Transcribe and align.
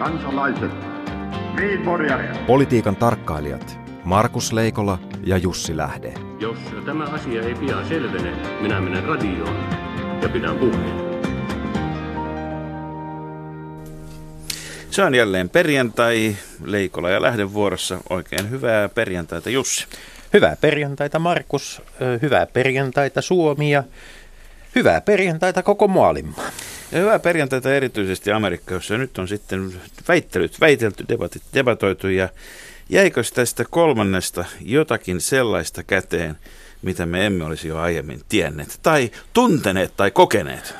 kansalaiset, 0.00 0.70
Politiikan 2.46 2.96
tarkkailijat 2.96 3.78
Markus 4.04 4.52
Leikola 4.52 4.98
ja 5.24 5.36
Jussi 5.36 5.76
Lähde. 5.76 6.14
Jos 6.38 6.58
tämä 6.86 7.04
asia 7.04 7.42
ei 7.42 7.54
pian 7.54 7.88
selvene, 7.88 8.32
minä 8.60 8.80
menen 8.80 9.04
radioon 9.04 9.56
ja 10.22 10.28
pidän 10.28 10.56
puheen. 10.56 11.10
Se 14.90 15.04
on 15.04 15.14
jälleen 15.14 15.48
perjantai, 15.48 16.36
Leikola 16.64 17.10
ja 17.10 17.22
Lähden 17.22 17.52
vuorossa. 17.52 17.98
Oikein 18.10 18.50
hyvää 18.50 18.88
perjantaita 18.88 19.50
Jussi. 19.50 19.86
Hyvää 20.32 20.56
perjantaita 20.60 21.18
Markus, 21.18 21.82
hyvää 22.22 22.46
perjantaita 22.46 23.22
Suomi 23.22 23.70
ja 23.70 23.84
hyvää 24.74 25.00
perjantaita 25.00 25.62
koko 25.62 25.88
maailma. 25.88 26.32
Ja 26.92 26.98
hyvää 26.98 27.18
perjantaita 27.18 27.74
erityisesti 27.74 28.32
Amerikka, 28.32 28.74
jossa 28.74 28.98
nyt 28.98 29.18
on 29.18 29.28
sitten 29.28 29.72
väittelyt, 30.08 30.60
väitelty, 30.60 31.04
debatit, 31.08 31.42
debatoitu 31.54 32.08
ja 32.08 32.28
jäikö 32.88 33.22
tästä 33.34 33.64
kolmannesta 33.70 34.44
jotakin 34.60 35.20
sellaista 35.20 35.82
käteen, 35.82 36.36
mitä 36.82 37.06
me 37.06 37.26
emme 37.26 37.44
olisi 37.44 37.68
jo 37.68 37.78
aiemmin 37.78 38.20
tienneet 38.28 38.78
tai 38.82 39.10
tunteneet 39.32 39.92
tai 39.96 40.10
kokeneet? 40.10 40.74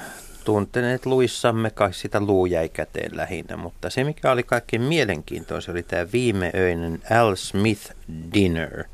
Tunteneet 0.44 1.06
luissamme, 1.06 1.70
kai 1.70 1.94
sitä 1.94 2.20
luu 2.20 2.46
jäi 2.46 2.68
käteen 2.68 3.16
lähinnä, 3.16 3.56
mutta 3.56 3.90
se 3.90 4.04
mikä 4.04 4.30
oli 4.30 4.42
kaikkein 4.42 4.82
mielenkiintoista 4.82 5.72
oli 5.72 5.82
tämä 5.82 6.06
viimeöinen 6.12 7.02
Al 7.20 7.34
Smith 7.36 7.92
Dinner. 8.34 8.84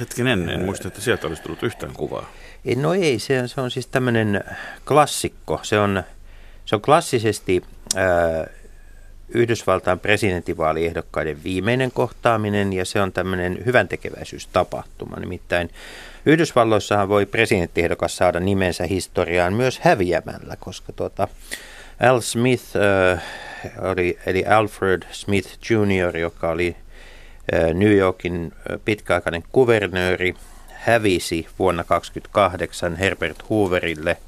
Hetken 0.00 0.26
ennen, 0.26 0.48
en 0.60 0.64
muista, 0.64 0.88
että 0.88 1.00
sieltä 1.00 1.26
olisi 1.26 1.42
tullut 1.42 1.62
yhtään 1.62 1.92
kuvaa. 1.92 2.30
No 2.76 2.94
ei, 2.94 3.18
se, 3.18 3.48
se 3.48 3.60
on 3.60 3.70
siis 3.70 3.86
tämmöinen 3.86 4.44
klassikko. 4.84 5.60
Se 5.62 5.78
on 5.78 6.02
se 6.64 6.76
on 6.76 6.82
klassisesti 6.82 7.62
ää, 7.96 8.46
Yhdysvaltain 9.28 9.98
presidentinvaaliehdokkaiden 9.98 11.44
viimeinen 11.44 11.92
kohtaaminen 11.92 12.72
ja 12.72 12.84
se 12.84 13.00
on 13.00 13.12
tämmöinen 13.12 13.62
hyvän 13.66 13.88
tekeväisyystapahtuma. 13.88 15.16
Nimittäin 15.16 15.70
Yhdysvalloissahan 16.26 17.08
voi 17.08 17.26
presidenttiehdokas 17.26 18.16
saada 18.16 18.40
nimensä 18.40 18.86
historiaan 18.86 19.52
myös 19.52 19.78
häviämällä, 19.78 20.56
koska 20.60 20.92
tuota, 20.92 21.28
Al 22.00 22.20
Smith, 22.20 22.64
äh, 22.76 23.22
eli 24.26 24.46
Alfred 24.46 25.02
Smith 25.10 25.58
Jr., 25.70 26.16
joka 26.16 26.50
oli 26.50 26.76
äh, 27.54 27.74
New 27.74 27.96
Yorkin 27.96 28.52
pitkäaikainen 28.84 29.44
kuvernööri, 29.52 30.34
hävisi 30.68 31.46
vuonna 31.58 31.84
1928 31.84 32.96
Herbert 32.96 33.50
Hooverille– 33.50 34.16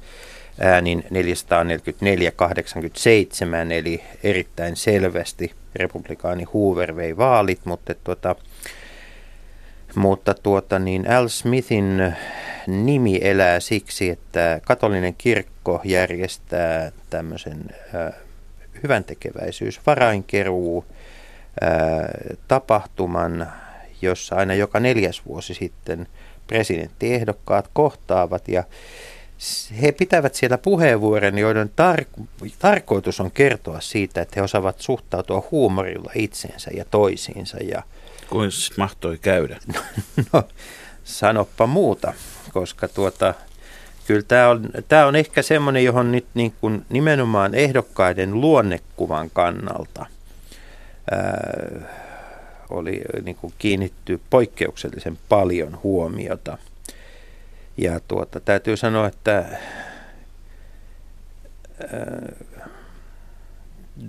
äänin 0.59 1.03
444-87, 1.03 1.09
eli 3.71 4.03
erittäin 4.23 4.75
selvästi 4.75 5.53
republikaani 5.75 6.43
Hoover 6.43 6.95
vei 6.95 7.17
vaalit, 7.17 7.59
mutta, 7.65 7.93
tuota, 8.03 8.35
mutta 9.95 10.33
tuota, 10.33 10.79
niin 10.79 11.11
Al 11.11 11.27
Smithin 11.27 12.15
nimi 12.67 13.19
elää 13.21 13.59
siksi, 13.59 14.09
että 14.09 14.61
katolinen 14.65 15.15
kirkko 15.17 15.81
järjestää 15.83 16.91
tämmöisen 17.09 17.65
äh, 17.95 18.13
hyvän 18.83 19.03
tekeväisyys, 19.03 19.81
varainkeruu, 19.85 20.85
äh, 21.63 21.69
tapahtuman, 22.47 23.47
jossa 24.01 24.35
aina 24.35 24.53
joka 24.53 24.79
neljäs 24.79 25.21
vuosi 25.25 25.53
sitten 25.53 26.07
presidenttiehdokkaat 26.47 27.69
kohtaavat 27.73 28.47
ja 28.47 28.63
he 29.81 29.91
pitävät 29.91 30.35
siellä 30.35 30.57
puheenvuoron, 30.57 31.37
joiden 31.37 31.69
tar- 31.69 32.25
tarkoitus 32.59 33.19
on 33.19 33.31
kertoa 33.31 33.81
siitä, 33.81 34.21
että 34.21 34.33
he 34.35 34.41
osaavat 34.41 34.81
suhtautua 34.81 35.47
huumorilla 35.51 36.11
itseensä 36.15 36.71
ja 36.73 36.85
toisiinsa. 36.85 37.57
Ja... 37.57 37.83
Kuin 38.29 38.51
mahtoi 38.77 39.17
käydä? 39.17 39.57
no, 40.33 40.43
sanoppa 41.03 41.67
muuta, 41.67 42.13
koska 42.53 42.87
tuota, 42.87 43.33
kyllä 44.07 44.23
tämä 44.27 44.49
on, 44.49 44.69
tämä 44.87 45.05
on 45.05 45.15
ehkä 45.15 45.41
semmoinen, 45.41 45.83
johon 45.83 46.11
nyt 46.11 46.25
niin 46.33 46.53
kuin 46.61 46.85
nimenomaan 46.89 47.55
ehdokkaiden 47.55 48.41
luonnekuvan 48.41 49.29
kannalta 49.29 50.05
ää, 51.11 52.07
oli 52.69 53.01
niin 53.23 53.35
kuin 53.35 53.53
kiinnitty 53.57 54.21
poikkeuksellisen 54.29 55.17
paljon 55.29 55.79
huomiota– 55.83 56.57
ja 57.77 57.99
tuota, 58.07 58.39
täytyy 58.39 58.77
sanoa, 58.77 59.07
että 59.07 59.37
äh, 59.39 59.59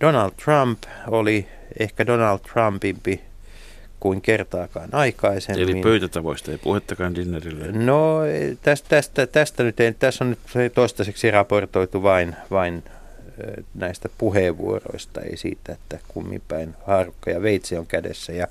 Donald 0.00 0.30
Trump 0.44 0.82
oli 1.06 1.48
ehkä 1.78 2.06
Donald 2.06 2.38
Trumpimpi 2.38 3.20
kuin 4.00 4.20
kertaakaan 4.20 4.88
aikaisemmin. 4.92 5.62
Eli 5.62 5.82
pöytätavoista 5.82 6.50
ei 6.50 6.58
puhettakaan 6.58 7.14
dinnerille? 7.14 7.72
No 7.72 8.20
tästä, 8.62 8.88
tästä, 8.88 9.26
tästä 9.26 9.62
nyt 9.62 9.80
ei, 9.80 9.92
tässä 9.92 10.24
on 10.24 10.36
nyt 10.54 10.74
toistaiseksi 10.74 11.30
raportoitu 11.30 12.02
vain, 12.02 12.36
vain 12.50 12.82
äh, 12.86 13.64
näistä 13.74 14.08
puheenvuoroista, 14.18 15.20
ei 15.20 15.36
siitä, 15.36 15.72
että 15.72 15.98
kumminpäin 16.08 16.74
haarukka 16.86 17.30
ja 17.30 17.42
veitsi 17.42 17.76
on 17.76 17.86
kädessä 17.86 18.32
ja 18.32 18.46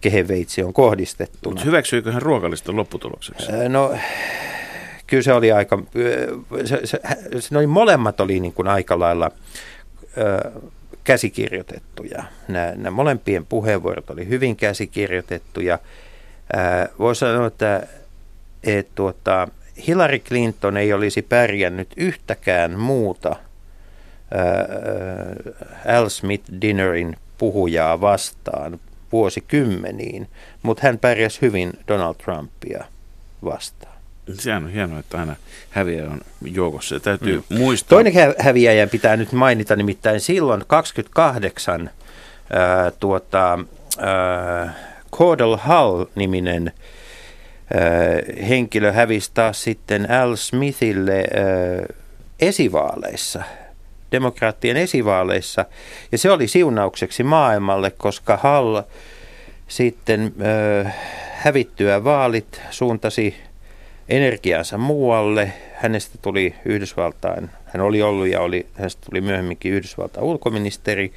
kehen 0.00 0.28
veitsi 0.28 0.62
on 0.62 0.72
kohdistettu. 0.72 1.50
Mutta 1.50 1.64
hyväksyykö 1.64 2.12
hän 2.12 2.22
ruokaliston 2.22 2.76
lopputulokseksi? 2.76 3.52
No 3.68 3.94
kyllä 5.06 5.22
se 5.22 5.32
oli 5.32 5.52
aika, 5.52 5.82
se, 6.64 6.80
se, 6.86 7.00
se, 7.40 7.48
ne 7.50 7.58
oli, 7.58 7.66
molemmat 7.66 8.20
oli 8.20 8.40
niin 8.40 8.52
kuin 8.52 8.68
aika 8.68 8.98
lailla 8.98 9.30
ö, 10.18 10.50
käsikirjoitettuja. 11.04 12.24
Nämä, 12.48 12.72
nämä 12.76 12.90
molempien 12.90 13.46
puheenvuorot 13.46 14.10
oli 14.10 14.28
hyvin 14.28 14.56
käsikirjoitettuja. 14.56 15.78
Voisi 16.98 17.18
sanoa, 17.18 17.46
että, 17.46 17.86
että 18.64 18.92
tuota, 18.94 19.48
Hillary 19.86 20.18
Clinton 20.18 20.76
ei 20.76 20.92
olisi 20.92 21.22
pärjännyt 21.22 21.88
yhtäkään 21.96 22.78
muuta 22.78 23.36
ää, 24.34 25.96
Al 25.96 26.08
Smith 26.08 26.44
Dinnerin 26.60 27.16
puhujaa 27.38 28.00
vastaan 28.00 28.80
vuosikymmeniin, 29.12 30.28
mutta 30.62 30.82
hän 30.86 30.98
pärjäsi 30.98 31.42
hyvin 31.42 31.72
Donald 31.88 32.14
Trumpia 32.14 32.84
vastaan. 33.44 33.98
Sehän 34.34 34.64
on 34.64 34.70
hienoa, 34.70 34.98
että 34.98 35.18
aina 35.18 35.36
häviäjä 35.70 36.10
on 36.10 36.20
joukossa. 36.44 36.98
Se 36.98 37.00
täytyy 37.00 37.42
mm. 37.50 37.58
muistaa. 37.58 37.88
Toinen 37.88 38.12
häviäjän 38.38 38.88
pitää 38.88 39.16
nyt 39.16 39.32
mainita, 39.32 39.76
nimittäin 39.76 40.20
silloin 40.20 40.64
28 40.66 41.90
ää, 42.50 42.90
tuota, 42.90 43.58
ää, 43.98 44.74
Cordell 45.12 45.56
Hull-niminen 45.56 46.72
ää, 47.74 47.82
henkilö 48.48 48.92
hävisi 48.92 49.30
taas 49.34 49.62
sitten 49.62 50.10
Al 50.10 50.36
Smithille 50.36 51.18
ää, 51.18 51.86
esivaaleissa, 52.40 53.42
demokraattien 54.12 54.76
esivaaleissa. 54.76 55.64
Ja 56.12 56.18
se 56.18 56.30
oli 56.30 56.48
siunaukseksi 56.48 57.22
maailmalle, 57.22 57.90
koska 57.90 58.36
Hall 58.36 58.80
sitten 59.68 60.32
ää, 60.40 60.92
hävittyä 61.32 62.04
vaalit 62.04 62.60
suuntasi 62.70 63.36
energiansa 64.08 64.78
muualle. 64.78 65.52
Hänestä 65.74 66.18
tuli 66.22 66.54
Yhdysvaltain, 66.64 67.50
hän 67.64 67.80
oli 67.80 68.02
ollut 68.02 68.26
ja 68.26 68.40
oli, 68.40 68.66
hänestä 68.74 69.06
tuli 69.10 69.20
myöhemminkin 69.20 69.72
Yhdysvaltain 69.72 70.26
ulkoministeri, 70.26 71.12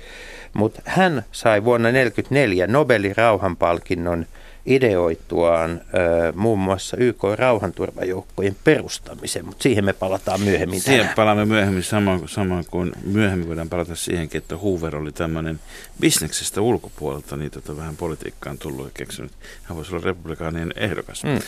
mutta 0.53 0.81
hän 0.85 1.25
sai 1.31 1.63
vuonna 1.63 1.90
1944 1.90 2.68
Nobelin 2.68 3.18
rauhanpalkinnon 3.18 4.25
ideoituaan 4.66 5.72
ö, 5.72 6.33
muun 6.35 6.59
muassa 6.59 6.97
YK 6.97 7.23
rauhanturvajoukkojen 7.35 8.55
perustamisen, 8.63 9.45
mutta 9.45 9.63
siihen 9.63 9.85
me 9.85 9.94
palataan 9.94 10.41
myöhemmin. 10.41 10.81
Siihen 10.81 10.99
tänään. 10.99 11.16
palaamme 11.16 11.45
myöhemmin, 11.45 11.83
samoin, 11.83 12.29
samoin 12.29 12.66
kuin 12.72 12.91
myöhemmin 13.03 13.47
voidaan 13.47 13.69
palata 13.69 13.95
siihenkin, 13.95 14.38
että 14.38 14.57
Hoover 14.57 14.95
oli 14.95 15.11
tämmöinen 15.11 15.59
bisneksestä 15.99 16.61
ulkopuolelta, 16.61 17.37
niin 17.37 17.52
tota 17.52 17.78
vähän 17.78 17.97
politiikkaan 17.97 18.58
tullut 18.58 18.85
ja 18.85 18.91
keksinyt. 18.93 19.31
Hän 19.63 19.78
voisi 19.78 19.96
olla 19.96 20.05
republikaanien 20.05 20.73
ehdokas. 20.75 21.23
Mm. 21.23 21.40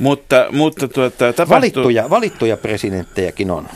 Mutta, 0.00 0.46
mutta 0.52 0.88
tuota, 0.88 1.18
tapahtuu... 1.18 1.50
valittuja, 1.50 2.10
valittuja 2.10 2.56
presidenttejäkin 2.56 3.50
on. 3.50 3.68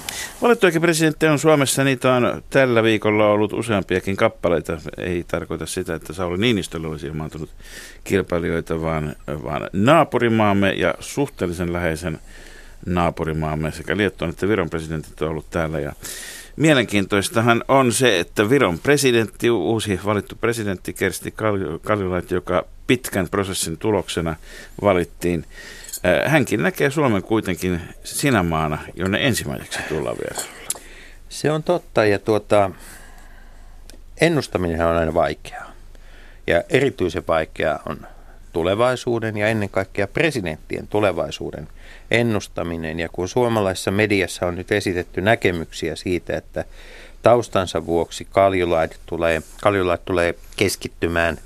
Valittujakin 0.43 0.81
presidenttejä 0.81 1.33
on 1.33 1.39
Suomessa. 1.39 1.85
Niitä 1.85 2.15
on 2.15 2.43
tällä 2.51 2.83
viikolla 2.83 3.27
ollut 3.27 3.53
useampiakin 3.53 4.17
kappaleita. 4.17 4.79
Ei 4.99 5.25
tarkoita 5.29 5.67
sitä, 5.67 5.95
että 5.95 6.13
Sauli 6.13 6.39
Niinistöllä 6.39 6.89
olisi 6.89 7.07
ilmaantunut 7.07 7.51
kilpailijoita, 8.05 8.81
vaan, 8.81 9.17
vaan 9.45 9.71
naapurimaamme 9.73 10.73
ja 10.73 10.95
suhteellisen 11.01 11.73
läheisen 11.73 12.19
naapurimaamme 12.87 13.73
sekä 13.73 13.97
Liettuan 13.97 14.31
että 14.31 14.49
Viron 14.49 14.71
presidentit 14.71 15.23
on 15.23 15.29
ollut 15.29 15.51
täällä. 15.51 15.81
Ja 15.81 15.93
mielenkiintoistahan 16.57 17.65
on 17.69 17.93
se, 17.93 18.21
että 18.21 18.51
Viron 18.51 18.79
presidentti, 18.79 19.51
uusi 19.51 20.01
valittu 20.05 20.37
presidentti 20.37 20.93
Kersti 20.93 21.35
Kaljulait, 21.83 22.31
joka 22.31 22.65
pitkän 22.87 23.29
prosessin 23.29 23.79
tuloksena 23.79 24.37
valittiin, 24.83 25.45
Hänkin 26.27 26.63
näkee 26.63 26.91
Suomen 26.91 27.23
kuitenkin 27.23 27.81
sinä 28.05 28.43
maana, 28.43 28.79
jonne 28.95 29.27
ensimmäiseksi 29.27 29.79
tullaan 29.89 30.17
vielä. 30.17 30.45
Se 31.29 31.51
on 31.51 31.63
totta 31.63 32.05
ja 32.05 32.19
tuota, 32.19 32.71
ennustaminen 34.21 34.87
on 34.87 34.97
aina 34.97 35.15
vaikeaa. 35.15 35.73
Ja 36.47 36.63
erityisen 36.71 37.23
vaikeaa 37.29 37.83
on 37.87 38.07
tulevaisuuden 38.53 39.37
ja 39.37 39.49
ennen 39.49 39.69
kaikkea 39.69 40.07
presidenttien 40.07 40.89
tulevaisuuden 40.89 41.69
ennustaminen. 42.11 43.01
Ja 43.01 43.09
kun 43.09 43.29
suomalaisessa 43.29 43.91
mediassa 43.91 44.47
on 44.47 44.57
nyt 44.57 44.73
esitetty 44.73 45.21
näkemyksiä 45.21 45.97
siitä, 45.97 46.37
että 46.37 46.65
taustansa 47.23 47.87
vuoksi 47.87 48.27
Kaljulait 48.31 49.01
tulee, 49.07 49.43
Kaljulait 49.63 50.05
tulee 50.05 50.35
keskittymään 50.57 51.39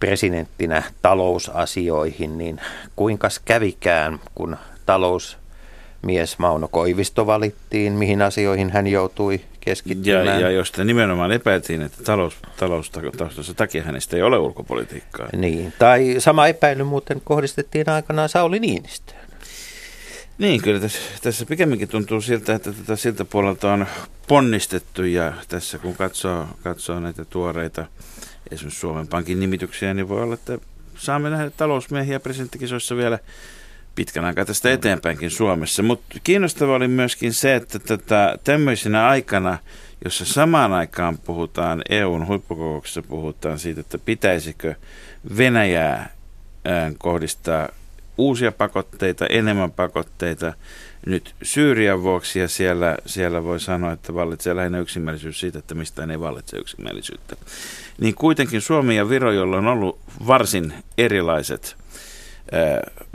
presidenttinä 0.00 0.82
talousasioihin, 1.02 2.38
niin 2.38 2.60
kuinka 2.96 3.28
kävikään, 3.44 4.20
kun 4.34 4.56
talousmies 4.86 6.38
Mauno 6.38 6.68
Koivisto 6.68 7.26
valittiin, 7.26 7.92
mihin 7.92 8.22
asioihin 8.22 8.70
hän 8.70 8.86
joutui 8.86 9.40
keskittymään. 9.60 10.26
Ja, 10.26 10.40
ja 10.40 10.50
josta 10.50 10.84
nimenomaan 10.84 11.32
epäiltiin, 11.32 11.82
että 11.82 12.04
talous, 12.04 12.36
taloustaustansa 12.56 13.54
takia 13.54 13.82
hänestä 13.82 14.16
ei 14.16 14.22
ole 14.22 14.38
ulkopolitiikkaa. 14.38 15.28
Niin, 15.36 15.72
tai 15.78 16.14
sama 16.18 16.46
epäily 16.46 16.84
muuten 16.84 17.20
kohdistettiin 17.24 17.88
aikanaan 17.88 18.28
Sauli 18.28 18.58
Niinistöön. 18.58 19.26
Niin, 20.38 20.62
kyllä 20.62 20.80
tässä, 20.80 20.98
tässä 21.22 21.46
pikemminkin 21.46 21.88
tuntuu 21.88 22.20
siltä, 22.20 22.54
että 22.54 22.72
tätä 22.72 22.96
siltä 22.96 23.24
puolelta 23.24 23.72
on 23.72 23.86
ponnistettu 24.28 25.04
ja 25.04 25.32
tässä 25.48 25.78
kun 25.78 25.94
katsoo, 25.94 26.46
katsoo 26.62 27.00
näitä 27.00 27.24
tuoreita 27.24 27.86
esimerkiksi 28.50 28.80
Suomen 28.80 29.08
Pankin 29.08 29.40
nimityksiä, 29.40 29.94
niin 29.94 30.08
voi 30.08 30.22
olla, 30.22 30.34
että 30.34 30.58
saamme 30.96 31.30
nähdä 31.30 31.50
talousmiehiä 31.50 32.20
presidenttikisoissa 32.20 32.96
vielä 32.96 33.18
pitkän 33.94 34.24
aikaa 34.24 34.44
tästä 34.44 34.72
eteenpäinkin 34.72 35.30
Suomessa. 35.30 35.82
Mutta 35.82 36.18
kiinnostava 36.24 36.74
oli 36.74 36.88
myöskin 36.88 37.34
se, 37.34 37.54
että 37.54 37.78
tätä 37.78 38.38
tämmöisenä 38.44 39.08
aikana, 39.08 39.58
jossa 40.04 40.24
samaan 40.24 40.72
aikaan 40.72 41.18
puhutaan, 41.18 41.82
EUn 41.88 42.26
huippukokouksessa 42.26 43.02
puhutaan 43.02 43.58
siitä, 43.58 43.80
että 43.80 43.98
pitäisikö 43.98 44.74
Venäjää 45.36 46.10
kohdistaa 46.98 47.68
uusia 48.18 48.52
pakotteita, 48.52 49.26
enemmän 49.26 49.72
pakotteita 49.72 50.52
nyt 51.06 51.34
Syyrian 51.42 52.02
vuoksi 52.02 52.38
ja 52.38 52.48
siellä, 52.48 52.96
siellä 53.06 53.44
voi 53.44 53.60
sanoa, 53.60 53.92
että 53.92 54.14
vallitsee 54.14 54.56
lähinnä 54.56 54.78
yksimielisyys 54.78 55.40
siitä, 55.40 55.58
että 55.58 55.74
mistään 55.74 56.10
ei 56.10 56.20
vallitse 56.20 56.56
yksimielisyyttä. 56.56 57.36
Niin 57.98 58.14
kuitenkin 58.14 58.60
Suomi 58.60 58.96
ja 58.96 59.08
Viro, 59.08 59.32
jolla 59.32 59.56
on 59.56 59.66
ollut 59.66 59.98
varsin 60.26 60.74
erilaiset 60.98 61.76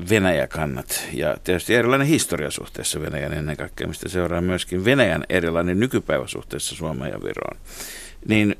Venäjä-kannat 0.09 1.07
ja 1.13 1.37
tietysti 1.43 1.75
erilainen 1.75 2.07
historia 2.07 2.51
suhteessa 2.51 3.01
Venäjän 3.01 3.33
ennen 3.33 3.57
kaikkea, 3.57 3.87
mistä 3.87 4.09
seuraa 4.09 4.41
myöskin 4.41 4.85
Venäjän 4.85 5.23
erilainen 5.29 5.79
nykypäivä 5.79 6.27
suhteessa 6.27 6.75
Suomeen 6.75 7.11
ja 7.11 7.23
Viroon. 7.23 7.57
Niin 8.27 8.55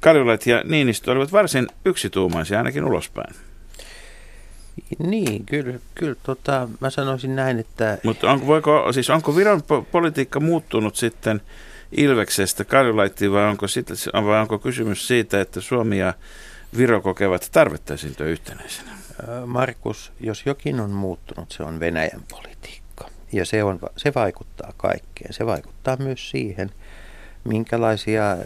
Kaljulait 0.00 0.46
ja 0.46 0.62
Niinistö 0.64 1.12
olivat 1.12 1.32
varsin 1.32 1.66
yksituumaisia 1.84 2.58
ainakin 2.58 2.84
ulospäin. 2.84 3.34
Niin, 4.98 5.46
kyllä, 5.46 5.78
kyllä 5.94 6.14
tota, 6.22 6.68
mä 6.80 6.90
sanoisin 6.90 7.36
näin, 7.36 7.58
että... 7.58 7.98
Mutta 8.02 8.30
onko, 8.30 8.46
voiko, 8.46 8.92
siis 8.92 9.10
onko 9.10 9.36
Viron 9.36 9.60
po- 9.60 9.84
politiikka 9.92 10.40
muuttunut 10.40 10.96
sitten 10.96 11.40
Ilveksestä 11.92 12.64
Kaljulaittiin 12.64 13.32
vai 13.32 13.44
onko, 13.44 13.68
sit, 13.68 13.88
vai 14.12 14.40
onko 14.40 14.58
kysymys 14.58 15.08
siitä, 15.08 15.40
että 15.40 15.60
Suomi 15.60 15.98
ja 15.98 16.14
Viro 16.76 17.00
kokevat 17.00 17.48
tarvetta 17.52 17.94
esiintyä 17.94 18.26
yhtenäisenä? 18.26 18.90
Markus, 19.46 20.12
jos 20.20 20.42
jokin 20.46 20.80
on 20.80 20.90
muuttunut, 20.90 21.52
se 21.52 21.62
on 21.62 21.80
Venäjän 21.80 22.22
politiikka. 22.30 23.08
Ja 23.32 23.44
se, 23.44 23.64
on, 23.64 23.78
se 23.96 24.12
vaikuttaa 24.14 24.72
kaikkeen. 24.76 25.32
Se 25.32 25.46
vaikuttaa 25.46 25.96
myös 25.96 26.30
siihen, 26.30 26.70
minkälaisia 27.44 28.36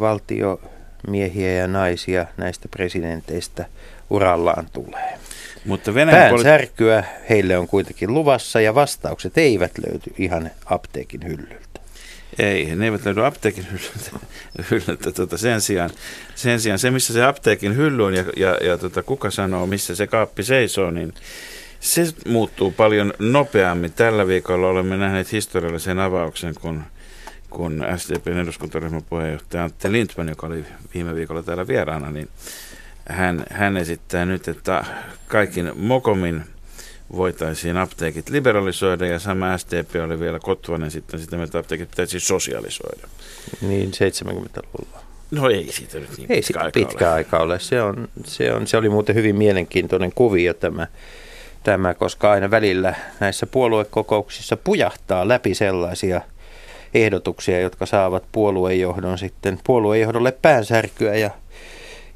valtiomiehiä 0.00 1.52
ja 1.52 1.68
naisia 1.68 2.26
näistä 2.36 2.68
presidenteistä 2.68 3.66
urallaan 4.10 4.66
tulee. 4.72 5.18
Mutta 5.64 5.94
Venäjän 5.94 6.30
Päänsärkyä 6.30 7.00
poli- 7.00 7.28
heille 7.28 7.58
on 7.58 7.68
kuitenkin 7.68 8.14
luvassa 8.14 8.60
ja 8.60 8.74
vastaukset 8.74 9.38
eivät 9.38 9.72
löyty 9.86 10.14
ihan 10.18 10.50
apteekin 10.66 11.24
hyllyltä. 11.24 11.80
Ei, 12.38 12.76
ne 12.76 12.84
eivät 12.84 13.04
löydy 13.04 13.24
apteekin 13.24 13.66
hyllyltä. 13.70 15.12
Tota, 15.14 15.38
sen, 15.38 15.60
sijaan, 15.60 15.90
sen 16.34 16.60
sijaan 16.60 16.78
se, 16.78 16.90
missä 16.90 17.12
se 17.12 17.24
apteekin 17.24 17.76
hylly 17.76 18.04
on 18.04 18.14
ja, 18.14 18.24
ja, 18.36 18.58
ja 18.62 18.78
tota, 18.78 19.02
kuka 19.02 19.30
sanoo, 19.30 19.66
missä 19.66 19.94
se 19.94 20.06
kaappi 20.06 20.42
seisoo, 20.42 20.90
niin 20.90 21.14
se 21.80 22.06
muuttuu 22.26 22.70
paljon 22.70 23.12
nopeammin. 23.18 23.92
Tällä 23.92 24.26
viikolla 24.26 24.68
olemme 24.68 24.96
nähneet 24.96 25.32
historiallisen 25.32 25.98
avauksen, 25.98 26.54
kun, 26.60 26.82
kun 27.50 27.84
SDPn 27.96 28.38
eduskuntaryhmän 28.38 29.02
puheenjohtaja 29.10 29.64
Antti 29.64 29.92
Lindman, 29.92 30.28
joka 30.28 30.46
oli 30.46 30.64
viime 30.94 31.14
viikolla 31.14 31.42
täällä 31.42 31.66
vieraana, 31.66 32.10
niin 32.10 32.28
hän, 33.08 33.44
hän 33.50 33.76
esittää 33.76 34.24
nyt, 34.24 34.48
että 34.48 34.84
kaikin 35.28 35.72
mokomin 35.76 36.44
voitaisiin 37.16 37.76
apteekit 37.76 38.28
liberalisoida 38.28 39.06
ja 39.06 39.18
sama 39.18 39.58
SDP 39.58 39.90
oli 40.04 40.20
vielä 40.20 40.38
kotvainen 40.38 40.90
sitten 40.90 41.20
sitä, 41.20 41.42
että 41.42 41.58
apteekit 41.58 41.90
pitäisi 41.90 42.20
sosialisoida. 42.20 43.08
Niin 43.60 43.90
70-luvulla. 43.90 45.00
No 45.30 45.50
ei 45.50 45.72
siitä 45.72 45.98
nyt 45.98 46.18
niin 46.18 46.32
ei 46.32 46.40
pitkä, 46.40 46.60
aika, 46.60 46.70
pitkä 46.80 47.06
ole. 47.06 47.14
aika 47.14 47.38
ole. 47.38 47.60
Se, 47.60 47.82
on, 47.82 48.08
se, 48.24 48.52
on, 48.52 48.66
se 48.66 48.76
oli 48.76 48.88
muuten 48.88 49.14
hyvin 49.14 49.36
mielenkiintoinen 49.36 50.12
kuvio 50.14 50.54
tämä, 50.54 50.86
tämä, 51.62 51.94
koska 51.94 52.30
aina 52.30 52.50
välillä 52.50 52.94
näissä 53.20 53.46
puoluekokouksissa 53.46 54.56
pujahtaa 54.56 55.28
läpi 55.28 55.54
sellaisia 55.54 56.20
ehdotuksia, 56.94 57.60
jotka 57.60 57.86
saavat 57.86 58.24
puoluejohdon 58.32 59.18
sitten 59.18 59.60
puoluejohdolle 59.64 60.32
päänsärkyä 60.32 61.14
ja 61.14 61.30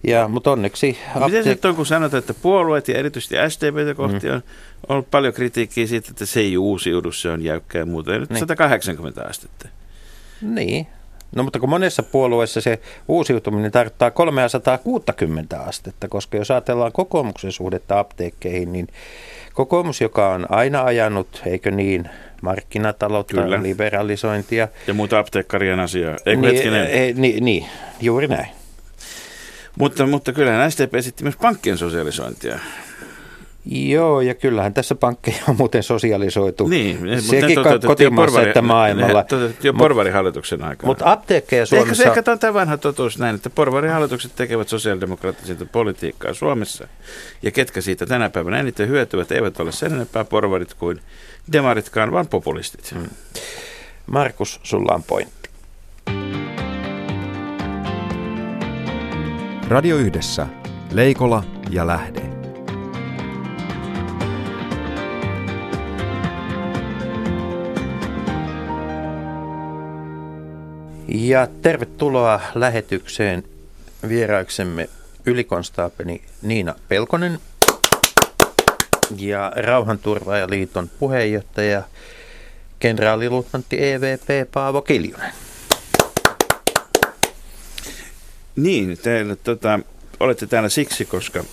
ja, 0.02 0.28
mutta 0.28 0.50
onneksi... 0.50 0.98
Apteek- 1.14 1.24
Miten 1.24 1.44
se 1.44 1.68
on, 1.68 1.76
kun 1.76 1.86
sanotaan, 1.86 2.18
että 2.18 2.34
puolueet 2.34 2.88
ja 2.88 2.98
erityisesti 2.98 3.34
SDP 3.48 3.96
kohti 3.96 4.26
mm. 4.26 4.34
on 4.34 4.42
ollut 4.88 5.10
paljon 5.10 5.34
kritiikkiä 5.34 5.86
siitä, 5.86 6.08
että 6.10 6.26
se 6.26 6.40
ei 6.40 6.56
uusiudu, 6.56 7.12
se 7.12 7.30
on 7.30 7.42
jäykkä 7.42 7.78
ja 7.78 7.86
muuta. 7.86 8.12
Ja 8.12 8.18
nyt 8.18 8.30
niin. 8.30 8.38
180 8.38 9.22
astetta. 9.22 9.68
Niin. 10.42 10.86
No 11.36 11.42
mutta 11.42 11.60
kun 11.60 11.68
monessa 11.68 12.02
puolueessa 12.02 12.60
se 12.60 12.80
uusiutuminen 13.08 13.72
tarkoittaa 13.72 14.10
360 14.10 15.60
astetta, 15.60 16.08
koska 16.08 16.36
jos 16.36 16.50
ajatellaan 16.50 16.92
kokoomuksen 16.92 17.52
suhdetta 17.52 17.98
apteekkeihin, 17.98 18.72
niin 18.72 18.88
kokoomus, 19.54 20.00
joka 20.00 20.28
on 20.28 20.46
aina 20.48 20.84
ajanut, 20.84 21.42
eikö 21.46 21.70
niin, 21.70 22.08
markkinataloutta, 22.42 23.42
Kyllä. 23.42 23.62
liberalisointia. 23.62 24.68
Ja 24.86 24.94
muuta 24.94 25.18
apteekkarien 25.18 25.80
asiaa. 25.80 26.16
Eikö 26.26 26.40
niin, 26.40 26.74
e, 26.74 27.12
niin, 27.14 27.44
niin, 27.44 27.66
juuri 28.00 28.26
näin. 28.26 28.61
Mutta, 29.78 30.06
mutta 30.06 30.32
kyllähän 30.32 30.72
SDP 30.72 30.94
esitti 30.94 31.22
myös 31.22 31.36
pankkien 31.36 31.78
sosialisointia. 31.78 32.58
Joo, 33.66 34.20
ja 34.20 34.34
kyllähän 34.34 34.74
tässä 34.74 34.94
pankkeja 34.94 35.36
on 35.48 35.56
muuten 35.56 35.82
sosialisoitu. 35.82 36.68
Niin, 36.68 37.22
Sekin 37.22 37.58
kotimaassa 37.86 38.32
porvari, 38.32 38.48
että 38.48 38.62
maailmalla. 38.62 39.24
Jo 39.62 39.74
porvarihallituksen 39.74 40.64
aikana. 40.64 40.86
Mutta 40.86 41.12
apteekkeja 41.12 41.66
Suomessa... 41.66 42.02
Ehkä, 42.02 42.20
ehkä 42.20 42.36
tämä 42.36 42.54
vanha 42.54 42.76
totuus 42.76 43.18
näin, 43.18 43.34
että 43.34 43.50
porvarihallitukset 43.50 44.36
tekevät 44.36 44.68
sosiaalidemokraattista 44.68 45.66
politiikkaa 45.66 46.34
Suomessa. 46.34 46.88
Ja 47.42 47.50
ketkä 47.50 47.80
siitä 47.80 48.06
tänä 48.06 48.30
päivänä 48.30 48.60
eniten 48.60 48.88
hyötyvät, 48.88 49.32
eivät 49.32 49.60
ole 49.60 49.72
sen 49.72 49.92
enempää 49.92 50.24
porvarit 50.24 50.74
kuin 50.74 51.00
demaritkaan, 51.52 52.12
vaan 52.12 52.26
populistit. 52.26 52.94
Hmm. 52.94 53.10
Markus, 54.06 54.60
sulla 54.62 54.94
on 54.94 55.02
pointti. 55.02 55.42
Radio 59.72 59.96
Yhdessä. 59.96 60.46
Leikola 60.90 61.44
ja 61.70 61.86
Lähde. 61.86 62.22
Ja 71.08 71.46
tervetuloa 71.62 72.40
lähetykseen 72.54 73.44
vieraiksemme 74.08 74.88
ylikonstaapeli 75.26 76.22
Niina 76.42 76.74
Pelkonen 76.88 77.38
ja 79.16 79.52
Rauhanturvaajaliiton 79.56 80.90
puheenjohtaja 80.98 81.82
kenraaliluutnantti 82.78 83.84
EVP 83.92 84.52
Paavo 84.52 84.82
Kiljunen. 84.82 85.32
Niin, 88.56 88.98
teille, 88.98 89.36
tota, 89.36 89.80
olette 90.20 90.46
täällä 90.46 90.68
siksi, 90.68 91.04
koska 91.04 91.44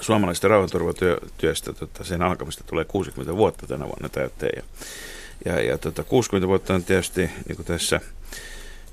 suomalaisesta 0.00 0.48
rauhanturvatyöstä 0.48 1.72
tota, 1.72 2.04
sen 2.04 2.22
alkamista 2.22 2.64
tulee 2.66 2.84
60 2.84 3.36
vuotta 3.36 3.66
tänä 3.66 3.84
vuonna 3.84 4.08
täyteen. 4.08 4.52
Ja, 4.56 4.62
ja, 5.52 5.62
ja 5.62 5.78
tota, 5.78 6.04
60 6.04 6.48
vuotta 6.48 6.74
on 6.74 6.84
tietysti, 6.84 7.30
niin 7.48 7.56
kuin 7.56 7.66
tässä 7.66 8.00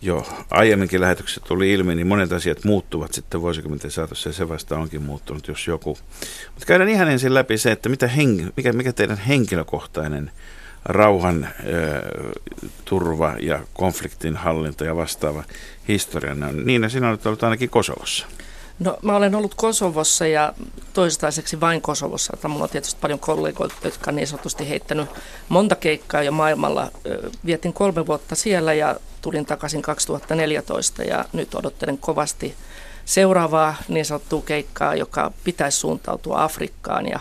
jo 0.02 0.28
aiemminkin 0.50 1.02
lähetyksessä 1.02 1.42
tuli 1.48 1.72
ilmi, 1.74 1.96
niin 1.96 2.08
monet 2.08 2.32
asiat 2.32 2.64
muuttuvat 2.64 3.14
sitten 3.14 3.42
vuosikymmenten 3.42 3.92
saatossa 3.92 4.30
ja 4.30 4.34
se 4.34 4.50
vasta 4.50 4.78
onkin 4.78 5.02
muuttunut, 5.02 5.48
jos 5.48 5.68
joku. 5.68 5.98
Mutta 6.54 6.66
käydään 6.66 6.90
ihan 6.90 7.12
ensin 7.12 7.34
läpi 7.34 7.58
se, 7.58 7.72
että 7.72 7.90
mitä 7.90 8.08
henki, 8.08 8.46
mikä, 8.58 8.74
mikä 8.74 8.94
teidän 8.94 9.18
henkilökohtainen 9.18 10.32
rauhan 10.86 11.50
turva 12.86 13.36
ja 13.40 13.60
konfliktin 13.74 14.36
hallinta 14.36 14.86
ja 14.86 14.96
vastaava 14.96 15.44
historia. 15.88 16.36
Niina, 16.36 16.90
sinä 16.90 17.10
olet 17.10 17.26
ollut 17.26 17.44
ainakin 17.44 17.70
Kosovossa. 17.70 18.28
No 18.80 18.98
mä 19.02 19.16
olen 19.16 19.36
ollut 19.36 19.56
Kosovossa 19.56 20.28
ja 20.28 20.54
toistaiseksi 20.94 21.60
vain 21.60 21.82
Kosovossa. 21.82 22.34
Että 22.34 22.48
mulla 22.48 22.64
on 22.64 22.70
tietysti 22.70 23.00
paljon 23.02 23.20
kollegoita, 23.20 23.76
jotka 23.84 24.12
on 24.12 24.16
niin 24.16 24.28
sanotusti 24.28 24.70
heittänyt 24.70 25.10
monta 25.50 25.76
keikkaa 25.76 26.24
jo 26.24 26.32
maailmalla. 26.32 26.92
Vietin 27.46 27.74
kolme 27.74 28.06
vuotta 28.08 28.36
siellä 28.36 28.74
ja 28.74 28.96
tulin 29.22 29.46
takaisin 29.46 29.82
2014 29.82 31.04
ja 31.04 31.26
nyt 31.34 31.56
odottelen 31.56 31.98
kovasti 31.98 32.56
seuraavaa 33.06 33.76
niin 33.88 34.06
sanottua 34.06 34.42
keikkaa, 34.42 34.96
joka 34.96 35.32
pitäisi 35.44 35.78
suuntautua 35.78 36.44
Afrikkaan 36.44 37.08
ja 37.08 37.20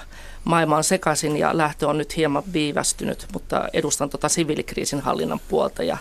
maailma 0.48 0.76
on 0.76 0.84
sekaisin 0.84 1.36
ja 1.36 1.56
lähtö 1.56 1.88
on 1.88 1.98
nyt 1.98 2.16
hieman 2.16 2.42
viivästynyt, 2.52 3.26
mutta 3.32 3.68
edustan 3.72 4.10
tuota 4.10 4.28
siviilikriisin 4.28 5.00
hallinnan 5.00 5.40
puolta 5.48 5.82
ja 5.82 5.96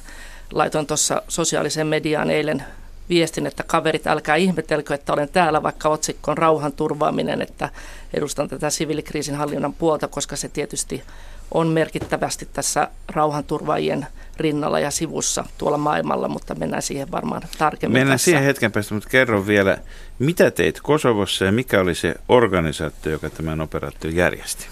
laitoin 0.53 0.87
tuossa 0.87 1.21
sosiaaliseen 1.27 1.87
mediaan 1.87 2.29
eilen 2.29 2.63
viestin, 3.09 3.47
että 3.47 3.63
kaverit, 3.63 4.07
älkää 4.07 4.35
ihmetelkö, 4.35 4.93
että 4.93 5.13
olen 5.13 5.29
täällä, 5.29 5.63
vaikka 5.63 5.89
otsikko 5.89 6.31
on 6.31 6.37
rauhan 6.37 6.71
turvaaminen, 6.71 7.41
että 7.41 7.69
edustan 8.13 8.47
tätä 8.47 8.69
siviilikriisin 8.69 9.35
hallinnan 9.35 9.73
puolta, 9.73 10.07
koska 10.07 10.35
se 10.35 10.49
tietysti 10.49 11.03
on 11.51 11.67
merkittävästi 11.67 12.47
tässä 12.53 12.87
rauhanturvaajien 13.07 14.07
rinnalla 14.37 14.79
ja 14.79 14.91
sivussa 14.91 15.45
tuolla 15.57 15.77
maailmalla, 15.77 16.27
mutta 16.27 16.55
mennään 16.55 16.81
siihen 16.81 17.11
varmaan 17.11 17.41
tarkemmin. 17.57 17.99
Mennään 17.99 18.13
tässä. 18.13 18.25
siihen 18.25 18.43
hetken 18.43 18.71
päästä, 18.71 18.93
mutta 18.93 19.09
kerro 19.09 19.47
vielä, 19.47 19.77
mitä 20.19 20.51
teit 20.51 20.79
Kosovossa 20.81 21.45
ja 21.45 21.51
mikä 21.51 21.81
oli 21.81 21.95
se 21.95 22.15
organisaatio, 22.29 23.11
joka 23.11 23.29
tämän 23.29 23.61
operaation 23.61 24.15
järjesti? 24.15 24.67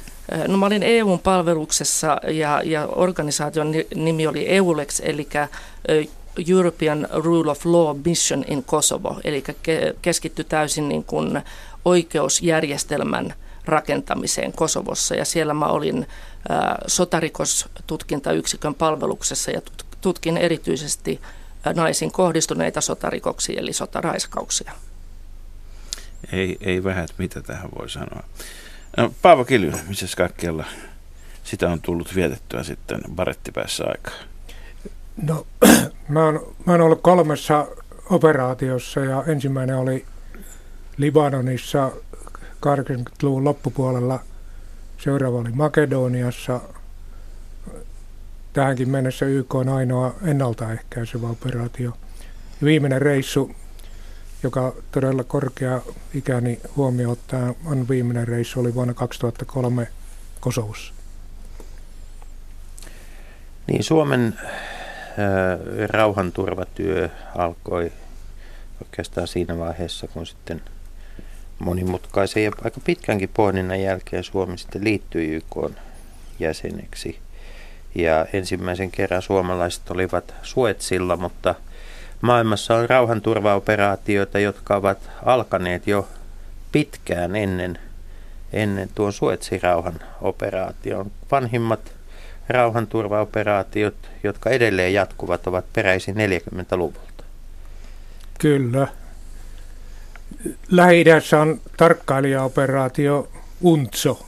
No 0.48 0.58
mä 0.58 0.66
olin 0.66 0.84
EUn 0.84 1.20
palveluksessa 1.20 2.18
ja, 2.28 2.62
ja 2.64 2.88
organisaation 2.88 3.74
nimi 3.96 4.28
oli 4.28 4.50
EULEX, 4.50 5.02
eli 5.06 5.28
European 6.50 7.08
Rule 7.14 7.52
of 7.52 7.66
Law 7.66 7.98
Mission 8.06 8.46
in 8.48 8.64
Kosovo, 8.64 9.20
eli 9.24 9.44
keskittyi 10.02 10.46
täysin 10.46 10.90
niin 10.90 11.04
kuin 11.04 11.42
oikeusjärjestelmän 11.86 13.34
rakentamiseen 13.66 14.54
Kosovossa 14.54 15.16
ja 15.16 15.26
siellä 15.26 15.54
mä 15.54 15.66
olin 15.66 16.08
sotarikostutkintayksikön 16.88 18.76
palveluksessa 18.76 19.52
ja 19.52 19.62
tutkin 20.02 20.38
erityisesti 20.38 21.22
naisiin 21.76 22.12
kohdistuneita 22.12 22.82
sotarikoksia 22.82 23.60
eli 23.60 23.74
sotaraiskauksia. 23.74 24.72
Ei, 26.32 26.58
ei 26.62 26.84
vähät, 26.84 27.14
mitä 27.18 27.42
tähän 27.42 27.70
voi 27.80 27.90
sanoa. 27.90 28.24
No, 28.98 29.14
Paavo 29.22 29.46
Kiljunen, 29.46 29.86
missä 29.88 30.08
kaikkialla 30.18 30.66
sitä 31.44 31.70
on 31.70 31.82
tullut 31.82 32.16
vietettyä 32.16 32.64
sitten 32.64 33.02
barettipäässä 33.16 33.84
aikaa? 33.88 34.14
No, 35.22 35.48
mä 36.10 36.26
oon, 36.26 36.56
mä 36.66 36.72
oon 36.72 36.82
ollut 36.82 37.02
kolmessa 37.02 37.68
operaatiossa 38.10 39.00
ja 39.00 39.24
ensimmäinen 39.28 39.78
oli 39.78 40.06
Libanonissa 40.98 41.92
80-luvun 42.66 43.44
loppupuolella– 43.44 44.20
Seuraava 45.06 45.38
oli 45.38 45.52
Makedoniassa. 45.52 46.62
Tähänkin 48.54 48.90
mennessä 48.90 49.26
YK 49.26 49.56
on 49.56 49.70
ainoa 49.70 50.16
ennaltaehkäisevä 50.24 51.28
operaatio. 51.28 51.98
Viimeinen 52.64 53.02
reissu, 53.02 53.52
joka 54.44 54.76
todella 54.92 55.24
korkea 55.24 55.82
ikäni 56.14 56.62
huomioon 56.76 57.12
ottaa, 57.12 57.54
on 57.66 57.90
viimeinen 57.90 58.28
reissu, 58.28 58.60
oli 58.60 58.74
vuonna 58.74 58.94
2003 58.94 59.88
Kosovossa. 60.40 60.94
Niin, 63.68 63.84
Suomen 63.84 64.40
äh, 64.40 64.50
rauhanturvatyö 65.90 67.10
alkoi 67.36 67.92
oikeastaan 68.82 69.28
siinä 69.28 69.58
vaiheessa, 69.58 70.08
kun 70.08 70.26
sitten– 70.26 70.62
monimutkaisen 71.60 72.44
ja 72.44 72.52
aika 72.64 72.82
pitkänkin 72.84 73.30
pohdinnan 73.34 73.82
jälkeen 73.82 74.24
Suomi 74.24 74.58
sitten 74.58 74.84
liittyi 74.84 75.36
YK 75.36 75.72
jäseneksi. 76.40 77.20
Ja 77.96 78.26
ensimmäisen 78.34 78.92
kerran 78.92 79.22
suomalaiset 79.22 79.92
olivat 79.92 80.34
Suetsilla, 80.44 81.18
mutta 81.18 81.56
maailmassa 82.22 82.76
on 82.76 82.90
rauhanturvaoperaatioita, 82.90 84.40
jotka 84.40 84.76
ovat 84.76 85.10
alkaneet 85.26 85.88
jo 85.88 86.08
pitkään 86.72 87.36
ennen, 87.36 87.80
ennen 88.54 88.90
tuon 88.96 89.14
Suetsin 89.14 89.62
rauhan 89.62 90.00
operaation. 90.22 91.12
Vanhimmat 91.32 91.94
rauhanturvaoperaatiot, 92.50 93.96
jotka 94.24 94.50
edelleen 94.50 94.94
jatkuvat, 94.94 95.48
ovat 95.48 95.66
peräisin 95.74 96.16
40-luvulta. 96.16 97.24
Kyllä, 98.38 98.88
lähi 100.72 101.04
on 101.42 101.62
tarkkailijaoperaatio 101.78 103.28
UNTSO, 103.62 104.26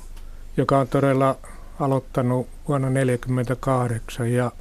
joka 0.57 0.77
on 0.77 0.87
todella 0.87 1.37
aloittanut 1.79 2.47
vuonna 2.67 2.87
1948 2.87 4.31
ja 4.31 4.51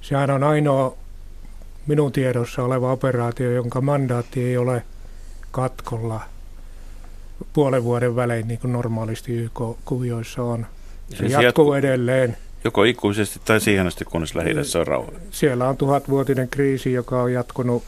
sehän 0.00 0.30
on 0.30 0.44
ainoa 0.44 0.96
minun 1.86 2.12
tiedossa 2.12 2.64
oleva 2.64 2.92
operaatio, 2.92 3.50
jonka 3.50 3.80
mandaatti 3.80 4.44
ei 4.44 4.56
ole 4.56 4.82
katkolla 5.50 6.20
puolen 7.52 7.84
vuoden 7.84 8.16
välein, 8.16 8.48
niin 8.48 8.60
kuin 8.60 8.72
normaalisti 8.72 9.32
YK-kuvioissa 9.32 10.42
on. 10.42 10.66
Se 11.10 11.16
siis 11.16 11.32
jatkuu 11.32 11.44
jatku, 11.44 11.72
edelleen. 11.72 12.36
Joko 12.64 12.84
ikuisesti 12.84 13.40
tai 13.44 13.60
siihen 13.60 13.86
asti, 13.86 14.04
kunnes 14.04 14.34
lähi 14.34 14.50
on 14.80 14.86
rauha. 14.86 15.12
Siellä 15.30 15.68
on 15.68 15.76
tuhatvuotinen 15.76 16.48
kriisi, 16.48 16.92
joka 16.92 17.22
on 17.22 17.32
jatkunut 17.32 17.82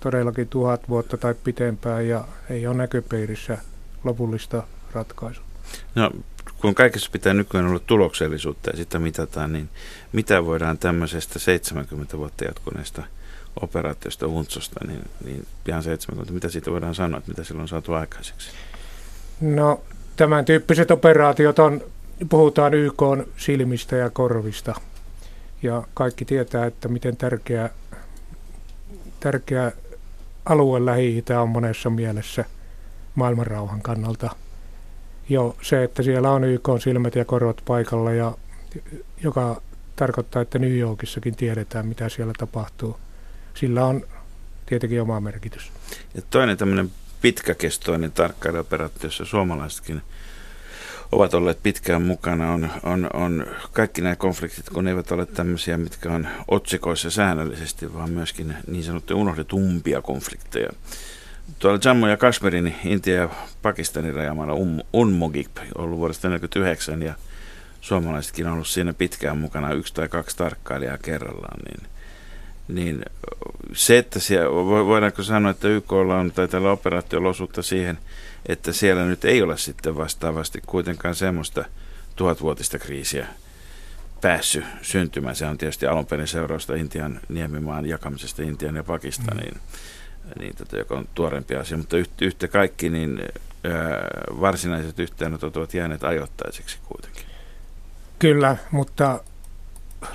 todellakin 0.00 0.48
tuhat 0.48 0.88
vuotta 0.88 1.16
tai 1.16 1.34
pitempään 1.44 2.08
ja 2.08 2.24
ei 2.50 2.66
ole 2.66 2.76
näköpiirissä 2.76 3.58
lopullista 4.04 4.62
ratkaisua. 4.92 5.44
No, 5.94 6.10
kun 6.60 6.74
kaikessa 6.74 7.10
pitää 7.12 7.34
nykyään 7.34 7.66
olla 7.66 7.80
tuloksellisuutta 7.86 8.70
ja 8.70 8.76
sitä 8.76 8.98
mitataan, 8.98 9.52
niin 9.52 9.68
mitä 10.12 10.44
voidaan 10.44 10.78
tämmöisestä 10.78 11.38
70 11.38 12.18
vuotta 12.18 12.44
jatkuneesta 12.44 13.02
operaatiosta 13.62 14.26
UNTSOsta, 14.26 14.80
niin, 14.86 15.04
niin 15.24 15.46
pian 15.64 15.82
70, 15.82 16.32
mitä 16.32 16.48
siitä 16.48 16.70
voidaan 16.70 16.94
sanoa, 16.94 17.18
että 17.18 17.30
mitä 17.30 17.44
silloin 17.44 17.62
on 17.62 17.68
saatu 17.68 17.92
aikaiseksi? 17.92 18.50
No, 19.40 19.82
tämän 20.16 20.44
tyyppiset 20.44 20.90
operaatiot 20.90 21.58
on, 21.58 21.80
puhutaan 22.28 22.74
YK 22.74 23.02
silmistä 23.36 23.96
ja 23.96 24.10
korvista. 24.10 24.74
Ja 25.62 25.82
kaikki 25.94 26.24
tietää, 26.24 26.66
että 26.66 26.88
miten 26.88 27.16
tärkeä, 27.16 27.70
tärkeä 29.20 29.72
alue 30.44 30.84
lähi 30.84 31.24
on 31.40 31.48
monessa 31.48 31.90
mielessä 31.90 32.44
maailmanrauhan 33.14 33.82
kannalta. 33.82 34.30
Jo 35.28 35.56
se, 35.62 35.84
että 35.84 36.02
siellä 36.02 36.30
on 36.30 36.44
YK 36.44 36.68
silmät 36.78 37.14
ja 37.14 37.24
korot 37.24 37.62
paikalla, 37.64 38.12
ja 38.12 38.36
joka 39.22 39.62
tarkoittaa, 39.96 40.42
että 40.42 40.58
New 40.58 40.78
Yorkissakin 40.78 41.36
tiedetään, 41.36 41.86
mitä 41.86 42.08
siellä 42.08 42.32
tapahtuu. 42.38 43.00
Sillä 43.54 43.86
on 43.86 44.02
tietenkin 44.66 45.02
oma 45.02 45.20
merkitys. 45.20 45.72
Ja 46.14 46.22
toinen 46.30 46.56
tämmöinen 46.56 46.90
pitkäkestoinen 47.22 48.12
tarkkailuoperaatio, 48.12 49.06
jossa 49.06 49.24
suomalaisetkin 49.24 50.02
ovat 51.12 51.34
olleet 51.34 51.62
pitkään 51.62 52.02
mukana, 52.02 52.52
on, 52.52 52.70
on, 52.82 53.10
on 53.12 53.46
kaikki 53.72 54.00
nämä 54.02 54.16
konfliktit, 54.16 54.70
kun 54.70 54.84
ne 54.84 54.90
eivät 54.90 55.12
ole 55.12 55.26
tämmöisiä, 55.26 55.76
mitkä 55.76 56.12
on 56.12 56.28
otsikoissa 56.48 57.10
säännöllisesti, 57.10 57.94
vaan 57.94 58.10
myöskin 58.10 58.54
niin 58.66 58.84
sanottuja 58.84 59.16
unohdetumpia 59.16 60.02
konflikteja. 60.02 60.70
Tuolla 61.58 61.80
Jammu 61.84 62.06
ja 62.06 62.16
Kashmirin, 62.16 62.76
Intia 62.84 63.14
ja 63.14 63.28
Pakistanin 63.62 64.14
rajamalla 64.14 64.54
um, 64.54 64.78
Unmogip 64.92 65.56
on 65.74 65.84
ollut 65.84 65.98
vuodesta 65.98 66.28
1949 66.28 67.02
ja 67.02 67.14
suomalaisetkin 67.80 68.46
on 68.46 68.52
ollut 68.52 68.66
siinä 68.66 68.92
pitkään 68.92 69.38
mukana, 69.38 69.72
yksi 69.72 69.94
tai 69.94 70.08
kaksi 70.08 70.36
tarkkailijaa 70.36 70.98
kerrallaan, 70.98 71.58
niin, 71.64 71.90
niin 72.68 73.02
se, 73.72 73.98
että 73.98 74.18
siellä, 74.18 74.50
voidaanko 74.86 75.22
sanoa, 75.22 75.50
että 75.50 75.68
YK 75.68 75.92
on 75.92 76.32
tai 76.34 76.48
tällä 76.48 76.70
operaatiolla 76.70 77.28
osuutta 77.28 77.62
siihen– 77.62 77.98
että 78.46 78.72
siellä 78.72 79.04
nyt 79.04 79.24
ei 79.24 79.42
ole 79.42 79.58
sitten 79.58 79.96
vastaavasti 79.96 80.62
kuitenkaan 80.66 81.14
semmoista 81.14 81.64
tuhatvuotista 82.16 82.78
kriisiä 82.78 83.26
päässyt 84.20 84.64
syntymään. 84.82 85.36
Se 85.36 85.46
on 85.46 85.58
tietysti 85.58 85.86
alun 85.86 86.06
perin 86.06 86.28
seurausta 86.28 86.74
Intian 86.74 87.20
niemimaan 87.28 87.86
jakamisesta 87.86 88.42
Intian 88.42 88.76
ja 88.76 88.84
Pakistaniin, 88.84 89.54
mm. 89.54 89.60
niin, 90.38 90.56
tota, 90.56 90.76
joka 90.76 90.94
on 90.94 91.08
tuorempi 91.14 91.56
asia, 91.56 91.76
mutta 91.76 91.96
yhtä, 92.20 92.48
kaikki 92.48 92.90
niin 92.90 93.22
varsinaiset 94.40 94.98
yhteenotot 94.98 95.56
ovat 95.56 95.74
jääneet 95.74 96.04
ajoittaiseksi 96.04 96.78
kuitenkin. 96.88 97.24
Kyllä, 98.18 98.56
mutta 98.70 99.20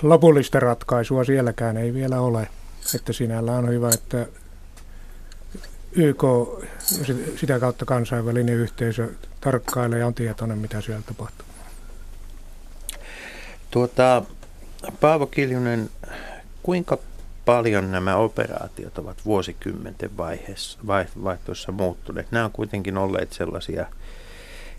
lopullista 0.02 0.60
ratkaisua 0.60 1.24
sielläkään 1.24 1.78
ei 1.78 1.94
vielä 1.94 2.20
ole. 2.20 2.48
Että 2.96 3.14
sinällä 3.14 3.52
on 3.52 3.70
hyvä, 3.70 3.90
että 3.94 4.28
YK 5.96 6.24
sitä 7.36 7.60
kautta 7.60 7.86
kansainvälinen 7.86 8.56
yhteisö 8.56 9.10
tarkkailee 9.42 10.00
ja 10.00 10.08
on 10.08 10.14
tietoinen, 10.14 10.58
mitä 10.58 10.82
siellä 10.82 11.04
tapahtuu. 11.06 11.48
Tuota, 13.72 14.24
Paavo 15.02 15.26
Kiljunen, 15.28 15.90
kuinka 16.64 16.98
paljon 17.46 17.92
nämä 17.92 18.16
operaatiot 18.16 18.98
ovat 18.98 19.18
vuosikymmenten 19.26 20.18
vaiheessa, 20.18 20.80
vaihtoissa 21.24 21.72
muuttuneet? 21.72 22.32
Nämä 22.32 22.46
on 22.46 22.52
kuitenkin 22.52 22.98
olleet 22.98 23.34
sellaisia 23.34 23.86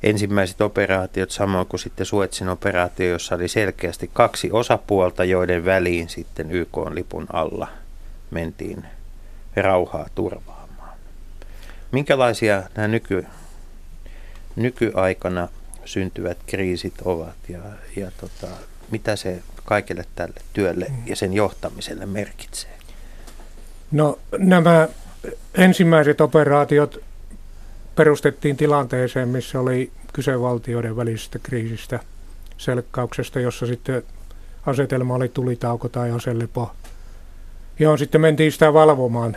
ensimmäiset 0.03 0.61
operaatiot, 0.61 1.31
samoin 1.31 1.67
kuin 1.67 1.81
sitten 1.81 2.07
Suetsin 2.07 2.49
operaatio, 2.49 3.09
jossa 3.09 3.35
oli 3.35 3.49
selkeästi 3.49 4.11
kaksi 4.13 4.51
osapuolta, 4.53 5.25
joiden 5.25 5.65
väliin 5.65 6.09
sitten 6.09 6.51
YK-lipun 6.51 7.27
alla 7.33 7.69
mentiin 8.31 8.85
rauhaa 9.57 10.07
turvaamaan. 10.15 10.66
Minkälaisia 11.93 12.63
nämä 12.77 12.89
nyky, 12.89 13.27
nykyaikana 14.57 15.49
syntyvät 15.85 16.39
kriisit 16.47 16.95
ovat 17.05 17.37
ja, 17.49 17.59
ja 17.97 18.11
tota, 18.21 18.47
mitä 18.91 19.17
se 19.17 19.43
kaikille 19.65 20.05
tälle 20.15 20.41
työlle 20.53 20.87
ja 21.07 21.17
sen 21.17 21.33
johtamiselle 21.33 22.07
merkitsee? 22.07 22.71
No 23.91 24.19
nämä 24.39 24.89
ensimmäiset 25.55 26.21
operaatiot 26.21 27.03
perustettiin 27.97 28.57
tilanteeseen, 28.57 29.29
missä 29.29 29.61
oli 29.61 29.91
kyse 30.13 30.41
valtioiden 30.41 30.97
välisestä 30.97 31.39
kriisistä, 31.39 32.01
selkkauksesta, 32.59 33.41
jossa 33.41 33.67
sitten 33.67 34.03
asetelma 34.67 35.15
oli 35.15 35.29
tulitauko 35.29 35.89
tai 35.89 36.11
aselepo. 36.11 36.73
Joo, 37.79 37.97
sitten 37.97 38.21
mentiin 38.21 38.53
sitä 38.53 38.73
valvomaan. 38.73 39.37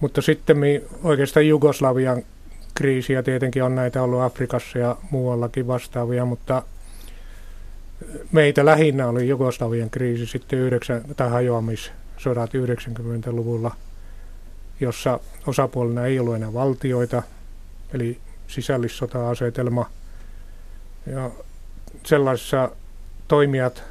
Mutta 0.00 0.22
sitten 0.22 0.56
oikeastaan 1.02 1.48
Jugoslavian 1.48 2.22
kriisiä 2.74 3.22
tietenkin 3.22 3.62
on 3.62 3.74
näitä 3.74 4.02
ollut 4.02 4.20
Afrikassa 4.20 4.78
ja 4.78 4.96
muuallakin 5.10 5.66
vastaavia, 5.66 6.24
mutta 6.24 6.62
meitä 8.32 8.64
lähinnä 8.64 9.08
oli 9.08 9.28
Jugoslavian 9.28 9.90
kriisi 9.90 10.26
sitten 10.26 10.58
9, 10.58 11.02
tai 11.16 11.30
hajoamissodat 11.30 12.50
90-luvulla, 12.54 13.74
jossa 14.80 15.20
osapuolena 15.46 16.06
ei 16.06 16.18
ollut 16.18 16.34
enää 16.34 16.52
valtioita, 16.52 17.22
eli 17.94 18.18
sisällissota-asetelma. 18.46 19.90
Ja 21.06 21.30
sellaisissa 22.06 22.70
toimijat 23.28 23.82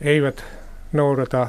eivät 0.00 0.44
noudata 0.92 1.48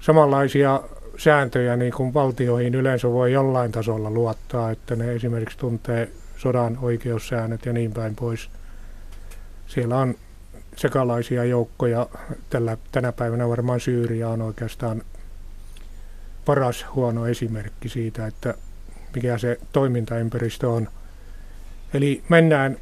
samanlaisia 0.00 0.80
sääntöjä 1.22 1.76
niin 1.76 1.92
kuin 1.92 2.14
valtioihin 2.14 2.74
yleensä 2.74 3.10
voi 3.10 3.32
jollain 3.32 3.72
tasolla 3.72 4.10
luottaa, 4.10 4.70
että 4.70 4.96
ne 4.96 5.12
esimerkiksi 5.12 5.58
tuntee 5.58 6.08
sodan 6.36 6.78
oikeussäännöt 6.82 7.66
ja 7.66 7.72
niin 7.72 7.92
päin 7.92 8.16
pois. 8.16 8.50
Siellä 9.66 9.98
on 9.98 10.14
sekalaisia 10.76 11.44
joukkoja. 11.44 12.06
Tällä, 12.50 12.76
tänä 12.92 13.12
päivänä 13.12 13.48
varmaan 13.48 13.80
Syyria 13.80 14.28
on 14.28 14.42
oikeastaan 14.42 15.02
paras 16.44 16.86
huono 16.94 17.26
esimerkki 17.26 17.88
siitä, 17.88 18.26
että 18.26 18.54
mikä 19.14 19.38
se 19.38 19.58
toimintaympäristö 19.72 20.70
on. 20.70 20.88
Eli 21.94 22.22
mennään 22.28 22.76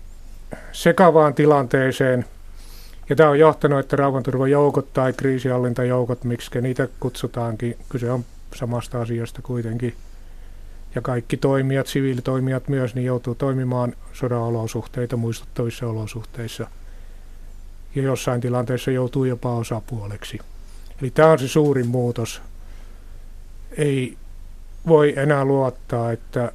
sekavaan 0.73 1.35
tilanteeseen, 1.35 2.25
ja 3.11 3.17
tämä 3.17 3.31
on 3.31 3.39
johtanut, 3.39 3.79
että 3.79 3.97
rauhanturvajoukot 3.97 4.93
tai 4.93 5.13
kriisihallintajoukot, 5.13 6.25
miksi 6.25 6.61
niitä 6.61 6.89
kutsutaankin, 7.01 7.77
kyse 7.89 8.11
on 8.11 8.25
samasta 8.55 9.01
asiasta 9.01 9.43
kuitenkin. 9.43 9.95
Ja 10.95 11.03
kaikki 11.03 11.37
toimijat, 11.37 11.87
siviilitoimijat 11.87 12.69
myös, 12.69 12.95
niin 12.95 13.05
joutuu 13.05 13.35
toimimaan 13.35 13.95
sodan 14.13 14.39
olosuhteita 14.39 15.17
muistuttavissa 15.17 15.87
olosuhteissa. 15.87 16.67
Ja 17.95 18.03
jossain 18.03 18.41
tilanteessa 18.41 18.91
joutuu 18.91 19.25
jopa 19.25 19.57
osapuoleksi. 19.57 20.39
Eli 21.03 21.11
tämä 21.11 21.31
on 21.31 21.39
se 21.39 21.49
suurin 21.49 21.87
muutos. 21.87 22.43
Ei 23.77 24.17
voi 24.87 25.15
enää 25.17 25.45
luottaa, 25.45 26.13
että 26.13 26.53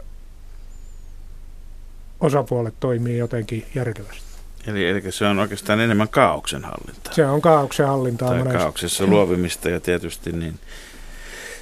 osapuolet 2.20 2.74
toimii 2.80 3.18
jotenkin 3.18 3.66
järkevästi. 3.76 4.25
Eli, 4.68 4.90
eli 4.90 5.12
se 5.12 5.26
on 5.26 5.40
oikeastaan 5.40 5.80
enemmän 5.80 6.10
kaauksen 6.10 6.64
hallintaa. 6.64 7.14
Se 7.14 7.26
on 7.26 7.42
kaauksen 7.42 7.88
hallintaa. 7.88 8.28
Tai 8.28 8.38
monesti. 8.38 8.58
kaauksessa 8.58 9.08
luovimista 9.08 9.70
ja 9.70 9.80
tietysti 9.80 10.32
niin 10.32 10.60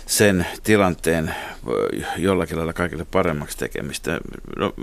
sen 0.06 0.46
tilanteen 0.64 1.36
jollakin 2.18 2.58
lailla 2.58 2.74
kaikille 2.74 3.06
paremmaksi 3.12 3.58
tekemistä. 3.58 4.20
No, 4.58 4.74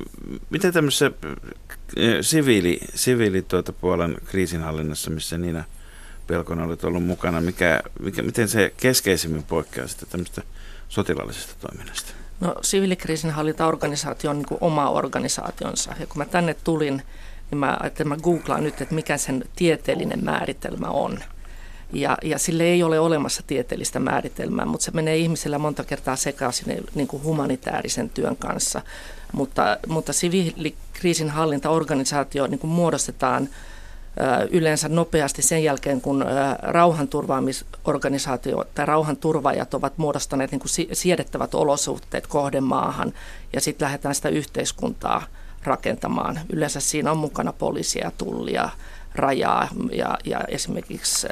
miten 0.50 0.72
tämmöisessä 0.72 1.11
eh, 1.96 2.14
siviili, 2.20 2.80
siviili 2.94 3.42
tuota 3.42 3.72
puolen 3.72 4.16
kriisinhallinnassa, 4.24 5.11
missä 5.11 5.38
Niina 5.38 5.64
Pelkonen 6.26 6.66
olet 6.66 6.85
ollut 6.85 7.04
mukana, 7.04 7.40
mikä, 7.40 7.80
mikä, 8.00 8.22
miten 8.22 8.48
se 8.48 8.72
keskeisimmin 8.76 9.42
poikkeaa 9.42 9.87
sitten 9.87 10.09
tämmöistä 10.09 10.42
sotilaallisesta 10.88 11.54
toiminnasta? 11.61 12.12
No 12.40 12.54
siviilikriisinhallintaorganisaatio 12.62 14.30
on 14.30 14.37
niin 14.37 14.46
kuin 14.46 14.59
oma 14.61 14.90
organisaationsa. 14.90 15.94
Ja 16.00 16.06
kun 16.06 16.18
mä 16.18 16.24
tänne 16.24 16.54
tulin, 16.64 17.02
niin 17.50 17.58
mä 17.58 17.76
ajattelin, 17.80 18.08
mä 18.08 18.16
googlaan 18.16 18.64
nyt, 18.64 18.80
että 18.80 18.94
mikä 18.94 19.16
sen 19.16 19.44
tieteellinen 19.56 20.24
määritelmä 20.24 20.86
on. 20.86 21.18
Ja, 21.92 22.18
ja 22.22 22.38
sille 22.38 22.62
ei 22.62 22.82
ole 22.82 23.00
olemassa 23.00 23.42
tieteellistä 23.46 24.00
määritelmää, 24.00 24.66
mutta 24.66 24.84
se 24.84 24.90
menee 24.90 25.16
ihmisellä 25.16 25.58
monta 25.58 25.84
kertaa 25.84 26.16
sekaisin 26.16 26.84
niin 26.94 27.08
kuin 27.08 27.22
humanitaarisen 27.22 28.10
työn 28.10 28.36
kanssa. 28.36 28.82
Mutta, 29.32 29.78
mutta 29.88 30.12
siviilikriisinhallintaorganisaatio 30.12 32.46
niin 32.46 32.60
kuin 32.60 32.70
muodostetaan– 32.70 33.48
yleensä 34.50 34.88
nopeasti 34.88 35.42
sen 35.42 35.64
jälkeen, 35.64 36.00
kun 36.00 36.24
rauhanturvaamisorganisaatio 36.62 38.64
tai 38.74 38.86
rauhanturvaajat 38.86 39.74
ovat 39.74 39.98
muodostaneet 39.98 40.50
niin 40.50 40.60
kuin 40.60 40.70
siedettävät 40.92 41.54
olosuhteet 41.54 42.26
kohdemaahan 42.26 43.12
ja 43.52 43.60
sitten 43.60 43.86
lähdetään 43.86 44.14
sitä 44.14 44.28
yhteiskuntaa 44.28 45.22
rakentamaan. 45.64 46.40
Yleensä 46.52 46.80
siinä 46.80 47.10
on 47.10 47.18
mukana 47.18 47.52
poliisia, 47.52 48.12
tullia, 48.18 48.70
rajaa 49.14 49.68
ja, 49.92 50.18
ja 50.24 50.40
esimerkiksi 50.48 51.28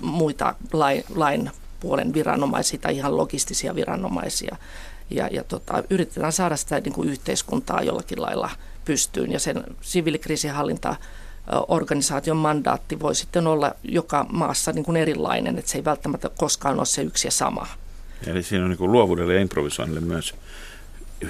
muita 0.00 0.54
lain, 0.72 1.04
lain 1.14 1.50
puolen 1.80 2.14
viranomaisia 2.14 2.78
tai 2.78 2.96
ihan 2.96 3.16
logistisia 3.16 3.74
viranomaisia. 3.74 4.56
Ja, 5.10 5.28
ja 5.32 5.44
tota, 5.44 5.82
yritetään 5.90 6.32
saada 6.32 6.56
sitä 6.56 6.80
niin 6.80 6.92
kuin 6.92 7.08
yhteiskuntaa 7.08 7.82
jollakin 7.82 8.22
lailla 8.22 8.50
pystyyn 8.84 9.32
ja 9.32 9.40
sen 9.40 9.64
siviilikriisinhallinta 9.80 10.96
organisaation 11.68 12.36
mandaatti 12.36 13.00
voi 13.00 13.14
sitten 13.14 13.46
olla 13.46 13.74
joka 13.82 14.26
maassa 14.32 14.72
niin 14.72 14.84
kuin 14.84 14.96
erilainen, 14.96 15.58
että 15.58 15.70
se 15.70 15.78
ei 15.78 15.84
välttämättä 15.84 16.30
koskaan 16.38 16.78
ole 16.78 16.86
se 16.86 17.02
yksi 17.02 17.26
ja 17.26 17.32
sama. 17.32 17.66
Eli 18.26 18.42
siinä 18.42 18.64
on 18.64 18.70
niin 18.70 18.78
kuin 18.78 18.92
luovuudelle 18.92 19.34
ja 19.34 19.40
improvisoinnille 19.40 20.00
myös 20.00 20.34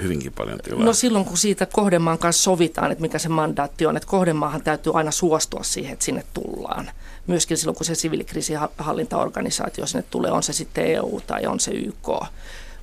hyvinkin 0.01 0.33
paljon 0.33 0.59
tilaa. 0.63 0.85
No 0.85 0.93
silloin, 0.93 1.25
kun 1.25 1.37
siitä 1.37 1.65
kohdemaan 1.65 2.17
kanssa 2.17 2.43
sovitaan, 2.43 2.91
että 2.91 3.01
mikä 3.01 3.19
se 3.19 3.29
mandaatti 3.29 3.85
on, 3.85 3.97
että 3.97 4.09
kohdemaahan 4.09 4.61
täytyy 4.61 4.91
aina 4.95 5.11
suostua 5.11 5.63
siihen, 5.63 5.93
että 5.93 6.05
sinne 6.05 6.23
tullaan. 6.33 6.91
Myöskin 7.27 7.57
silloin, 7.57 7.75
kun 7.75 7.85
se 7.85 7.95
siviilikriisihallintaorganisaatio 7.95 9.85
sinne 9.85 10.05
tulee, 10.11 10.31
on 10.31 10.43
se 10.43 10.53
sitten 10.53 10.85
EU 10.85 11.21
tai 11.27 11.45
on 11.45 11.59
se 11.59 11.71
YK 11.71 12.09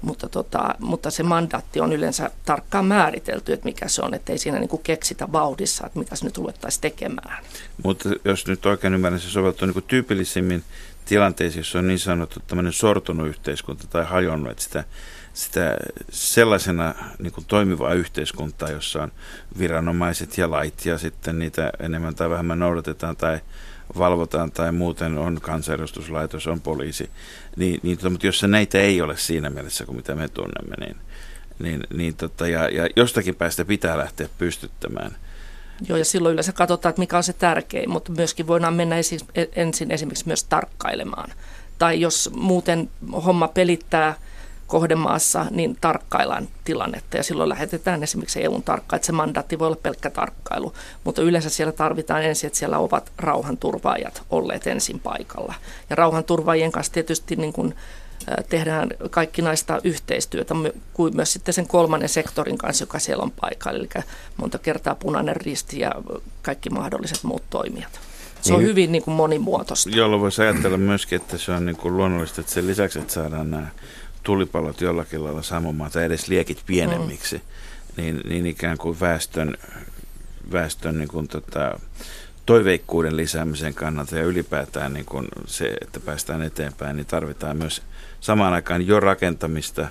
mutta, 0.02 0.28
tota, 0.28 0.74
mutta 0.78 1.10
se 1.10 1.22
mandaatti 1.22 1.80
on 1.80 1.92
yleensä 1.92 2.30
tarkkaan 2.44 2.86
määritelty, 2.86 3.52
että 3.52 3.64
mikä 3.64 3.88
se 3.88 4.02
on, 4.02 4.14
että 4.14 4.32
ei 4.32 4.38
siinä 4.38 4.58
niin 4.58 4.68
kuin 4.68 4.82
keksitä 4.82 5.32
vauhdissa, 5.32 5.86
että 5.86 5.98
mitä 5.98 6.16
se 6.16 6.24
nyt 6.24 6.38
ruvettaisiin 6.38 6.80
tekemään. 6.80 7.44
Mutta 7.84 8.08
jos 8.24 8.46
nyt 8.46 8.66
oikein 8.66 8.94
ymmärrän, 8.94 9.20
se 9.20 9.30
soveltuu 9.30 9.68
niin 9.68 9.84
tyypillisimmin 9.86 10.64
tilanteisiin, 11.04 11.60
jossa 11.60 11.78
on 11.78 11.86
niin 11.86 11.98
sanottu 11.98 12.40
tämmöinen 12.46 12.72
sortunut 12.72 13.28
yhteiskunta 13.28 13.86
tai 13.86 14.04
hajonnut, 14.04 14.50
että 14.50 14.62
sitä, 14.62 14.84
sitä 15.36 15.76
sellaisena 16.10 16.94
niin 17.18 17.32
kuin 17.32 17.44
toimivaa 17.44 17.94
yhteiskuntaa, 17.94 18.70
jossa 18.70 19.02
on 19.02 19.12
viranomaiset 19.58 20.38
ja 20.38 20.50
lait 20.50 20.86
ja 20.86 20.98
sitten 20.98 21.38
niitä 21.38 21.70
enemmän 21.80 22.14
tai 22.14 22.30
vähemmän 22.30 22.58
noudatetaan 22.58 23.16
tai 23.16 23.40
valvotaan 23.98 24.50
tai 24.50 24.72
muuten 24.72 25.18
on 25.18 25.40
kansanedustuslaitos, 25.40 26.46
on 26.46 26.60
poliisi, 26.60 27.10
niin, 27.56 27.80
niin, 27.82 27.98
mutta 28.10 28.26
jos 28.26 28.42
näitä 28.42 28.78
ei 28.78 29.00
ole 29.00 29.16
siinä 29.16 29.50
mielessä 29.50 29.86
kuin 29.86 29.96
mitä 29.96 30.14
me 30.14 30.28
tunnemme, 30.28 30.76
niin, 30.80 30.96
niin, 31.58 31.80
niin 31.94 32.16
tota, 32.16 32.48
ja, 32.48 32.68
ja 32.68 32.88
jostakin 32.96 33.34
päästä 33.34 33.64
pitää 33.64 33.98
lähteä 33.98 34.28
pystyttämään. 34.38 35.16
Joo, 35.88 35.98
ja 35.98 36.04
silloin 36.04 36.32
yleensä 36.32 36.52
katsotaan, 36.52 36.90
että 36.90 37.00
mikä 37.00 37.16
on 37.16 37.22
se 37.22 37.32
tärkein, 37.32 37.90
mutta 37.90 38.12
myöskin 38.12 38.46
voidaan 38.46 38.74
mennä 38.74 38.98
esi- 38.98 39.26
ensin 39.56 39.90
esimerkiksi 39.90 40.26
myös 40.26 40.44
tarkkailemaan. 40.44 41.32
Tai 41.78 42.00
jos 42.00 42.30
muuten 42.34 42.90
homma 43.24 43.48
pelittää– 43.48 44.14
kohdemaassa, 44.66 45.46
niin 45.50 45.76
tarkkaillaan 45.80 46.48
tilannetta 46.64 47.16
ja 47.16 47.22
silloin 47.22 47.48
lähetetään 47.48 48.02
esimerkiksi 48.02 48.44
EUn 48.44 48.62
tarkka, 48.62 48.96
että 48.96 49.06
se 49.06 49.12
mandaatti 49.12 49.58
voi 49.58 49.66
olla 49.66 49.78
pelkkä 49.82 50.10
tarkkailu, 50.10 50.72
mutta 51.04 51.22
yleensä 51.22 51.50
siellä 51.50 51.72
tarvitaan 51.72 52.22
ensin, 52.24 52.46
että 52.46 52.58
siellä 52.58 52.78
ovat 52.78 53.12
rauhanturvaajat 53.18 54.22
olleet 54.30 54.66
ensin 54.66 55.00
paikalla. 55.00 55.54
Ja 55.90 55.96
rauhanturvaajien 55.96 56.72
kanssa 56.72 56.92
tietysti 56.92 57.36
niin 57.36 57.52
kuin 57.52 57.74
tehdään 58.48 58.88
kaikki 59.10 59.42
naista 59.42 59.80
yhteistyötä, 59.84 60.54
kuin 60.94 61.16
myös 61.16 61.32
sitten 61.32 61.54
sen 61.54 61.66
kolmannen 61.66 62.08
sektorin 62.08 62.58
kanssa, 62.58 62.82
joka 62.82 62.98
siellä 62.98 63.22
on 63.22 63.30
paikalla, 63.30 63.78
eli 63.78 63.88
monta 64.36 64.58
kertaa 64.58 64.94
punainen 64.94 65.36
risti 65.36 65.78
ja 65.80 65.92
kaikki 66.42 66.70
mahdolliset 66.70 67.22
muut 67.24 67.42
toimijat. 67.50 68.00
se 68.40 68.52
on 68.52 68.58
Niin. 68.58 68.68
hyvin 68.68 68.92
niin 68.92 69.02
kuin 69.02 69.14
monimuotoista. 69.14 69.90
Jolloin 69.90 70.22
voisi 70.22 70.42
ajatella 70.42 70.76
myöskin, 70.76 71.16
että 71.16 71.38
se 71.38 71.52
on 71.52 71.66
niin 71.66 71.76
kuin 71.76 71.96
luonnollista, 71.96 72.40
että 72.40 72.52
sen 72.52 72.66
lisäksi, 72.66 72.98
että 72.98 73.12
saadaan 73.12 73.50
nämä 73.50 73.66
tulipalot 74.26 74.80
jollakin 74.80 75.24
lailla 75.24 75.42
sammumaan 75.42 75.90
tai 75.90 76.04
edes 76.04 76.28
liekit 76.28 76.62
pienemmiksi, 76.66 77.36
mm. 77.36 77.42
niin, 78.02 78.20
niin 78.28 78.46
ikään 78.46 78.78
kuin 78.78 79.00
väestön, 79.00 79.56
väestön 80.52 80.98
niin 80.98 81.08
kuin 81.08 81.28
tota, 81.28 81.80
toiveikkuuden 82.46 83.16
lisäämisen 83.16 83.74
kannalta 83.74 84.16
ja 84.16 84.24
ylipäätään 84.24 84.92
niin 84.92 85.04
kuin 85.04 85.28
se, 85.46 85.76
että 85.80 86.00
päästään 86.00 86.42
eteenpäin, 86.42 86.96
niin 86.96 87.06
tarvitaan 87.06 87.56
myös 87.56 87.82
samaan 88.20 88.52
aikaan 88.52 88.86
jo 88.86 89.00
rakentamista, 89.00 89.88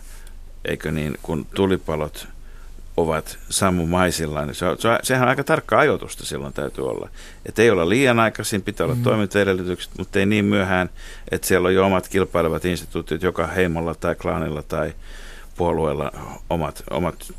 eikö 0.65 0.91
niin, 0.91 1.17
kun 1.21 1.45
tulipalot 1.45 2.27
ovat 2.97 3.37
sammumaisillaan. 3.49 4.47
Niin 4.47 4.55
se 4.55 4.65
on, 4.65 4.77
se 4.79 4.87
on, 4.87 4.99
sehän 5.03 5.23
on 5.23 5.29
aika 5.29 5.43
tarkka 5.43 5.79
ajoitusta 5.79 6.25
silloin 6.25 6.53
täytyy 6.53 6.89
olla. 6.89 7.09
Että 7.45 7.61
ei 7.61 7.69
olla 7.69 7.89
liian 7.89 8.19
aikaisin, 8.19 8.61
pitää 8.61 8.85
olla 8.85 8.95
mm. 8.95 9.03
toimintaedellytykset, 9.03 9.91
mutta 9.97 10.19
ei 10.19 10.25
niin 10.25 10.45
myöhään, 10.45 10.89
että 11.31 11.47
siellä 11.47 11.67
on 11.67 11.73
jo 11.73 11.85
omat 11.85 12.07
kilpailevat 12.07 12.65
instituutiot, 12.65 13.21
joka 13.21 13.47
heimolla 13.47 13.95
tai 13.95 14.15
klaanilla 14.15 14.63
tai 14.63 14.93
puolueella 15.57 16.11
omat, 16.49 16.83
omat 16.89 17.33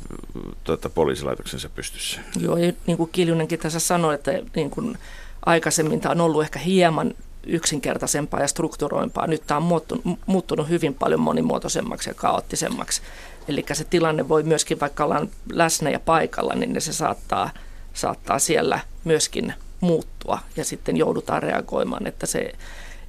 tota, 0.63 0.89
poliisilaitoksensa 0.89 1.69
pystyssä. 1.69 2.21
Joo, 2.39 2.57
ja 2.57 2.73
niin 2.87 2.97
kuin 2.97 3.09
Kiljunenkin 3.11 3.59
tässä 3.59 3.79
sanoi, 3.79 4.15
että 4.15 4.31
niin 4.55 4.69
kuin 4.69 4.97
aikaisemmin 5.45 6.01
tämä 6.01 6.11
on 6.11 6.21
ollut 6.21 6.41
ehkä 6.41 6.59
hieman 6.59 7.13
yksinkertaisempaa 7.47 8.39
ja 8.39 8.47
strukturoimpaa. 8.47 9.27
Nyt 9.27 9.43
tämä 9.47 9.57
on 9.57 9.63
muuttunut, 9.63 10.19
muuttunut 10.25 10.69
hyvin 10.69 10.93
paljon 10.93 11.19
monimuotoisemmaksi 11.19 12.09
ja 12.09 12.13
kaoottisemmaksi. 12.13 13.01
Eli 13.47 13.65
se 13.73 13.83
tilanne 13.83 14.29
voi 14.29 14.43
myöskin, 14.43 14.79
vaikka 14.79 15.03
ollaan 15.03 15.29
läsnä 15.51 15.89
ja 15.89 15.99
paikalla, 15.99 16.55
niin 16.55 16.81
se 16.81 16.93
saattaa, 16.93 17.49
saattaa 17.93 18.39
siellä 18.39 18.79
myöskin 19.03 19.53
muuttua 19.79 20.39
ja 20.55 20.65
sitten 20.65 20.97
joudutaan 20.97 21.43
reagoimaan, 21.43 22.07
että 22.07 22.25
se 22.25 22.51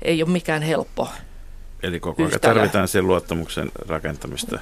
ei 0.03 0.23
ole 0.23 0.31
mikään 0.31 0.63
helppo. 0.63 1.09
Eli 1.83 2.01
koko 2.01 2.23
ajan 2.23 2.41
tarvitaan 2.41 2.89
sen 2.89 3.07
luottamuksen 3.07 3.73
rakentamista 3.89 4.59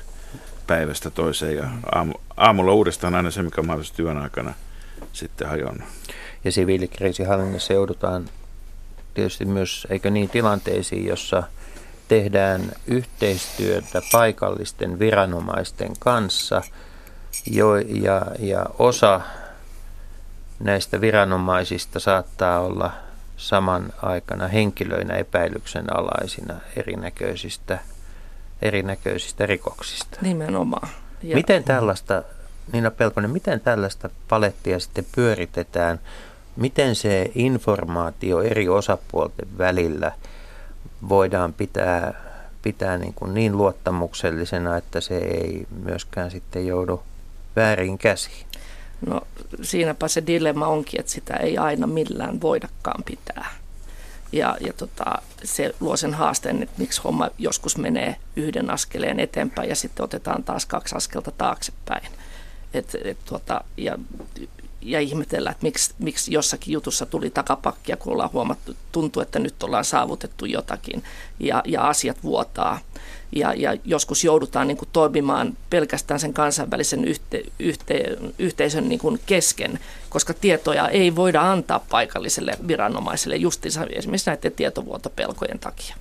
päivästä 0.67 1.11
toiseen 1.11 1.57
ja 1.57 1.69
aamu, 1.95 2.15
aamulla 2.37 2.73
uudestaan 2.73 3.15
aina 3.15 3.31
se, 3.31 3.43
mikä 3.43 3.61
on 3.61 3.67
mahdollisesti 3.67 3.97
työn 3.97 4.17
aikana 4.17 4.55
sitten 5.13 5.49
hajonnut. 5.49 5.89
Ja 6.45 6.53
siviilikriisihallinnassa 6.53 7.73
joudutaan 7.73 8.29
tietysti 9.17 9.45
myös, 9.45 9.87
eikö 9.91 10.11
niin, 10.11 10.29
tilanteisiin, 10.29 11.07
jossa 11.07 11.43
tehdään 12.09 12.73
yhteistyötä 12.87 14.03
paikallisten 14.13 14.99
viranomaisten 14.99 15.93
kanssa 15.99 16.63
jo, 17.51 17.77
ja, 17.77 18.23
ja 18.39 18.67
osa 18.79 19.21
näistä 20.59 21.01
viranomaisista 21.01 22.01
saattaa 22.01 22.61
olla 22.61 22.93
saman 23.37 23.93
aikana 24.03 24.49
henkilöinä 24.49 25.15
epäilyksen 25.15 25.97
alaisina 25.97 26.55
erinäköisistä, 26.77 27.79
erinäköisistä 28.63 29.47
rikoksista. 29.47 30.19
Nimenomaan. 30.23 30.89
Ja 31.23 31.37
Miten 31.37 31.65
tällaista, 31.65 32.23
Niina 32.73 32.91
Pelkonen, 32.91 33.31
miten 33.31 33.61
tällaista 33.61 34.11
palettia 34.29 34.81
sitten 34.81 35.07
pyöritetään? 35.15 36.01
Miten 36.57 36.95
se 36.95 37.31
informaatio 37.35 38.43
eri 38.43 38.69
osapuolten 38.69 39.59
välillä 39.59 40.13
voidaan 41.09 41.53
pitää, 41.53 42.15
pitää 42.63 42.99
niin, 42.99 43.15
kuin 43.15 43.35
niin 43.35 43.57
luottamuksellisena, 43.57 44.77
että 44.77 45.01
se 45.01 45.19
ei 45.19 45.67
myöskään 45.85 46.31
sitten 46.31 46.67
joudu 46.67 47.03
väärin 47.57 47.99
käsiin? 47.99 48.47
No 49.07 49.21
siinäpä 49.63 50.09
se 50.09 50.23
dilemma 50.27 50.67
onkin, 50.67 51.01
että 51.01 51.13
sitä 51.13 51.35
ei 51.35 51.59
aina 51.59 51.87
millään 51.87 52.41
voidakaan 52.41 53.03
pitää. 53.03 53.47
Ja, 54.33 54.57
ja 54.61 54.73
tota, 54.73 55.05
se 55.45 55.75
luo 55.81 55.97
sen 55.97 56.15
haasteen, 56.15 56.63
että 56.63 56.75
miksi 56.79 57.01
homma 57.05 57.31
joskus 57.39 57.79
menee 57.79 58.17
yhden 58.37 58.71
askeleen 58.71 59.21
eteenpäin 59.21 59.69
ja 59.69 59.77
sitten 59.77 60.05
otetaan 60.05 60.45
taas 60.45 60.67
kaksi 60.67 60.95
askelta 60.97 61.31
taaksepäin. 61.31 62.09
Et, 62.75 62.97
et, 63.05 63.19
tota, 63.25 63.61
ja, 63.77 63.99
ja 64.87 65.01
ihmetellä, 65.01 65.51
että 65.51 65.63
miksi, 65.63 65.95
miksi 65.99 66.33
jossakin 66.33 66.73
jutussa 66.73 67.07
tuli 67.07 67.31
takapakkia, 67.31 67.97
kun 67.97 68.13
ollaan 68.13 68.33
huomattu, 68.33 68.77
tuntuu, 68.93 69.23
että 69.23 69.39
nyt 69.39 69.63
ollaan 69.63 69.85
saavutettu 69.85 70.45
jotakin 70.47 71.05
ja, 71.41 71.63
ja 71.65 71.89
asiat 71.89 72.17
vuotaa. 72.23 72.79
Ja, 73.33 73.55
ja 73.55 73.77
joskus 73.85 74.25
joudutaan 74.25 74.69
niin 74.69 74.77
kuin, 74.77 74.89
toimimaan 74.93 75.57
pelkästään 75.71 76.21
sen 76.21 76.33
kansainvälisen 76.33 77.05
yhte, 77.05 77.43
yhte, 77.59 78.17
yhteisön 78.39 78.89
niin 78.89 78.99
kuin, 78.99 79.21
kesken, 79.27 79.79
koska 80.09 80.35
tietoja 80.35 80.89
ei 80.89 81.17
voida 81.17 81.51
antaa 81.53 81.85
paikalliselle 81.91 82.59
viranomaiselle 82.69 83.37
justiinsa 83.37 83.87
esimerkiksi 83.91 84.31
näiden 84.31 84.53
tietovuotopelkojen 84.53 85.59
takia. 85.59 85.97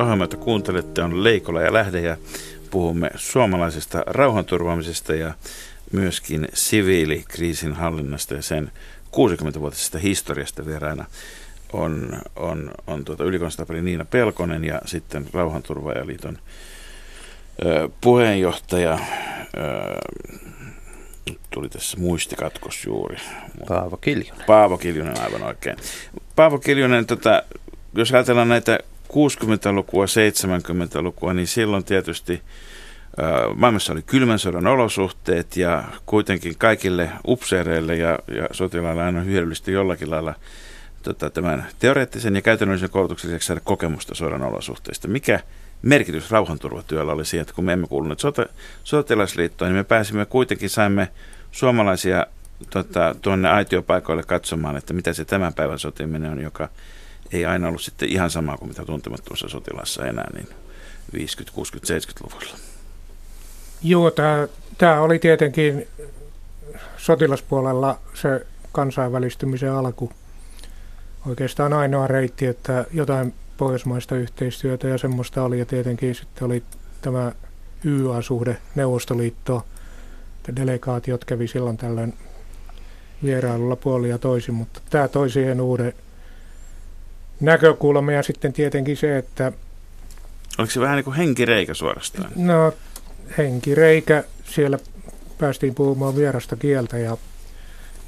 Ohjelma, 0.00 0.24
jota 0.24 0.36
kuuntelette, 0.36 1.02
on 1.02 1.24
Leikola 1.24 1.62
ja 1.62 1.72
Lähde 1.72 2.00
ja 2.00 2.16
puhumme 2.70 3.10
suomalaisesta 3.16 4.02
rauhanturvaamisesta 4.06 5.14
ja 5.14 5.34
myöskin 5.92 6.48
siviilikriisin 6.54 7.72
hallinnasta 7.72 8.34
ja 8.34 8.42
sen 8.42 8.72
60-vuotisesta 9.06 9.98
historiasta 9.98 10.66
vieraana 10.66 11.04
on, 11.72 12.20
on, 12.36 12.70
on 12.86 13.04
tuota 13.04 13.24
ylikonstaapeli 13.24 13.82
Niina 13.82 14.04
Pelkonen 14.04 14.64
ja 14.64 14.80
sitten 14.84 15.26
Rauhanturvaajaliiton 15.32 16.38
ö, 17.64 17.88
puheenjohtaja. 18.00 18.98
Ö, 19.56 20.20
tuli 21.50 21.68
tässä 21.68 21.98
muistikatkos 22.00 22.84
juuri. 22.84 23.16
Paavo 23.68 23.96
Kiljunen. 23.96 24.46
Paavo 24.46 24.78
Kiljunen 24.78 25.20
aivan 25.20 25.42
oikein. 25.42 25.76
Paavo 26.36 26.58
Kiljunen, 26.58 27.06
tota, 27.06 27.42
jos 27.94 28.12
ajatellaan 28.12 28.48
näitä 28.48 28.78
60-lukua, 29.12 30.04
70-lukua, 30.04 31.32
niin 31.32 31.46
silloin 31.46 31.84
tietysti 31.84 32.42
maailmassa 33.54 33.92
oli 33.92 34.02
kylmän 34.02 34.38
sodan 34.38 34.66
olosuhteet 34.66 35.56
ja 35.56 35.84
kuitenkin 36.06 36.58
kaikille 36.58 37.10
upseereille 37.26 37.96
ja, 37.96 38.18
ja 38.34 38.48
sotilaille 38.52 39.02
aina 39.02 39.20
hyödyllistä 39.20 39.70
jollakin 39.70 40.10
lailla 40.10 40.34
tota, 41.02 41.30
tämän 41.30 41.66
teoreettisen 41.78 42.36
ja 42.36 42.42
käytännöllisen 42.42 42.90
koulutuksen 42.90 43.30
lisäksi 43.30 43.46
saada 43.46 43.60
kokemusta 43.64 44.14
sodan 44.14 44.42
olosuhteista. 44.42 45.08
Mikä 45.08 45.40
merkitys 45.82 46.30
rauhanturvatyöllä 46.30 47.12
oli 47.12 47.24
siihen, 47.24 47.42
että 47.42 47.54
kun 47.54 47.64
me 47.64 47.72
emme 47.72 47.86
kuuluneet 47.86 48.18
sota, 48.18 48.46
sotilasliittoon, 48.84 49.70
niin 49.70 49.78
me 49.78 49.84
pääsimme 49.84 50.26
kuitenkin, 50.26 50.70
saimme 50.70 51.08
suomalaisia 51.50 52.26
tota, 52.70 53.14
tuonne 53.22 53.48
aitiopaikoille 53.48 54.22
katsomaan, 54.22 54.76
että 54.76 54.92
mitä 54.92 55.12
se 55.12 55.24
tämän 55.24 55.54
päivän 55.54 55.78
sotiminen 55.78 56.30
on, 56.30 56.40
joka 56.40 56.68
ei 57.32 57.46
aina 57.46 57.68
ollut 57.68 57.82
sitten 57.82 58.08
ihan 58.08 58.30
sama 58.30 58.56
kuin 58.56 58.68
mitä 58.68 58.84
tuntemattomassa 58.84 59.48
sotilassa 59.48 60.06
enää, 60.06 60.30
niin 60.34 60.48
50, 61.12 61.54
60, 61.54 61.94
70-luvulla. 61.94 62.56
Joo, 63.82 64.12
tämä 64.78 65.00
oli 65.00 65.18
tietenkin 65.18 65.88
sotilaspuolella 66.96 67.98
se 68.14 68.46
kansainvälistymisen 68.72 69.72
alku. 69.72 70.12
Oikeastaan 71.26 71.72
ainoa 71.72 72.06
reitti, 72.06 72.46
että 72.46 72.84
jotain 72.92 73.34
pohjoismaista 73.56 74.16
yhteistyötä 74.16 74.88
ja 74.88 74.98
semmoista 74.98 75.42
oli. 75.42 75.58
Ja 75.58 75.66
tietenkin 75.66 76.14
sitten 76.14 76.46
oli 76.46 76.62
tämä 77.02 77.32
YA-suhde 77.84 78.56
että 80.36 80.56
Delegaatiot 80.56 81.24
kävi 81.24 81.48
silloin 81.48 81.76
tällöin 81.76 82.14
vierailulla 83.24 83.76
puoli 83.76 84.08
ja 84.08 84.18
toisin, 84.18 84.54
mutta 84.54 84.80
tämä 84.90 85.08
toi 85.08 85.30
siihen 85.30 85.60
uuden 85.60 85.92
näkökulma 87.40 88.12
ja 88.12 88.22
sitten 88.22 88.52
tietenkin 88.52 88.96
se, 88.96 89.18
että 89.18 89.52
Oliko 90.58 90.70
se 90.70 90.80
vähän 90.80 90.96
niin 90.96 91.04
kuin 91.04 91.16
henkireikä 91.16 91.74
suorastaan? 91.74 92.32
No 92.36 92.72
henkireikä, 93.38 94.24
siellä 94.44 94.78
päästiin 95.38 95.74
puhumaan 95.74 96.16
vierasta 96.16 96.56
kieltä 96.56 96.98
ja, 96.98 97.16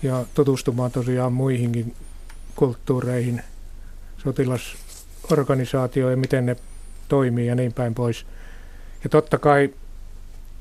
ja 0.03 0.25
tutustumaan 0.35 0.91
tosiaan 0.91 1.33
muihinkin 1.33 1.95
kulttuureihin, 2.57 3.43
sotilasorganisaatioihin, 4.19 6.19
miten 6.19 6.47
ne 6.47 6.57
toimii 7.09 7.47
ja 7.47 7.55
niin 7.55 7.73
päin 7.73 7.95
pois. 7.95 8.27
Ja 9.05 9.11
totta 9.11 9.39
kai 9.39 9.71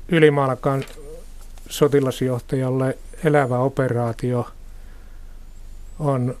ylimalkaan 0.08 0.84
sotilasjohtajalle 1.68 2.98
elävä 3.24 3.58
operaatio 3.58 4.48
on 5.98 6.36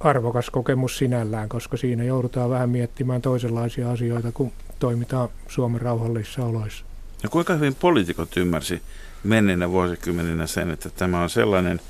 arvokas 0.00 0.50
kokemus 0.50 0.98
sinällään, 0.98 1.48
koska 1.48 1.76
siinä 1.76 2.04
joudutaan 2.04 2.50
vähän 2.50 2.70
miettimään 2.70 3.22
toisenlaisia 3.22 3.90
asioita, 3.90 4.32
kun 4.32 4.52
toimitaan 4.78 5.28
Suomen 5.48 5.80
rauhallisissa 5.80 6.44
oloissa. 6.44 6.84
Ja 7.22 7.28
kuinka 7.28 7.54
hyvin 7.54 7.74
poliitikot 7.74 8.36
ymmärsi 8.36 8.82
menneinä 9.24 9.70
vuosikymmeninä 9.70 10.46
sen, 10.46 10.70
että 10.70 10.90
tämä 10.90 11.22
on 11.22 11.30
sellainen 11.30 11.80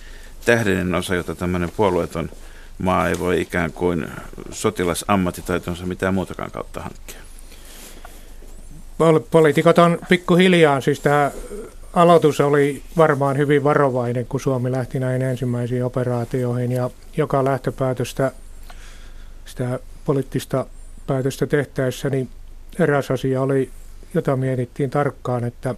tähdellinen 0.44 0.94
osa, 0.94 1.14
jota 1.14 1.34
tämmöinen 1.34 1.70
puolueeton 1.76 2.30
maa 2.78 3.08
ei 3.08 3.18
voi 3.18 3.40
ikään 3.40 3.72
kuin 3.72 4.06
sotilasammattitaitonsa 4.50 5.86
mitään 5.86 6.14
muutakaan 6.14 6.50
kautta 6.50 6.80
hankkia. 6.80 7.20
Pol- 8.98 9.20
Poliitikot 9.30 9.78
on 9.78 9.98
pikkuhiljaa, 10.08 10.80
siis 10.80 11.00
tämä 11.00 11.30
aloitus 11.94 12.40
oli 12.40 12.82
varmaan 12.96 13.36
hyvin 13.36 13.64
varovainen, 13.64 14.26
kun 14.26 14.40
Suomi 14.40 14.72
lähti 14.72 15.00
näihin 15.00 15.22
ensimmäisiin 15.22 15.84
operaatioihin 15.84 16.72
ja 16.72 16.90
joka 17.16 17.44
lähtöpäätöstä, 17.44 18.32
sitä 19.44 19.78
poliittista 20.04 20.66
päätöstä 21.06 21.46
tehtäessä, 21.46 22.10
niin 22.10 22.28
eräs 22.78 23.10
asia 23.10 23.42
oli, 23.42 23.70
jota 24.14 24.36
mietittiin 24.36 24.90
tarkkaan, 24.90 25.44
että 25.44 25.74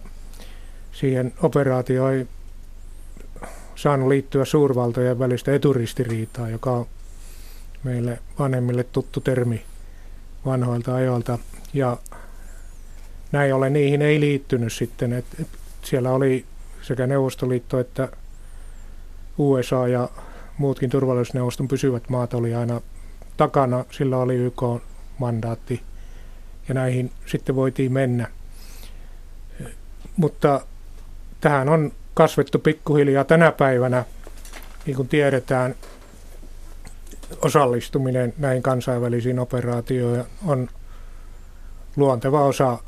siihen 0.91 1.33
operaatioon 1.41 2.13
ei 2.13 2.27
saanut 3.75 4.07
liittyä 4.07 4.45
suurvaltojen 4.45 5.19
välistä 5.19 5.53
eturistiriitaa, 5.53 6.49
joka 6.49 6.71
on 6.71 6.85
meille 7.83 8.19
vanhemmille 8.39 8.83
tuttu 8.83 9.21
termi 9.21 9.63
vanhoilta 10.45 10.95
ajoilta. 10.95 11.39
Ja 11.73 11.97
näin 13.31 13.53
ollen 13.53 13.73
niihin 13.73 14.01
ei 14.01 14.19
liittynyt 14.19 14.73
sitten, 14.73 15.13
että 15.13 15.43
siellä 15.87 16.11
oli 16.11 16.45
sekä 16.81 17.07
Neuvostoliitto 17.07 17.79
että 17.79 18.09
USA 19.37 19.87
ja 19.87 20.09
muutkin 20.57 20.89
turvallisuusneuvoston 20.89 21.67
pysyvät 21.67 22.09
maat 22.09 22.33
oli 22.33 22.55
aina 22.55 22.81
takana. 23.37 23.85
Sillä 23.91 24.17
oli 24.17 24.35
YK-mandaatti 24.35 25.81
ja 26.67 26.73
näihin 26.73 27.11
sitten 27.25 27.55
voitiin 27.55 27.93
mennä. 27.93 28.27
Mutta 30.17 30.61
tähän 31.41 31.69
on 31.69 31.91
kasvettu 32.13 32.59
pikkuhiljaa 32.59 33.23
tänä 33.23 33.51
päivänä, 33.51 34.05
niin 34.85 34.95
kuin 34.95 35.07
tiedetään, 35.07 35.75
osallistuminen 37.41 38.33
näihin 38.37 38.63
kansainvälisiin 38.63 39.39
operaatioihin 39.39 40.25
on 40.45 40.69
luonteva 41.95 42.45
osa 42.45 42.79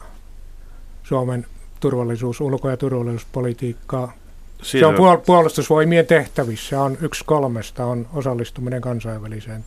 Suomen 1.03 1.45
turvallisuus, 1.79 2.41
ulko- 2.41 2.69
ja 2.69 2.77
turvallisuuspolitiikkaa. 2.77 4.13
Siinä... 4.61 4.81
Se 4.81 4.85
on 4.85 4.95
puol- 4.95 5.21
puolustusvoimien 5.25 6.05
tehtävissä, 6.05 6.81
on 6.81 6.97
yksi 7.01 7.25
kolmesta 7.25 7.85
on 7.85 8.07
osallistuminen 8.13 8.81
kansainväliseen 8.81 9.65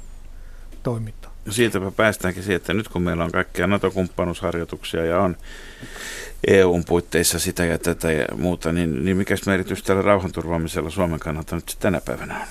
toimintaan. 0.82 1.32
Siitäpä 1.50 1.90
päästäänkin 1.90 2.42
siihen, 2.42 2.56
että 2.56 2.74
nyt 2.74 2.88
kun 2.88 3.02
meillä 3.02 3.24
on 3.24 3.32
kaikkia 3.32 3.66
NATO-kumppanuusharjoituksia 3.66 5.04
ja 5.04 5.20
on 5.20 5.36
EUn 6.46 6.84
puitteissa 6.84 7.38
sitä 7.38 7.64
ja 7.64 7.78
tätä 7.78 8.12
ja 8.12 8.26
muuta, 8.36 8.72
niin, 8.72 9.04
niin 9.04 9.16
mikä 9.16 9.34
merkitys 9.46 9.82
tällä 9.82 10.02
rauhanturvaamisella 10.02 10.90
Suomen 10.90 11.20
kannalta 11.20 11.56
nyt 11.56 11.76
tänä 11.80 12.00
päivänä 12.00 12.40
on? 12.40 12.46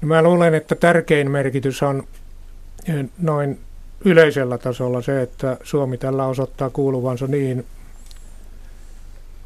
No 0.00 0.08
mä 0.08 0.22
luulen, 0.22 0.54
että 0.54 0.74
tärkein 0.74 1.30
merkitys 1.30 1.82
on 1.82 2.02
eh, 2.88 3.04
noin 3.18 3.58
yleisellä 4.04 4.58
tasolla 4.58 5.02
se, 5.02 5.22
että 5.22 5.56
Suomi 5.62 5.98
tällä 5.98 6.26
osoittaa 6.26 6.70
kuuluvansa 6.70 7.26
niin 7.26 7.66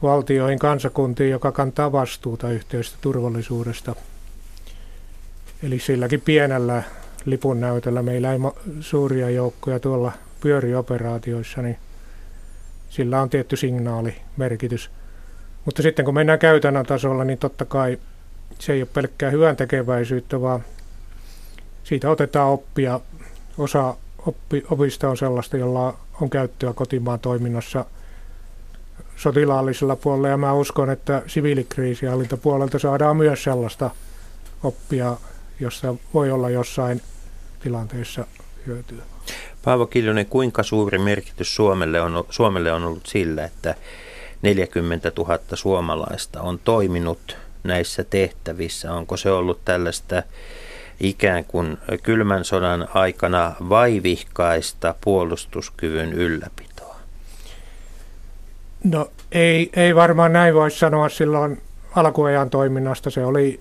valtioihin, 0.02 0.58
kansakuntiin, 0.58 1.30
joka 1.30 1.52
kantaa 1.52 1.92
vastuuta 1.92 2.50
yhteisestä 2.50 2.98
turvallisuudesta. 3.00 3.94
Eli 5.62 5.78
silläkin 5.78 6.20
pienellä 6.20 6.82
lipun 7.24 7.60
näytöllä 7.60 8.02
meillä 8.02 8.32
ei 8.32 8.38
suuria 8.80 9.30
joukkoja 9.30 9.80
tuolla 9.80 10.12
pyörioperaatioissa, 10.40 11.62
niin 11.62 11.78
sillä 12.90 13.22
on 13.22 13.30
tietty 13.30 13.56
signaalimerkitys. 13.56 14.90
Mutta 15.64 15.82
sitten 15.82 16.04
kun 16.04 16.14
mennään 16.14 16.38
käytännön 16.38 16.86
tasolla, 16.86 17.24
niin 17.24 17.38
totta 17.38 17.64
kai 17.64 17.98
se 18.58 18.72
ei 18.72 18.82
ole 18.82 18.88
pelkkää 18.94 19.30
hyvän 19.30 19.56
tekeväisyyttä, 19.56 20.40
vaan 20.40 20.64
siitä 21.84 22.10
otetaan 22.10 22.50
oppia. 22.50 23.00
Osa 23.58 23.96
oppi, 24.26 24.64
opista 24.70 25.08
on 25.08 25.16
sellaista, 25.16 25.56
jolla 25.56 25.98
on 26.20 26.30
käyttöä 26.30 26.72
kotimaan 26.72 27.20
toiminnassa 27.20 27.84
sotilaallisella 29.18 29.96
puolella, 29.96 30.28
ja 30.28 30.36
mä 30.36 30.52
uskon, 30.52 30.90
että 30.90 31.22
siviilikriisihallintapuolelta 31.26 32.78
saadaan 32.78 33.16
myös 33.16 33.44
sellaista 33.44 33.90
oppia, 34.62 35.16
jossa 35.60 35.94
voi 36.14 36.30
olla 36.30 36.50
jossain 36.50 37.02
tilanteessa 37.60 38.26
hyötyä. 38.66 39.02
Paavo 39.64 39.86
Kiljonen, 39.86 40.26
kuinka 40.26 40.62
suuri 40.62 40.98
merkitys 40.98 41.54
Suomelle 41.54 42.00
on, 42.00 42.24
Suomelle 42.30 42.72
on 42.72 42.84
ollut 42.84 43.06
sillä, 43.06 43.44
että 43.44 43.74
40 44.42 45.12
000 45.16 45.38
suomalaista 45.54 46.40
on 46.40 46.58
toiminut 46.64 47.36
näissä 47.64 48.04
tehtävissä? 48.04 48.92
Onko 48.92 49.16
se 49.16 49.30
ollut 49.30 49.64
tällaista 49.64 50.22
ikään 51.00 51.44
kuin 51.44 51.78
kylmän 52.02 52.44
sodan 52.44 52.88
aikana 52.94 53.54
vaivihkaista 53.68 54.94
puolustuskyvyn 55.00 56.12
ylläpitoa? 56.12 56.67
No 58.84 59.10
ei, 59.32 59.70
ei 59.76 59.94
varmaan 59.94 60.32
näin 60.32 60.54
voi 60.54 60.70
sanoa 60.70 61.08
silloin 61.08 61.62
alkuajan 61.94 62.50
toiminnasta. 62.50 63.10
Se 63.10 63.24
oli 63.24 63.60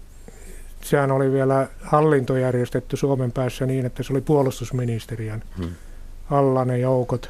sehän 0.82 1.12
oli 1.12 1.32
vielä 1.32 1.68
hallinto 1.82 2.38
järjestetty 2.38 2.98
Suomen 2.98 3.32
päässä 3.32 3.66
niin, 3.66 3.86
että 3.86 4.04
se 4.04 4.14
oli 4.14 4.22
puolustusministeriön 4.22 5.44
hmm. 5.58 5.70
alla 6.32 6.66
ne 6.66 6.78
joukot. 6.78 7.30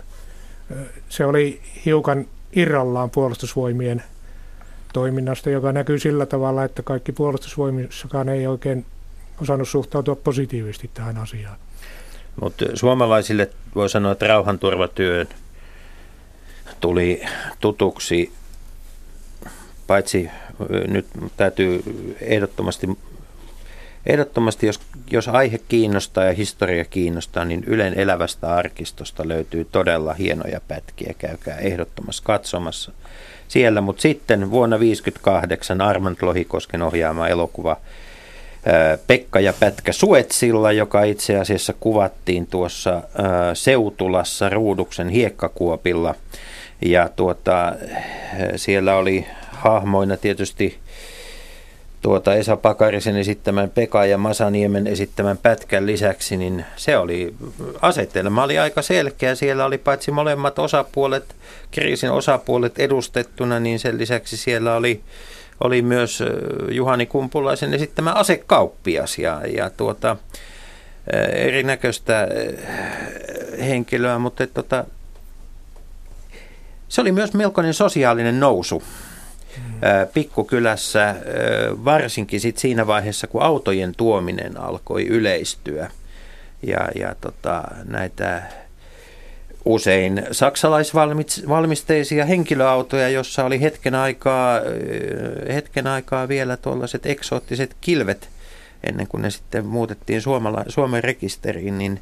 Se 1.10 1.26
oli 1.26 1.62
hiukan 1.86 2.26
irrallaan 2.56 3.10
puolustusvoimien 3.10 4.04
toiminnasta, 4.94 5.50
joka 5.50 5.72
näkyy 5.72 6.00
sillä 6.00 6.26
tavalla, 6.26 6.64
että 6.64 6.82
kaikki 6.84 7.12
puolustusvoimissakaan 7.12 8.30
ei 8.30 8.48
oikein 8.48 8.86
osannut 9.42 9.70
suhtautua 9.70 10.16
positiivisesti 10.16 10.90
tähän 10.94 11.18
asiaan. 11.18 11.58
Mutta 12.42 12.66
suomalaisille 12.74 13.50
voi 13.76 13.90
sanoa, 13.90 14.12
että 14.12 14.28
rauhanturvatyö 14.28 15.26
tuli 16.80 17.22
tutuksi, 17.60 18.32
paitsi 19.88 20.30
nyt 20.88 21.06
täytyy 21.38 21.84
ehdottomasti 22.22 22.88
Ehdottomasti, 24.08 24.68
jos, 24.68 24.80
jos 25.12 25.28
aihe 25.28 25.60
kiinnostaa 25.68 26.24
ja 26.24 26.34
historia 26.34 26.86
kiinnostaa, 26.86 27.46
niin 27.46 27.64
Ylen 27.68 28.00
elävästä 28.00 28.56
arkistosta 28.56 29.28
löytyy 29.28 29.66
todella 29.72 30.14
hienoja 30.14 30.62
pätkiä. 30.68 31.14
Käykää 31.18 31.58
ehdottomasti 31.58 32.22
katsomassa 32.26 32.92
siellä. 33.48 33.82
Mutta 33.82 34.02
sitten 34.02 34.52
vuonna 34.52 34.76
1958 34.76 35.82
Armand 35.82 36.18
Lohikosken 36.22 36.82
ohjaama 36.82 37.28
elokuva 37.28 37.78
Pekka 39.08 39.40
ja 39.40 39.54
Pätkä 39.60 39.92
Suetsilla, 39.92 40.72
joka 40.72 41.04
itse 41.04 41.40
asiassa 41.40 41.74
kuvattiin 41.80 42.48
tuossa 42.48 43.02
Seutulassa 43.54 44.50
Ruuduksen 44.50 45.10
hiekkakuopilla. 45.10 46.16
Ja 46.82 47.10
tuota, 47.16 47.74
siellä 48.56 48.96
oli 48.96 49.26
hahmoina 49.52 50.18
tietysti 50.18 50.80
tuota 52.02 52.36
Esa 52.36 52.58
Pakarisen 52.58 53.18
esittämän 53.18 53.70
Pekka 53.70 54.06
ja 54.06 54.18
Masaniemen 54.18 54.88
esittämän 54.88 55.38
pätkän 55.38 55.86
lisäksi, 55.86 56.38
niin 56.38 56.66
se 56.76 56.98
oli, 56.98 57.36
asetelma 57.82 58.44
oli 58.44 58.60
aika 58.60 58.82
selkeä. 58.82 59.36
Siellä 59.36 59.66
oli 59.66 59.78
paitsi 59.78 60.12
molemmat 60.12 60.60
osapuolet, 60.60 61.36
kriisin 61.72 62.12
osapuolet 62.12 62.80
edustettuna, 62.80 63.60
niin 63.60 63.80
sen 63.80 63.98
lisäksi 63.98 64.38
siellä 64.38 64.76
oli, 64.76 65.02
oli 65.64 65.82
myös 65.82 66.24
Juhani 66.72 67.06
Kumpulaisen 67.06 67.74
esittämä 67.74 68.12
asekauppias 68.12 69.20
ja, 69.20 69.42
ja 69.56 69.70
tuota, 69.70 70.18
erinäköistä 71.34 72.28
henkilöä, 73.60 74.20
mutta 74.20 74.48
tuota, 74.48 74.86
se 76.90 77.02
oli 77.02 77.12
myös 77.12 77.34
melkoinen 77.34 77.74
sosiaalinen 77.74 78.40
nousu 78.40 78.84
pikkukylässä, 80.14 81.16
varsinkin 81.86 82.40
sit 82.40 82.58
siinä 82.58 82.88
vaiheessa, 82.88 83.28
kun 83.28 83.42
autojen 83.42 83.94
tuominen 83.98 84.58
alkoi 84.58 85.08
yleistyä. 85.08 85.92
Ja, 86.64 86.88
ja 86.96 87.16
tota, 87.22 87.64
näitä 87.86 88.44
usein 89.66 90.24
saksalaisvalmisteisia 90.32 92.26
henkilöautoja, 92.26 93.10
jossa 93.10 93.46
oli 93.46 93.62
hetken 93.62 93.96
aikaa, 93.96 94.60
hetken 95.54 95.88
aikaa 95.88 96.28
vielä 96.28 96.58
tuollaiset 96.58 97.06
eksoottiset 97.06 97.76
kilvet, 97.82 98.30
ennen 98.84 99.08
kuin 99.08 99.22
ne 99.22 99.30
sitten 99.30 99.66
muutettiin 99.66 100.22
Suomala, 100.22 100.64
Suomen 100.68 101.04
rekisteriin, 101.04 101.78
niin 101.78 102.00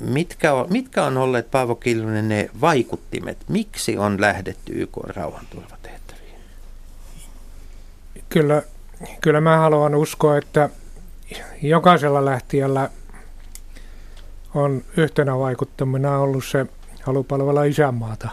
mitkä 0.00 0.52
on, 0.54 0.66
mitkä 0.70 1.04
on 1.04 1.16
olleet 1.16 1.50
Paavo 1.50 1.74
Kiljunen 1.74 2.28
ne 2.28 2.50
vaikuttimet? 2.60 3.38
Miksi 3.48 3.98
on 3.98 4.20
lähdetty 4.20 4.72
YK 4.82 4.96
rauhanturvatehtäviin? 4.96 6.34
Kyllä, 8.28 8.62
kyllä 9.20 9.40
mä 9.40 9.56
haluan 9.56 9.94
uskoa, 9.94 10.38
että 10.38 10.70
jokaisella 11.62 12.24
lähtijällä 12.24 12.90
on 14.54 14.84
yhtenä 14.96 15.38
vaikuttamina 15.38 16.18
ollut 16.18 16.44
se 16.44 16.66
halu 17.02 17.24
palvella 17.24 17.64
isänmaata. 17.64 18.28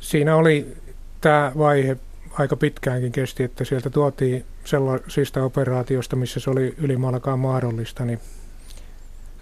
Siinä 0.00 0.36
oli 0.36 0.76
tämä 1.20 1.52
vaihe 1.58 1.96
aika 2.32 2.56
pitkäänkin 2.56 3.12
kesti, 3.12 3.42
että 3.42 3.64
sieltä 3.64 3.90
tuotiin 3.90 4.44
sellaisista 4.64 5.44
operaatioista, 5.44 6.16
missä 6.16 6.40
se 6.40 6.50
oli 6.50 6.74
ylimalkaan 6.78 7.38
mahdollista, 7.38 8.04
niin 8.04 8.20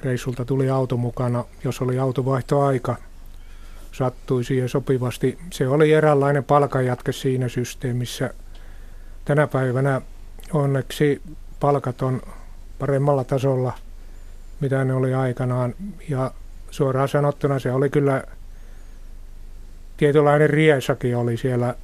reissulta 0.04 0.44
tuli 0.44 0.70
auto 0.70 0.96
mukana, 0.96 1.44
jos 1.64 1.82
oli 1.82 1.98
autovaihtoaika. 1.98 2.96
sattui 3.92 4.44
siihen 4.44 4.68
sopivasti. 4.68 5.38
Se 5.50 5.68
oli 5.68 5.92
eräänlainen 5.92 6.44
palkanjatke 6.44 7.12
siinä 7.12 7.48
systeemissä. 7.48 8.34
Tänä 9.24 9.46
päivänä 9.46 10.00
onneksi 10.52 11.22
palkat 11.60 12.02
on 12.02 12.22
paremmalla 12.78 13.24
tasolla, 13.24 13.72
mitä 14.60 14.84
ne 14.84 14.94
oli 14.94 15.14
aikanaan. 15.14 15.74
Ja 16.08 16.30
suoraan 16.70 17.08
sanottuna 17.08 17.58
se 17.58 17.72
oli 17.72 17.90
kyllä 17.90 18.24
tietynlainen 19.96 20.50
riesakin 20.50 21.16
oli 21.16 21.36
siellä 21.36 21.74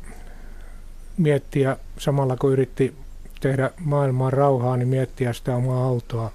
miettiä 1.16 1.76
samalla 1.98 2.36
kun 2.36 2.52
yritti 2.52 2.94
tehdä 3.40 3.70
maailmaan 3.80 4.32
rauhaa, 4.32 4.76
niin 4.76 4.88
miettiä 4.88 5.32
sitä 5.32 5.56
omaa 5.56 5.84
autoa. 5.84 6.32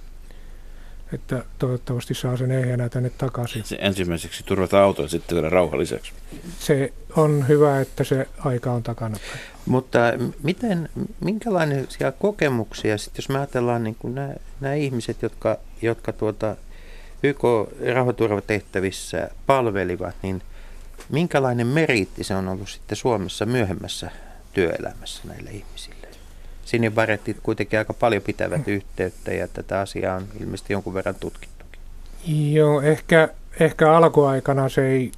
Että 1.14 1.44
toivottavasti 1.60 2.14
saa 2.14 2.38
sen 2.38 2.52
ehjänä 2.52 2.90
tänne 2.90 3.10
takaisin. 3.10 3.64
Se 3.64 3.78
ensimmäiseksi 3.82 4.44
turvata 4.44 4.84
auto 4.84 5.02
ja 5.02 5.08
sitten 5.08 5.36
vielä 5.36 5.50
rauha 5.50 5.78
lisäksi. 5.78 6.12
Se 6.60 6.94
on 7.16 7.48
hyvä, 7.48 7.82
että 7.82 8.04
se 8.04 8.28
aika 8.40 8.72
on 8.72 8.84
takana. 8.84 9.18
Mutta 9.66 10.00
miten, 10.44 10.90
minkälaisia 11.20 12.12
kokemuksia, 12.12 12.98
sit 12.98 13.18
jos 13.18 13.30
me 13.30 13.38
ajatellaan 13.38 13.84
niin 13.84 13.96
kuin 14.00 14.16
nämä, 14.16 14.34
nämä 14.62 14.74
ihmiset, 14.74 15.22
jotka, 15.22 15.58
jotka 15.82 16.14
tuota 16.14 16.56
YK-rauhaturvatehtävissä 17.24 19.30
palvelivat, 19.46 20.16
niin 20.22 20.42
minkälainen 21.10 21.68
meriitti 21.68 22.24
se 22.24 22.36
on 22.36 22.48
ollut 22.48 22.70
sitten 22.70 22.96
Suomessa 22.96 23.46
myöhemmässä 23.46 24.12
työelämässä 24.54 25.22
näille 25.28 25.52
ihmisille? 25.52 26.03
Sinibarettit 26.66 27.38
kuitenkin 27.44 27.80
aika 27.80 27.94
paljon 27.94 28.22
pitävät 28.22 28.68
yhteyttä 28.68 29.34
ja 29.34 29.48
tätä 29.48 29.80
asiaa 29.80 30.16
on 30.16 30.28
ilmeisesti 30.40 30.74
jonkun 30.74 30.94
verran 30.94 31.16
tutkittukin. 31.16 31.82
Joo, 32.54 32.82
ehkä, 32.82 33.30
ehkä 33.60 33.94
alkuaikana 33.94 34.70
se 34.70 34.88
ei, 34.88 35.12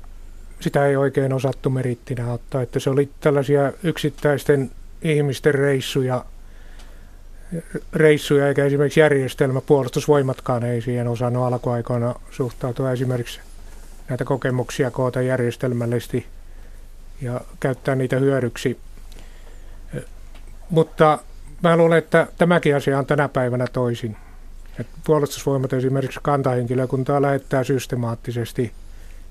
sitä 0.60 0.86
ei 0.86 0.96
oikein 0.96 1.34
osattu 1.34 1.70
merittinä 1.70 2.34
ottaa, 2.34 2.62
että 2.62 2.80
se 2.80 2.90
oli 2.90 3.10
tällaisia 3.20 3.74
yksittäisten 3.84 4.72
ihmisten 5.02 5.56
reissuja, 5.56 6.26
reissuja 7.94 8.48
eikä 8.48 8.66
esimerkiksi 8.66 9.00
järjestelmä, 9.00 9.62
puolustusvoimatkaan 9.62 10.64
ei 10.64 10.82
siihen 10.82 11.08
osannut 11.08 11.44
alkuaikoina 11.44 12.16
suhtautua 12.32 12.92
esimerkiksi 12.92 13.40
näitä 14.10 14.26
kokemuksia 14.26 14.92
koota 14.92 15.22
järjestelmällisesti 15.22 16.26
ja 17.22 17.42
käyttää 17.60 17.96
niitä 17.96 18.20
hyödyksi. 18.20 18.78
Mutta 20.70 21.20
mä 21.70 21.78
luulen, 21.78 21.98
että 21.98 22.28
tämäkin 22.38 22.76
asia 22.76 23.00
on 23.00 23.06
tänä 23.06 23.30
päivänä 23.30 23.66
toisin. 23.74 24.18
Et 24.80 24.88
puolustusvoimat 25.04 25.74
esimerkiksi 25.74 26.20
kantahenkilökuntaa 26.24 27.22
lähettää 27.22 27.64
systemaattisesti. 27.64 28.72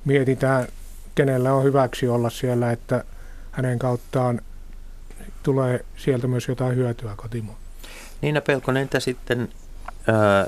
Mietitään, 0.05 0.69
kenellä 1.15 1.53
on 1.53 1.65
hyväksi 1.65 2.09
olla 2.09 2.31
siellä, 2.31 2.73
että 2.73 3.05
hänen 3.51 3.79
kauttaan 3.79 4.41
tulee 5.43 5.85
sieltä 5.97 6.27
myös 6.27 6.49
jotain 6.49 6.77
hyötyä 6.77 7.13
kotimaan. 7.17 7.59
Niina 8.21 8.41
Pelkonen, 8.41 8.83
entä 8.83 9.01
sitten 9.01 9.49
ää, 10.07 10.47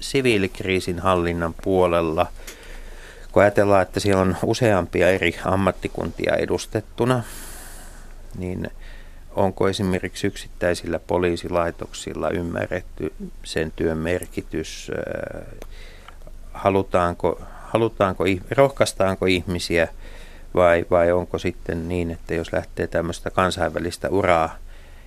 siviilikriisin 0.00 0.98
hallinnan 0.98 1.54
puolella? 1.62 2.26
Kun 3.32 3.42
ajatellaan, 3.42 3.82
että 3.82 4.00
siellä 4.00 4.22
on 4.22 4.36
useampia 4.42 5.10
eri 5.10 5.36
ammattikuntia 5.44 6.36
edustettuna, 6.36 7.22
niin– 8.38 8.70
onko 9.36 9.68
esimerkiksi 9.68 10.26
yksittäisillä 10.26 10.98
poliisilaitoksilla 10.98 12.30
ymmärretty 12.30 13.12
sen 13.44 13.72
työn 13.76 13.98
merkitys, 13.98 14.90
halutaanko, 16.52 17.40
halutaanko 17.62 18.24
rohkaistaanko 18.50 19.26
ihmisiä 19.26 19.88
vai, 20.54 20.86
vai 20.90 21.12
onko 21.12 21.38
sitten 21.38 21.88
niin, 21.88 22.10
että 22.10 22.34
jos 22.34 22.52
lähtee 22.52 22.86
tämmöistä 22.86 23.30
kansainvälistä 23.30 24.08
uraa 24.08 24.58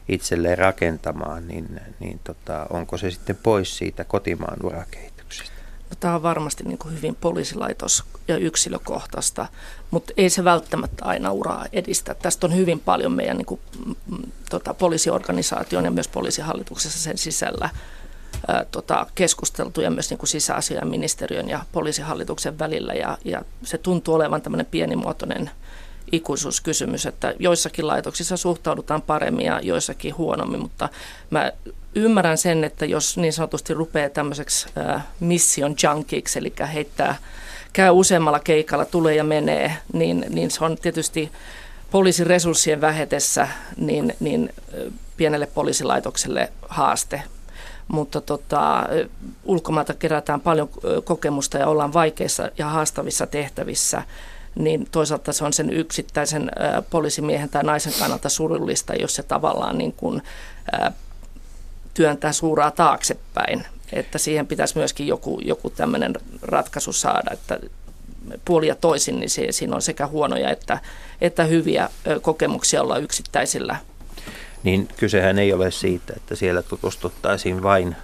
itselleen 0.10 0.58
rakentamaan, 0.58 1.48
niin, 1.48 1.82
niin 2.00 2.20
tota, 2.24 2.68
onko 2.70 2.98
se 2.98 3.12
sitten 3.12 3.36
pois 3.44 3.78
siitä 3.78 4.04
kotimaan 4.04 4.58
urakehityksestä? 4.64 5.56
No, 5.90 5.96
tämä 6.00 6.16
on 6.16 6.24
varmasti 6.24 6.64
niin 6.64 6.78
kuin 6.78 6.96
hyvin 6.96 7.18
poliisilaitos- 7.22 8.19
ja 8.30 8.38
yksilökohtaista, 8.38 9.48
mutta 9.92 10.14
ei 10.18 10.30
se 10.30 10.44
välttämättä 10.44 11.06
aina 11.06 11.32
uraa 11.32 11.66
edistä. 11.74 12.14
Tästä 12.14 12.48
on 12.48 12.56
hyvin 12.56 12.80
paljon 12.80 13.12
meidän 13.12 13.38
niin 13.38 13.46
kuin, 13.46 13.62
tota, 14.50 14.74
poliisiorganisaation 14.74 15.86
ja 15.86 15.92
myös 15.92 16.08
poliisihallituksessa 16.08 17.00
sen 17.00 17.18
sisällä 17.18 17.70
ää, 18.48 18.66
tota, 18.72 19.08
keskusteltu 19.16 19.82
ja 19.82 19.92
myös 19.92 20.10
niin 20.10 20.18
kuin 20.18 20.28
sisäasiainministeriön 20.28 21.50
ja 21.50 21.66
poliisihallituksen 21.72 22.60
välillä. 22.60 22.94
Ja, 22.94 23.18
ja 23.26 23.42
se 23.64 23.78
tuntuu 23.78 24.16
olevan 24.16 24.42
tämmöinen 24.42 24.66
pienimuotoinen 24.66 25.52
ikuisuuskysymys, 26.12 27.06
että 27.06 27.34
joissakin 27.40 27.88
laitoksissa 27.88 28.38
suhtaudutaan 28.38 29.02
paremmin 29.02 29.46
ja 29.46 29.60
joissakin 29.64 30.18
huonommin, 30.18 30.60
mutta 30.60 30.90
mä 31.30 31.52
ymmärrän 31.96 32.38
sen, 32.38 32.64
että 32.64 32.86
jos 32.86 33.18
niin 33.18 33.34
sanotusti 33.34 33.74
rupeaa 33.74 34.10
tämmöiseksi 34.10 34.68
mission 35.20 35.76
junkiksi, 35.84 36.40
eli 36.40 36.54
heittää, 36.74 37.16
käy 37.74 37.92
useammalla 37.92 38.40
keikalla, 38.40 38.86
tulee 38.86 39.16
ja 39.16 39.24
menee, 39.24 39.78
niin, 39.94 40.26
niin 40.30 40.52
se 40.52 40.66
on 40.66 40.78
tietysti 40.78 41.32
poliisin 41.92 42.28
resurssien 42.28 42.82
vähetessä 42.82 43.48
niin, 43.78 44.16
niin 44.20 44.54
pienelle 45.18 45.46
poliisilaitokselle 45.46 46.52
haaste. 46.70 47.22
Mutta 47.88 48.22
tota, 48.22 48.86
ulkomailta 49.44 49.94
kerätään 49.94 50.42
paljon 50.42 50.70
kokemusta 51.04 51.58
ja 51.58 51.68
ollaan 51.68 51.94
vaikeissa 51.94 52.52
ja 52.58 52.68
haastavissa 52.68 53.28
tehtävissä 53.28 54.04
niin 54.56 54.88
toisaalta 54.92 55.34
se 55.34 55.46
on 55.46 55.54
sen 55.54 55.70
yksittäisen 55.70 56.52
poliisimiehen 56.90 57.50
tai 57.50 57.64
naisen 57.64 57.94
kannalta 58.00 58.30
surullista, 58.30 58.94
jos 58.94 59.16
se 59.16 59.24
tavallaan 59.24 59.78
niin 59.78 59.94
kuin, 59.94 60.22
työntää 61.94 62.32
suuraa 62.32 62.72
taaksepäin. 62.72 63.66
Että 63.94 64.18
siihen 64.18 64.48
pitäisi 64.48 64.78
myöskin 64.78 65.08
joku, 65.08 65.40
joku 65.44 65.70
tämmöinen 65.70 66.14
ratkaisu 66.42 66.94
saada, 66.94 67.32
että 67.32 67.60
puoli 68.46 68.68
ja 68.68 68.76
toisin, 68.76 69.20
niin 69.20 69.30
siinä 69.50 69.76
on 69.76 69.82
sekä 69.82 70.08
huonoja 70.08 70.50
että, 70.50 70.80
että 71.22 71.44
hyviä 71.44 71.90
kokemuksia 72.22 72.82
olla 72.82 72.98
yksittäisillä. 72.98 73.76
Niin 74.64 74.88
kysehän 74.98 75.40
ei 75.40 75.54
ole 75.54 75.72
siitä, 75.72 76.14
että 76.16 76.36
siellä 76.36 76.62
tutustuttaisiin 76.62 77.64
vain 77.64 77.96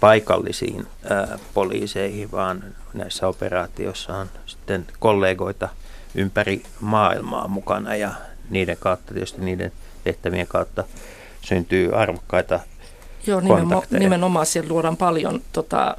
paikallisiin 0.00 0.86
ää, 1.10 1.38
poliiseihin, 1.54 2.30
vaan 2.30 2.64
näissä 2.94 3.28
operaatioissa 3.28 4.16
on 4.16 4.30
sitten 4.46 4.86
kollegoita 4.98 5.68
ympäri 6.14 6.62
maailmaa 6.80 7.48
mukana 7.48 7.96
ja 7.96 8.12
niiden 8.50 8.76
kautta, 8.80 9.14
tietysti 9.14 9.40
niiden 9.40 9.72
tehtävien 10.04 10.46
kautta 10.46 10.84
syntyy 11.42 11.94
arvokkaita 11.94 12.60
Joo, 13.26 13.40
nimenomaan, 13.40 13.82
nimenomaan 13.90 14.46
siellä 14.46 14.68
luodaan 14.68 14.96
paljon 14.96 15.42
tota, 15.52 15.96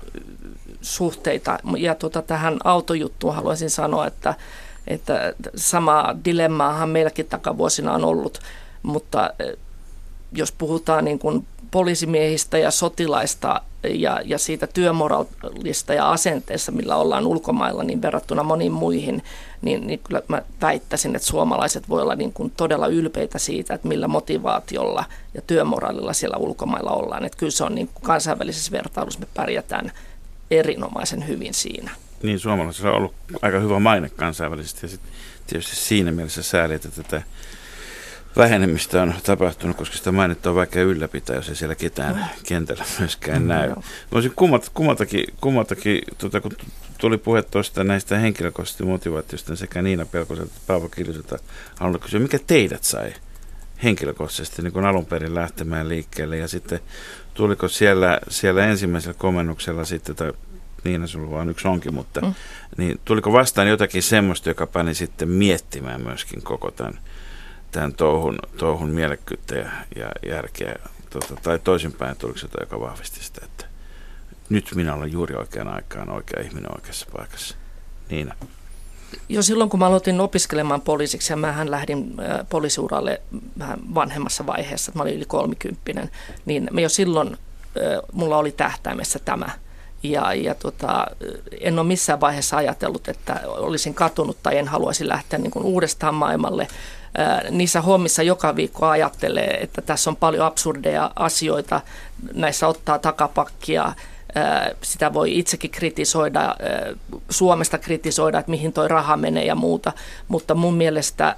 suhteita. 0.82 1.60
Ja 1.78 1.96
tota, 1.96 2.22
tähän 2.22 2.58
autojuttuun 2.64 3.36
haluaisin 3.36 3.70
sanoa, 3.70 4.08
että, 4.08 4.36
että 4.88 5.34
sama 5.56 6.16
dilemmaahan 6.26 6.90
meilläkin 6.90 7.26
takavuosina 7.26 7.94
on 7.94 8.06
ollut, 8.06 8.40
mutta 8.84 9.34
jos 10.32 10.52
puhutaan 10.52 11.06
niin 11.06 11.20
kuin 11.20 11.48
poliisimiehistä 11.72 12.58
ja 12.58 12.72
sotilaista 12.72 13.62
ja, 13.90 14.22
ja 14.26 14.38
siitä 14.38 14.68
työmoraalista 14.68 15.94
ja 15.94 16.12
asenteessa, 16.12 16.72
millä 16.72 16.96
ollaan 16.96 17.28
ulkomailla, 17.28 17.84
niin 17.84 18.02
verrattuna 18.02 18.44
moniin 18.44 18.72
muihin, 18.72 19.24
niin, 19.62 19.88
niin 19.88 20.00
kyllä 20.00 20.22
mä 20.28 20.42
väittäisin, 20.62 21.16
että 21.16 21.28
suomalaiset 21.28 21.90
voi 21.90 22.02
olla 22.02 22.16
niin 22.16 22.34
kuin 22.34 22.54
todella 22.58 22.88
ylpeitä 22.88 23.40
siitä, 23.40 23.74
että 23.74 23.88
millä 23.88 24.08
motivaatiolla 24.08 25.06
ja 25.34 25.42
työmoraalilla 25.42 26.14
siellä 26.14 26.38
ulkomailla 26.38 26.92
ollaan. 26.92 27.26
Että 27.26 27.38
kyllä 27.38 27.52
se 27.52 27.64
on 27.64 27.76
niin 27.76 27.90
kuin 27.94 28.04
kansainvälisessä 28.04 28.72
vertailussa 28.72 29.20
me 29.20 29.28
pärjätään 29.34 29.92
erinomaisen 30.52 31.28
hyvin 31.28 31.54
siinä. 31.54 31.92
Niin, 32.24 32.40
suomalaisilla 32.40 32.90
on 32.90 32.98
ollut 32.98 33.14
aika 33.42 33.60
hyvä 33.60 33.80
maine 33.80 34.10
kansainvälisesti 34.10 34.80
ja 34.86 34.90
sit 34.90 35.02
tietysti 35.48 35.76
siinä 35.76 36.12
mielessä 36.12 36.44
sääli, 36.44 36.74
että 36.74 36.90
tätä 36.90 37.22
vähenemistä 38.38 39.02
on 39.02 39.14
tapahtunut, 39.24 39.78
koska 39.78 39.98
sitä 39.98 40.12
mainetta 40.12 40.50
on 40.50 40.56
vaikea 40.56 40.84
ylläpitää, 40.84 41.36
jos 41.36 41.50
ei 41.50 41.56
siellä 41.56 41.76
ketään 41.76 42.30
kentällä 42.48 42.86
myöskään 43.00 43.42
mm, 43.42 43.48
näy. 43.48 43.70
Mä 43.70 43.76
olisin 44.12 44.34
kummat, 44.36 44.72
kummaltakin, 44.74 45.26
kummaltakin 45.42 46.02
tuota, 46.18 46.42
kun 46.42 46.52
tuli 46.98 47.18
puhe 47.18 47.42
tuosta 47.42 47.84
näistä 47.84 48.18
henkilökohtaisista 48.18 48.86
motivaatioista 48.86 49.56
sekä 49.56 49.82
Niina 49.82 50.06
Pelkoselta 50.06 50.52
että 50.56 50.68
Paavo 50.68 50.90
Kiljuselta, 50.90 51.40
haluan 51.80 52.00
kysyä, 52.00 52.20
mikä 52.20 52.40
teidät 52.48 52.84
sai 52.84 53.14
henkilökohtaisesti 53.84 54.62
niin 54.62 54.74
kuin 54.74 54.86
alun 54.86 55.06
perin 55.06 55.36
lähtemään 55.36 55.90
liikkeelle 55.90 56.38
ja 56.38 56.48
sitten 56.48 56.80
tuliko 57.34 57.68
siellä, 57.68 58.20
siellä 58.30 58.66
ensimmäisellä 58.66 59.18
komennuksella 59.18 59.86
sitten, 59.86 60.16
tai 60.16 60.34
Niina 60.84 61.08
sulla 61.08 61.32
vaan 61.32 61.50
yksi 61.50 61.68
onkin, 61.68 61.94
mutta 61.94 62.22
mm. 62.22 62.34
niin 62.78 63.00
tuliko 63.06 63.34
vastaan 63.34 63.68
jotakin 63.68 64.04
semmoista, 64.04 64.50
joka 64.50 64.68
pani 64.68 64.94
sitten 64.94 65.30
miettimään 65.30 66.02
myöskin 66.02 66.42
koko 66.42 66.72
tämän 66.72 67.00
tämän 67.74 67.94
touhun, 67.94 68.40
touhun 68.58 68.90
mielekkyyttä 68.90 69.56
ja, 69.56 69.70
ja 69.96 70.12
järkeä, 70.28 70.76
tota, 71.10 71.36
tai 71.44 71.60
toisinpäin 71.60 72.18
tuliko 72.18 72.40
se 72.40 72.48
joka 72.60 72.80
vahvisti 72.80 73.24
sitä, 73.24 73.42
että 73.46 73.66
nyt 74.50 74.72
minä 74.76 74.94
olen 74.94 75.12
juuri 75.12 75.36
oikean 75.36 75.68
aikaan 75.68 76.10
oikea 76.10 76.42
ihminen 76.42 76.76
oikeassa 76.76 77.08
paikassa. 77.18 77.56
Niina. 78.10 78.36
jo 79.30 79.42
silloin, 79.42 79.70
kun 79.70 79.80
mä 79.80 79.86
aloitin 79.86 80.22
opiskelemaan 80.22 80.82
poliisiksi, 80.82 81.34
ja 81.34 81.38
mähän 81.38 81.72
lähdin 81.72 82.16
poliisiuralle 82.50 83.22
vähän 83.60 83.80
vanhemmassa 83.96 84.46
vaiheessa, 84.46 84.90
että 84.90 85.00
mä 85.00 85.04
olin 85.04 85.16
yli 85.16 85.26
kolmikymppinen, 85.26 86.12
niin 86.46 86.70
jo 86.74 86.90
silloin 86.90 87.38
mulla 88.12 88.38
oli 88.38 88.52
tähtäimessä 88.52 89.20
tämä. 89.20 89.50
Ja, 90.04 90.34
ja 90.34 90.56
tota, 90.56 91.08
en 91.62 91.80
ole 91.80 91.88
missään 91.88 92.22
vaiheessa 92.22 92.58
ajatellut, 92.58 93.08
että 93.08 93.42
olisin 93.46 93.94
katunut 93.94 94.38
tai 94.44 94.58
en 94.58 94.68
haluaisi 94.68 95.08
lähteä 95.08 95.40
niin 95.40 95.52
kuin 95.52 95.66
uudestaan 95.66 96.16
maailmalle. 96.16 96.68
Niissä 97.50 97.82
hommissa 97.82 98.24
joka 98.24 98.56
viikko 98.56 98.86
ajattelee, 98.88 99.58
että 99.62 99.82
tässä 99.82 100.10
on 100.10 100.16
paljon 100.16 100.46
absurdeja 100.46 101.12
asioita, 101.16 101.82
näissä 102.34 102.68
ottaa 102.68 103.00
takapakkia, 103.00 103.94
sitä 104.82 105.14
voi 105.14 105.40
itsekin 105.40 105.72
kritisoida, 105.72 106.56
Suomesta 107.30 107.78
kritisoida, 107.78 108.40
että 108.40 108.52
mihin 108.52 108.74
toi 108.74 108.88
raha 108.88 109.18
menee 109.18 109.46
ja 109.46 109.56
muuta, 109.56 109.92
mutta 110.28 110.56
mun 110.56 110.74
mielestä 110.74 111.36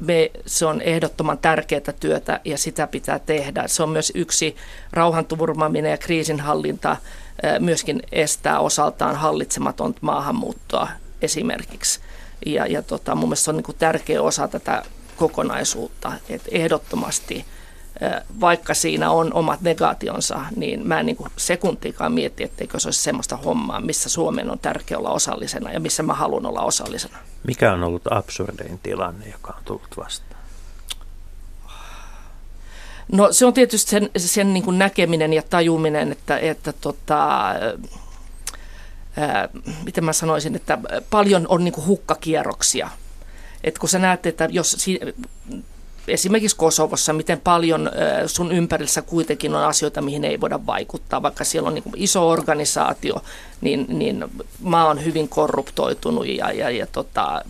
me, 0.00 0.30
se 0.46 0.66
on 0.66 0.80
ehdottoman 0.80 1.38
tärkeää 1.38 1.92
työtä 2.00 2.40
ja 2.44 2.58
sitä 2.58 2.86
pitää 2.86 3.18
tehdä. 3.18 3.64
Se 3.66 3.82
on 3.82 3.88
myös 3.88 4.12
yksi 4.14 4.56
rauhanturvaaminen 4.92 5.90
ja 5.90 5.98
kriisinhallinta 5.98 6.96
myöskin 7.58 8.02
estää 8.12 8.60
osaltaan 8.60 9.16
hallitsematonta 9.16 9.98
maahanmuuttoa 10.02 10.88
esimerkiksi. 11.22 12.00
Ja, 12.46 12.66
ja 12.66 12.82
tota, 12.82 13.14
mun 13.14 13.28
mielestä 13.28 13.44
se 13.44 13.50
on 13.50 13.56
niin 13.56 13.76
tärkeä 13.78 14.22
osa 14.22 14.48
tätä 14.48 14.82
kokonaisuutta, 15.20 16.12
että 16.28 16.48
ehdottomasti– 16.52 17.44
vaikka 18.40 18.74
siinä 18.74 19.10
on 19.10 19.34
omat 19.34 19.60
negaationsa, 19.60 20.40
niin 20.56 20.86
mä 20.86 21.00
en 21.00 21.06
niin 21.06 21.16
kuin 21.16 21.30
sekuntiikaan 21.36 22.12
mieti, 22.12 22.44
etteikö 22.44 22.80
se 22.80 22.88
olisi 22.88 23.02
semmoista 23.02 23.36
hommaa, 23.36 23.80
missä 23.80 24.08
Suomen 24.08 24.50
on 24.50 24.58
tärkeä 24.58 24.98
olla 24.98 25.10
osallisena 25.10 25.72
ja 25.72 25.80
missä 25.80 26.02
mä 26.02 26.14
haluan 26.14 26.46
olla 26.46 26.62
osallisena. 26.62 27.18
Mikä 27.46 27.72
on 27.72 27.84
ollut 27.84 28.12
absurdein 28.12 28.80
tilanne, 28.82 29.28
joka 29.28 29.54
on 29.56 29.64
tullut 29.64 29.96
vastaan? 29.96 30.40
No 33.12 33.32
se 33.32 33.46
on 33.46 33.52
tietysti 33.52 33.90
sen, 33.90 34.10
sen 34.16 34.54
niin 34.54 34.64
kuin 34.64 34.78
näkeminen 34.78 35.32
ja 35.32 35.42
tajuminen, 35.42 36.12
että, 36.12 36.38
että 36.38 36.72
tota, 36.72 37.48
ää, 39.16 39.48
miten 39.84 40.04
mä 40.04 40.12
sanoisin, 40.12 40.56
että 40.56 40.78
paljon 41.10 41.46
on 41.48 41.64
niin 41.64 41.74
kuin 41.74 41.86
hukkakierroksia. 41.86 42.90
Et 43.64 43.78
kun 43.78 43.88
sä 43.88 43.98
näet, 43.98 44.26
että 44.26 44.48
jos 44.50 44.86
esimerkiksi 46.08 46.56
Kosovossa, 46.56 47.12
miten 47.12 47.40
paljon 47.40 47.90
sun 48.26 48.52
ympärissä 48.52 49.02
kuitenkin 49.02 49.54
on 49.54 49.64
asioita, 49.64 50.02
mihin 50.02 50.24
ei 50.24 50.40
voida 50.40 50.66
vaikuttaa, 50.66 51.22
vaikka 51.22 51.44
siellä 51.44 51.66
on 51.66 51.74
niin 51.74 51.84
iso 51.96 52.28
organisaatio, 52.28 53.22
niin, 53.60 53.86
niin 53.88 54.24
maa 54.60 54.88
on 54.88 55.04
hyvin 55.04 55.28
korruptoitunut 55.28 56.26
ja, 56.26 56.52
ja, 56.52 56.70
ja 56.70 56.86
tota, 56.86 57.44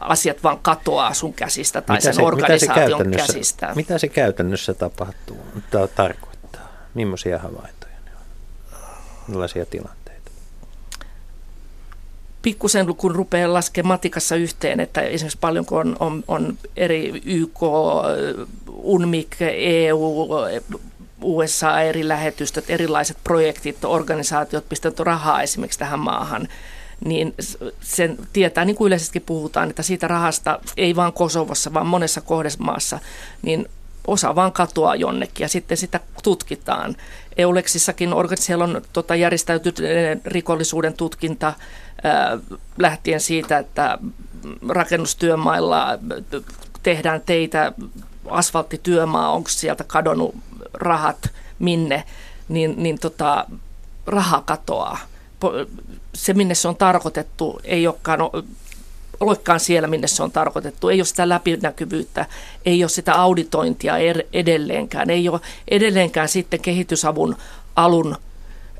asiat 0.00 0.42
vaan 0.42 0.58
katoaa 0.62 1.14
sun 1.14 1.34
käsistä 1.34 1.80
tai 1.80 1.96
mitä 1.96 2.04
sen 2.04 2.14
se, 2.14 2.22
organisaation 2.22 3.08
mitä 3.08 3.26
se 3.26 3.32
käsistä. 3.32 3.72
Mitä 3.74 3.98
se 3.98 4.08
käytännössä 4.08 4.74
tapahtuu, 4.74 5.38
tarkoittaa? 5.94 6.68
Millaisia 6.94 7.38
havaintoja 7.38 7.92
ne 8.04 8.10
on? 8.10 8.26
Millaisia 9.28 9.66
tilanteita? 9.66 10.01
Pikkusen 12.42 12.96
kun 12.96 13.14
rupeaa 13.14 13.52
laskemaan 13.52 13.88
matikassa 13.94 14.36
yhteen, 14.36 14.80
että 14.80 15.00
esimerkiksi 15.00 15.38
paljon 15.40 15.66
kun 15.66 15.78
on, 15.78 15.96
on, 16.00 16.24
on 16.28 16.58
eri 16.76 17.22
YK, 17.24 17.62
UNMIK, 18.68 19.36
EU, 19.56 20.28
USA, 21.22 21.80
eri 21.80 22.08
lähetystöt, 22.08 22.70
erilaiset 22.70 23.16
projektit, 23.24 23.84
organisaatiot 23.84 24.68
pistävät 24.68 25.00
rahaa 25.00 25.42
esimerkiksi 25.42 25.78
tähän 25.78 25.98
maahan, 25.98 26.48
niin 27.04 27.34
sen 27.80 28.18
tietää, 28.32 28.64
niin 28.64 28.76
kuin 28.76 28.86
yleisesti 28.86 29.20
puhutaan, 29.20 29.70
että 29.70 29.82
siitä 29.82 30.08
rahasta 30.08 30.60
ei 30.76 30.96
vain 30.96 31.12
Kosovossa, 31.12 31.74
vaan 31.74 31.86
monessa 31.86 32.20
kohdemaassa, 32.20 32.98
niin 33.42 33.68
osa 34.06 34.34
vaan 34.34 34.52
katoaa 34.52 34.96
jonnekin 34.96 35.44
ja 35.44 35.48
sitten 35.48 35.76
sitä 35.76 36.00
tutkitaan. 36.22 36.96
Euleksissakin 37.36 38.10
siellä 38.34 38.64
on 38.64 38.82
tota, 38.92 39.14
järjestäytyneen 39.14 40.20
rikollisuuden 40.24 40.94
tutkinta, 40.94 41.52
lähtien 42.78 43.20
siitä, 43.20 43.58
että 43.58 43.98
rakennustyömailla 44.68 45.98
tehdään 46.82 47.20
teitä, 47.26 47.72
asfalttityömaa, 48.28 49.32
onko 49.32 49.48
sieltä 49.48 49.84
kadonnut 49.84 50.34
rahat 50.74 51.30
minne, 51.58 52.04
niin, 52.48 52.74
niin 52.76 52.98
tota, 52.98 53.46
raha 54.06 54.42
katoaa. 54.46 54.98
Se, 56.14 56.34
minne 56.34 56.54
se 56.54 56.68
on 56.68 56.76
tarkoitettu, 56.76 57.60
ei 57.64 57.86
olekaan, 57.86 58.20
olekaan 59.22 59.60
siellä, 59.60 59.88
minne 59.88 60.06
se 60.06 60.22
on 60.22 60.32
tarkoitettu. 60.32 60.88
Ei 60.88 60.98
ole 60.98 61.04
sitä 61.04 61.28
läpinäkyvyyttä, 61.28 62.26
ei 62.66 62.84
ole 62.84 62.88
sitä 62.88 63.14
auditointia 63.14 63.98
er, 63.98 64.22
edelleenkään. 64.32 65.10
Ei 65.10 65.28
ole 65.28 65.40
edelleenkään 65.68 66.28
sitten 66.28 66.60
kehitysavun 66.60 67.36
alun 67.76 68.16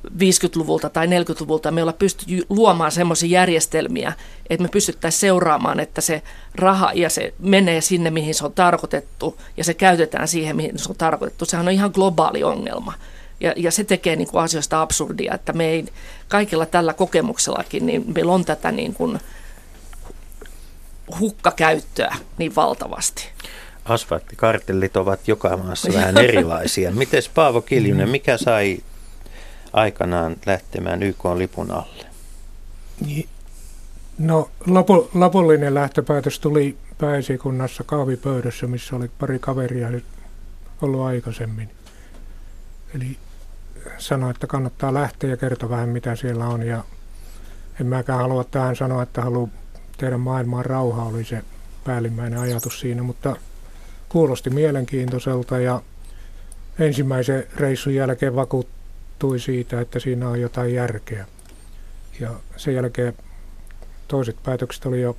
50-luvulta 0.06 0.90
tai 0.90 1.06
40-luvulta 1.06 1.70
me 1.70 1.82
ollaan 1.82 1.98
pystytty 1.98 2.46
luomaan 2.48 2.92
semmoisia 2.92 3.28
järjestelmiä, 3.28 4.12
että 4.50 4.62
me 4.62 4.68
pystyttäisiin 4.68 5.20
seuraamaan, 5.20 5.80
että 5.80 6.00
se 6.00 6.22
raha 6.54 6.90
ja 6.94 7.10
se 7.10 7.34
menee 7.38 7.80
sinne, 7.80 8.10
mihin 8.10 8.34
se 8.34 8.44
on 8.44 8.52
tarkoitettu 8.52 9.40
ja 9.56 9.64
se 9.64 9.74
käytetään 9.74 10.28
siihen, 10.28 10.56
mihin 10.56 10.78
se 10.78 10.88
on 10.88 10.96
tarkoitettu. 10.96 11.44
Sehän 11.44 11.66
on 11.66 11.72
ihan 11.72 11.90
globaali 11.94 12.44
ongelma. 12.44 12.92
Ja, 13.40 13.54
ja 13.56 13.70
se 13.70 13.84
tekee 13.84 14.16
niin 14.16 14.28
kuin 14.28 14.42
asioista 14.42 14.82
absurdia, 14.82 15.34
että 15.34 15.52
me 15.52 15.66
ei 15.66 15.84
kaikilla 16.28 16.66
tällä 16.66 16.92
kokemuksellakin, 16.92 17.86
niin 17.86 18.04
meillä 18.14 18.32
on 18.32 18.44
tätä 18.44 18.72
niin 18.72 18.94
kuin 18.94 19.20
hukkakäyttöä 21.20 22.16
niin 22.38 22.54
valtavasti. 22.56 23.28
Asfalttikartellit 23.84 24.96
ovat 24.96 25.28
joka 25.28 25.56
maassa 25.56 25.92
vähän 25.92 26.18
erilaisia. 26.18 26.90
Miten 27.02 27.22
Paavo 27.34 27.60
Kiljunen, 27.60 28.08
mikä 28.08 28.38
sai 28.38 28.78
aikanaan 29.72 30.36
lähtemään 30.46 31.02
YK 31.02 31.24
lipun 31.36 31.70
alle? 31.70 32.06
Niin. 33.06 33.28
No 34.18 34.50
lopu, 34.66 35.10
lopullinen 35.14 35.74
lähtöpäätös 35.74 36.40
tuli 36.40 36.76
pääesikunnassa 36.98 37.84
kahvipöydässä, 37.84 38.66
missä 38.66 38.96
oli 38.96 39.10
pari 39.18 39.38
kaveria 39.38 39.88
ollut 40.82 41.00
aikaisemmin. 41.00 41.70
Eli 42.94 43.16
sanoi, 43.98 44.30
että 44.30 44.46
kannattaa 44.46 44.94
lähteä 44.94 45.30
ja 45.30 45.36
kertoa 45.36 45.70
vähän 45.70 45.88
mitä 45.88 46.16
siellä 46.16 46.46
on. 46.46 46.62
Ja 46.62 46.84
en 47.80 47.86
mäkään 47.86 48.18
halua 48.18 48.44
tähän 48.44 48.76
sanoa, 48.76 49.02
että 49.02 49.22
haluan 49.22 49.52
tehdä 50.02 50.18
maailmaan 50.18 50.64
rauha, 50.64 51.02
oli 51.02 51.24
se 51.24 51.42
päällimmäinen 51.84 52.38
ajatus 52.38 52.80
siinä, 52.80 53.02
mutta 53.02 53.36
kuulosti 54.08 54.50
mielenkiintoiselta 54.50 55.58
ja 55.58 55.82
ensimmäisen 56.78 57.46
reissun 57.56 57.94
jälkeen 57.94 58.34
vakuutti 58.34 58.82
johtui 59.22 59.40
siitä, 59.40 59.80
että 59.80 59.98
siinä 59.98 60.28
on 60.28 60.40
jotain 60.40 60.74
järkeä. 60.74 61.26
Ja 62.20 62.30
sen 62.56 62.74
jälkeen 62.74 63.14
toiset 64.08 64.36
päätökset 64.42 64.86
oli 64.86 65.00
jo, 65.00 65.16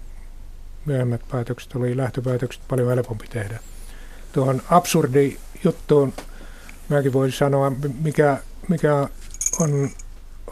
myöhemmät 0.85 1.21
päätökset 1.31 1.75
oli 1.75 1.97
lähtöpäätökset 1.97 2.61
paljon 2.67 2.89
helpompi 2.89 3.27
tehdä. 3.27 3.59
Tuohon 4.33 4.61
absurdi 4.69 5.37
juttuun 5.63 6.13
mäkin 6.89 7.13
voisin 7.13 7.37
sanoa, 7.37 7.71
mikä, 8.01 8.37
mikä 8.67 9.07
on 9.59 9.89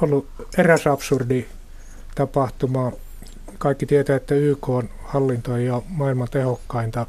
ollut 0.02 0.28
eräs 0.58 0.88
absurdi 0.88 1.48
tapahtuma. 2.16 2.92
Kaikki 3.62 3.86
tietää, 3.86 4.16
että 4.16 4.36
YK 4.36 4.70
on 4.70 4.90
hallinto 5.04 5.52
ole 5.54 5.84
maailman 5.88 6.28
tehokkainta. 6.32 7.06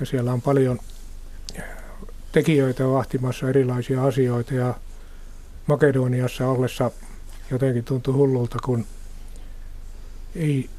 Ja 0.00 0.06
siellä 0.06 0.32
on 0.32 0.42
paljon 0.42 0.78
tekijöitä 2.32 2.88
vahtimassa 2.88 3.48
erilaisia 3.48 4.04
asioita. 4.04 4.54
Ja 4.54 4.74
Makedoniassa 5.66 6.48
ollessa 6.48 6.90
jotenkin 7.50 7.84
tuntui 7.84 8.14
hullulta, 8.14 8.58
kun 8.64 8.86
ei 10.36 10.70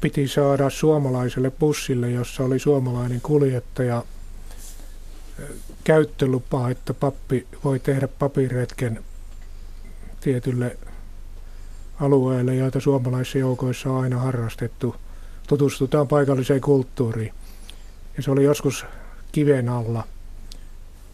piti 0.00 0.28
saada 0.28 0.70
suomalaiselle 0.70 1.50
bussille, 1.50 2.10
jossa 2.10 2.44
oli 2.44 2.58
suomalainen 2.58 3.20
kuljettaja, 3.20 4.04
käyttölupaa, 5.84 6.70
että 6.70 6.94
pappi 6.94 7.46
voi 7.64 7.78
tehdä 7.78 8.08
papiretken 8.08 9.04
tietylle 10.20 10.76
alueelle, 12.00 12.54
joita 12.54 12.80
suomalaisissa 12.80 13.38
joukoissa 13.38 13.90
on 13.90 14.02
aina 14.02 14.18
harrastettu. 14.18 14.96
Tutustutaan 15.48 16.08
paikalliseen 16.08 16.60
kulttuuriin. 16.60 17.34
Ja 18.16 18.22
se 18.22 18.30
oli 18.30 18.44
joskus 18.44 18.86
kiven 19.32 19.68
alla 19.68 20.04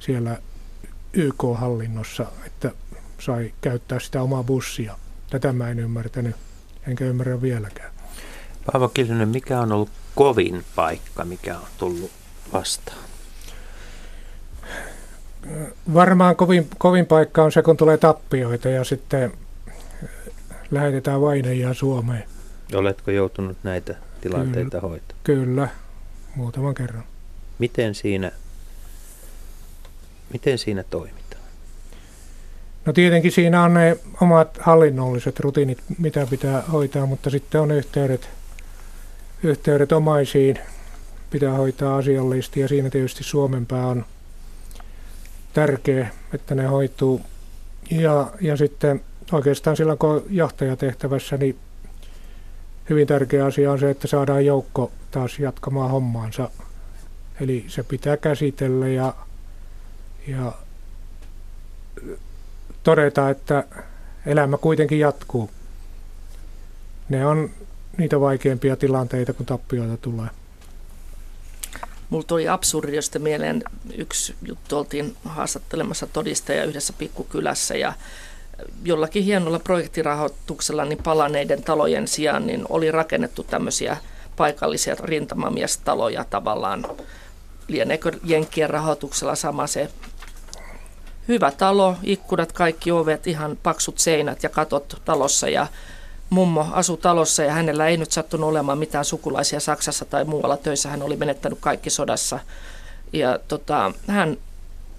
siellä 0.01 0.39
YK-hallinnossa, 1.13 2.27
että 2.47 2.73
sai 3.19 3.53
käyttää 3.61 4.01
sitä 4.01 4.23
omaa 4.23 4.43
bussia. 4.43 4.97
Tätä 5.31 5.53
mä 5.53 5.69
en 5.69 5.79
ymmärtänyt, 5.79 6.37
enkä 6.87 7.05
ymmärrä 7.05 7.43
vieläkään. 7.43 7.93
Paavo 8.73 8.89
Kiljunen, 8.89 9.29
mikä 9.29 9.61
on 9.61 9.73
ollut 9.73 9.91
kovin 10.15 10.65
paikka, 10.77 11.25
mikä 11.25 11.57
on 11.57 11.67
tullut 11.79 12.11
vastaan? 12.53 12.99
Varmaan 15.95 16.37
kovin, 16.37 16.69
kovin 16.79 17.07
paikka 17.07 17.43
on 17.43 17.53
se, 17.53 17.63
kun 17.63 17.77
tulee 17.77 17.97
tappioita 17.97 18.69
ja 18.69 18.85
sitten 18.85 19.33
lähetetään 20.73 21.21
vainajia 21.21 21.75
Suomeen. 21.75 22.25
Oletko 22.75 23.11
joutunut 23.11 23.57
näitä 23.63 23.95
tilanteita 24.21 24.71
Kyllä. 24.71 24.81
hoitamaan? 24.81 25.21
Kyllä, 25.25 25.69
muutaman 26.37 26.75
kerran. 26.75 27.05
Miten 27.59 27.95
siinä, 27.95 28.33
miten 30.33 30.59
siinä 30.59 30.83
toimitaan? 30.83 31.43
No 32.87 32.93
tietenkin 32.93 33.33
siinä 33.33 33.63
on 33.63 33.75
ne 33.75 33.97
omat 34.21 34.59
hallinnolliset 34.61 35.41
rutiinit, 35.41 35.79
mitä 35.99 36.27
pitää 36.31 36.63
hoitaa, 36.73 37.07
mutta 37.07 37.31
sitten 37.31 37.61
on 37.61 37.71
yhteydet, 37.71 38.29
yhteydet 39.43 39.93
omaisiin, 39.93 40.59
pitää 41.31 41.53
hoitaa 41.53 41.97
asiallisesti 41.97 42.61
ja 42.61 42.69
siinä 42.69 42.91
tietysti 42.91 43.25
Suomenpää 43.25 43.87
on 43.87 44.05
tärkeä, 45.53 46.09
että 46.35 46.55
ne 46.55 46.67
hoituu. 46.67 47.21
Ja, 47.91 48.31
ja 48.41 48.57
sitten 48.57 49.01
oikeastaan 49.33 49.77
silloin 49.77 49.99
kun 49.99 50.11
on 50.11 50.23
johtajatehtävässä, 50.31 51.37
niin 51.37 51.59
hyvin 52.91 53.07
tärkeä 53.07 53.45
asia 53.45 53.73
on 53.73 53.79
se, 53.79 53.91
että 53.91 54.09
saadaan 54.09 54.47
joukko 54.47 54.93
taas 55.11 55.39
jatkamaan 55.39 55.91
hommaansa. 55.91 56.51
Eli 57.41 57.65
se 57.69 57.83
pitää 57.83 58.17
käsitellä 58.17 58.89
ja, 58.89 59.15
ja 60.27 60.53
todeta, 62.83 63.31
että 63.31 63.65
elämä 64.27 64.57
kuitenkin 64.57 64.99
jatkuu. 64.99 65.51
Ne 67.09 67.27
on 67.27 67.51
niitä 67.97 68.21
vaikeimpia 68.21 68.77
tilanteita, 68.77 69.33
kun 69.33 69.47
tappioita 69.47 69.97
tulee. 69.97 70.29
Mulla 72.11 72.25
tuli 72.25 72.49
absurdiosta 72.49 73.19
mieleen 73.19 73.63
yksi 73.95 74.35
juttu, 74.43 74.79
oltiin 74.79 75.17
haastattelemassa 75.25 76.07
todistaja 76.07 76.65
yhdessä 76.65 76.93
pikkukylässä 76.93 77.75
ja 77.75 77.93
jollakin 78.85 79.25
hienolla 79.25 79.59
projektirahoituksella 79.59 80.85
niin 80.85 81.03
palaneiden 81.03 81.63
talojen 81.63 82.09
sijaan 82.09 82.47
niin 82.47 82.65
oli 82.69 82.91
rakennettu 82.91 83.43
tämmöisiä 83.43 83.97
paikallisia 84.37 84.97
rintamamiestaloja 85.03 86.25
tavallaan. 86.25 86.87
Lieneekö 87.69 88.13
Jenkkien 88.25 88.71
rahoituksella 88.71 89.35
sama 89.35 89.67
se 89.67 89.89
hyvä 91.29 91.51
talo, 91.51 91.97
ikkunat, 92.03 92.53
kaikki 92.53 92.93
ovet, 92.93 93.27
ihan 93.27 93.59
paksut 93.63 93.99
seinät 93.99 94.43
ja 94.43 94.49
katot 94.49 95.03
talossa 95.05 95.49
ja 95.49 95.67
mummo 96.31 96.67
asui 96.73 96.97
talossa 96.97 97.43
ja 97.43 97.53
hänellä 97.53 97.87
ei 97.87 97.97
nyt 97.97 98.13
sattunut 98.13 98.49
olemaan 98.49 98.79
mitään 98.79 99.05
sukulaisia 99.05 99.61
Saksassa 99.61 100.05
tai 100.05 100.25
muualla 100.25 100.57
töissä. 100.57 100.89
Hän 100.89 101.03
oli 101.03 101.17
menettänyt 101.17 101.59
kaikki 101.61 101.91
sodassa. 101.91 102.39
Ja 103.13 103.39
tota, 103.49 103.93
hän 104.07 104.37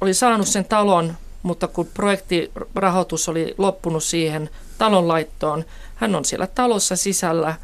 oli 0.02 0.14
saanut 0.14 0.48
sen 0.48 0.66
talon, 0.66 1.14
mutta 1.44 1.68
kun 1.68 1.90
projektirahoitus 1.94 3.30
oli 3.30 3.56
loppunut 3.58 4.04
siihen 4.04 4.50
talon 4.78 5.08
laittoon, 5.08 5.66
hän 5.96 6.16
on 6.16 6.26
siellä 6.26 6.48
talossa 6.48 6.96
sisällä, 6.96 7.56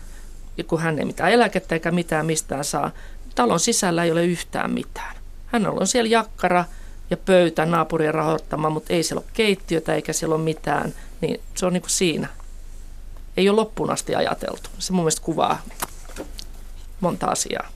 ja 0.58 0.64
kun 0.64 0.80
hän 0.80 1.00
ei 1.00 1.06
mitään 1.06 1.32
eläkettä 1.32 1.76
eikä 1.76 1.92
mitään 1.92 2.26
mistään 2.26 2.66
saa, 2.66 2.92
talon 3.36 3.60
sisällä 3.60 4.04
ei 4.04 4.12
ole 4.12 4.26
yhtään 4.26 4.72
mitään. 4.72 5.16
Hän 5.46 5.68
on 5.68 5.88
siellä 5.88 6.10
jakkara 6.10 6.66
ja 7.10 7.18
pöytä 7.18 7.66
naapurien 7.66 8.14
rahoittama, 8.14 8.70
mutta 8.70 8.94
ei 8.94 9.04
siellä 9.04 9.22
ole 9.22 9.32
keittiötä 9.34 9.96
eikä 9.96 10.14
siellä 10.14 10.36
ole 10.36 10.44
mitään, 10.44 10.94
niin 11.22 11.42
se 11.56 11.66
on 11.66 11.74
niin 11.74 11.82
kuin 11.82 11.90
siinä 11.90 12.28
ei 13.38 13.50
ole 13.50 13.56
loppuun 13.56 13.92
asti 13.92 14.16
ajateltu. 14.16 14.70
Se 14.80 14.94
mun 14.94 15.04
mielestä 15.04 15.22
kuvaa 15.22 15.62
monta 17.00 17.26
asiaa. 17.26 17.68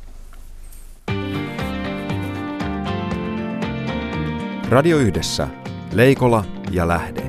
Radio 4.69 4.97
Yhdessä. 4.97 5.62
Leikola 5.95 6.45
ja 6.71 6.87
Lähde. 6.87 7.21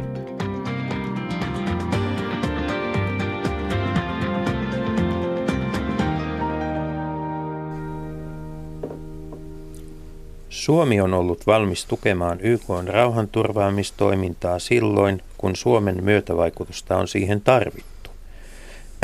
Suomi 10.49 11.01
on 11.01 11.15
ollut 11.15 11.47
valmis 11.47 11.87
tukemaan 11.87 12.41
YK 12.41 12.63
rauhanturvaamistoimintaa 12.87 14.59
silloin, 14.59 15.23
kun 15.39 15.57
Suomen 15.57 16.05
myötävaikutusta 16.05 16.97
on 16.97 17.09
siihen 17.09 17.41
tarvittu. 17.41 18.11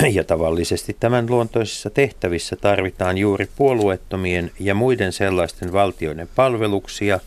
Ja 0.13 0.25
tavallisesti 0.25 0.97
tämän 1.01 1.27
luontoisissa 1.31 1.91
tehtävissä 1.91 2.57
tarvitaan 2.57 3.19
juuri 3.19 3.49
puolueettomien 3.57 4.51
ja 4.61 4.75
muiden 4.75 5.13
sellaisten 5.13 5.73
valtioiden 5.73 6.29
palveluksia, 6.37 7.21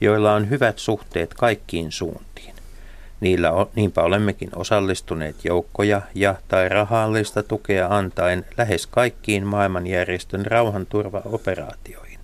joilla 0.00 0.34
on 0.34 0.50
hyvät 0.50 0.78
suhteet 0.78 1.34
kaikkiin 1.34 1.92
suuntiin. 1.92 2.54
Niillä 3.20 3.52
on, 3.52 3.68
niinpä 3.74 4.02
olemmekin 4.02 4.50
osallistuneet 4.56 5.44
joukkoja 5.44 6.02
ja 6.14 6.34
tai 6.48 6.68
rahallista 6.68 7.42
tukea 7.42 7.86
antaen 7.90 8.44
lähes 8.56 8.86
kaikkiin 8.86 9.46
maailmanjärjestön 9.46 10.46
rauhanturvaoperaatioihin. 10.46 12.18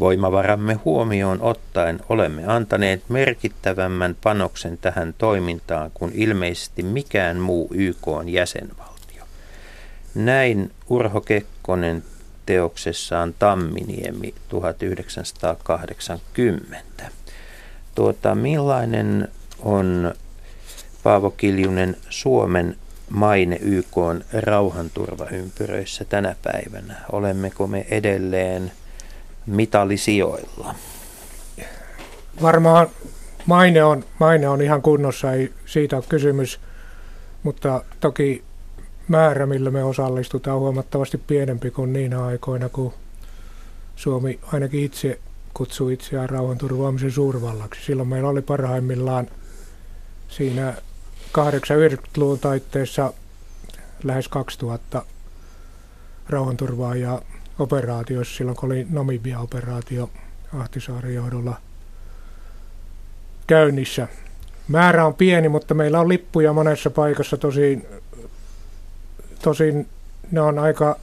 Voimavaramme 0.00 0.74
huomioon 0.74 1.42
ottaen 1.42 2.00
olemme 2.08 2.42
antaneet 2.46 3.02
merkittävämmän 3.08 4.16
panoksen 4.24 4.78
tähän 4.78 5.14
toimintaan 5.18 5.90
kuin 5.94 6.12
ilmeisesti 6.14 6.82
mikään 6.82 7.36
muu 7.36 7.68
YK 7.74 8.06
jäsenvaltio. 8.26 9.24
Näin 10.14 10.70
Urho 10.88 11.20
Kekkonen 11.20 12.02
teoksessaan 12.46 13.34
Tamminiemi 13.38 14.34
1980. 14.48 17.10
Tuota, 17.94 18.34
millainen 18.34 19.28
on 19.62 20.14
Paavo 21.02 21.30
Kiljunen 21.30 21.96
Suomen 22.08 22.76
maine 23.10 23.58
YK 23.60 23.96
rauhanturvaympyröissä 24.32 26.04
tänä 26.04 26.36
päivänä? 26.42 26.94
Olemmeko 27.12 27.66
me 27.66 27.86
edelleen 27.90 28.72
mitalisijoilla? 29.46 30.74
Varmaan 32.42 32.88
maine 33.46 33.84
on, 33.84 34.04
maine 34.18 34.48
on 34.48 34.62
ihan 34.62 34.82
kunnossa, 34.82 35.32
ei 35.32 35.52
siitä 35.66 35.96
ole 35.96 36.04
kysymys, 36.08 36.60
mutta 37.42 37.84
toki 38.00 38.44
määrä, 39.08 39.46
millä 39.46 39.70
me 39.70 39.84
osallistutaan, 39.84 40.56
on 40.56 40.60
huomattavasti 40.60 41.18
pienempi 41.18 41.70
kuin 41.70 41.92
niinä 41.92 42.24
aikoina, 42.24 42.68
kun 42.68 42.92
Suomi 43.96 44.40
ainakin 44.52 44.84
itse 44.84 45.18
kutsui 45.54 45.92
itseään 45.92 46.30
rauhanturvaamisen 46.30 47.10
suurvallaksi. 47.10 47.84
Silloin 47.84 48.08
meillä 48.08 48.28
oli 48.28 48.42
parhaimmillaan 48.42 49.26
siinä 50.28 50.74
8-90-luvun 51.38 52.38
taitteessa 52.38 53.12
lähes 54.04 54.28
2000 54.28 55.02
rauhanturvaajaa 56.28 57.20
operaatioissa 57.58 58.36
silloin, 58.36 58.56
kun 58.56 58.66
oli 58.66 58.86
Namibia-operaatio 58.90 60.10
Ahtisaaren 60.58 61.14
johdolla 61.14 61.56
käynnissä. 63.46 64.08
Määrä 64.68 65.06
on 65.06 65.14
pieni, 65.14 65.48
mutta 65.48 65.74
meillä 65.74 66.00
on 66.00 66.08
lippuja 66.08 66.52
monessa 66.52 66.90
paikassa. 66.90 67.36
Tosin, 67.36 67.86
tosin 69.42 69.88
ne 70.30 70.40
on 70.40 70.58
aika 70.58 70.96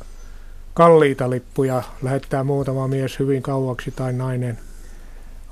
kalliita 0.74 1.30
lippuja. 1.30 1.84
Lähettää 2.02 2.44
muutama 2.44 2.88
mies 2.88 3.20
hyvin 3.20 3.42
kauaksi 3.42 3.92
tai 3.92 4.14
nainen 4.14 4.60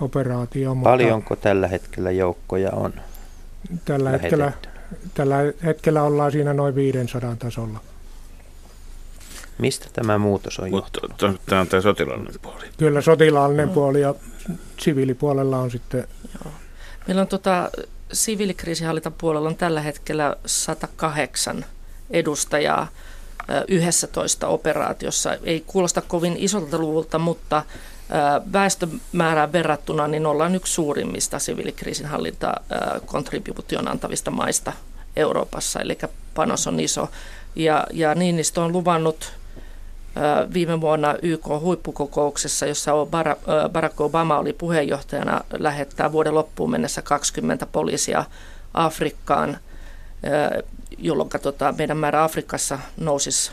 operaatioon. 0.01 0.77
Mutta 0.77 0.89
Paljonko 0.89 1.36
tällä 1.36 1.67
hetkellä 1.67 2.11
joukkoja 2.11 2.71
on 2.71 2.93
tällä 3.86 4.09
hetkellä, 4.09 4.51
tällä 5.13 5.38
hetkellä 5.63 6.03
ollaan 6.03 6.32
siinä 6.32 6.53
noin 6.53 6.75
500 6.75 7.36
tasolla. 7.36 7.79
Mistä 9.57 9.88
tämä 9.93 10.17
muutos 10.17 10.59
on 10.59 10.69
Mutta 10.69 10.99
johtunut? 11.03 11.41
tämä 11.45 11.61
on 11.61 11.67
tämä 11.67 11.82
sotilaallinen 11.82 12.41
puoli. 12.41 12.65
Kyllä 12.77 13.01
sotilaallinen 13.01 13.69
puoli 13.69 14.01
ja 14.01 14.15
siviilipuolella 14.79 15.59
on 15.59 15.71
sitten 15.71 16.07
Meillä 17.07 17.21
on 17.21 17.27
tota, 17.27 17.69
siviilikriisihallintapuolella 18.13 19.49
on 19.49 19.55
tällä 19.55 19.82
hetkellä 19.82 20.36
108 20.45 21.65
edustajaa 22.14 22.88
ö, 23.49 23.66
11 23.68 24.47
operaatiossa. 24.47 25.38
Ei 25.43 25.64
kuulosta 25.68 26.01
kovin 26.01 26.36
isolta 26.38 26.78
luvulta, 26.78 27.20
mutta 27.20 27.64
väestömäärään 28.53 29.51
verrattuna 29.51 30.07
niin 30.07 30.26
ollaan 30.26 30.55
yksi 30.55 30.74
suurimmista 30.74 31.39
siviilikriisinhallintakontribuution 31.39 33.88
antavista 33.88 34.32
maista 34.32 34.74
Euroopassa, 35.16 35.80
eli 35.80 35.97
panos 36.34 36.68
on 36.68 36.80
iso. 36.80 37.09
Ja, 37.55 37.88
ja 37.93 38.16
Niinistö 38.16 38.62
on 38.62 38.72
luvannut 38.72 39.34
viime 40.53 40.82
vuonna 40.82 41.16
YK-huippukokouksessa, 41.22 42.66
jossa 42.66 42.91
Bara- 42.91 43.66
ö, 43.66 43.70
Barack 43.70 44.01
Obama 44.01 44.39
oli 44.39 44.53
puheenjohtajana, 44.53 45.41
lähettää 45.59 46.12
vuoden 46.12 46.36
loppuun 46.36 46.72
mennessä 46.72 47.01
20 47.01 47.66
poliisia 47.66 48.26
Afrikkaan, 48.74 49.57
jolloin 50.97 51.30
tota, 51.41 51.74
meidän 51.78 51.97
määrä 51.97 52.24
Afrikassa 52.24 52.80
nousisi 52.97 53.51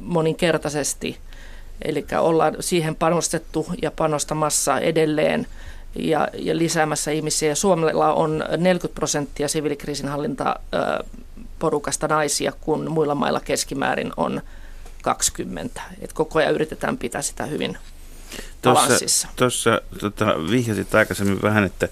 moninkertaisesti. 0.00 1.18
Eli 1.82 2.06
ollaan 2.20 2.56
siihen 2.60 2.96
panostettu 2.96 3.66
ja 3.82 3.90
panostamassa 3.90 4.78
edelleen. 4.78 5.46
ja, 5.94 6.28
ja 6.34 6.58
lisäämässä 6.58 7.10
ihmisiä. 7.10 7.54
Suomella 7.54 8.12
on 8.12 8.44
40 8.56 8.94
prosenttia 8.94 9.48
siviilikriisinhallinta 9.48 10.56
porukasta 11.58 12.08
naisia, 12.08 12.52
kun 12.60 12.90
muilla 12.90 13.14
mailla 13.14 13.40
keskimäärin 13.40 14.12
on 14.16 14.42
20. 15.02 15.80
Et 16.00 16.12
koko 16.12 16.38
ajan 16.38 16.54
yritetään 16.54 16.98
pitää 16.98 17.22
sitä 17.22 17.46
hyvin 17.46 17.78
balanssissa. 18.62 19.28
Tuossa 19.36 19.80
tota, 20.00 20.26
vihjasit 20.50 20.94
aikaisemmin 20.94 21.42
vähän, 21.42 21.64
että 21.64 21.88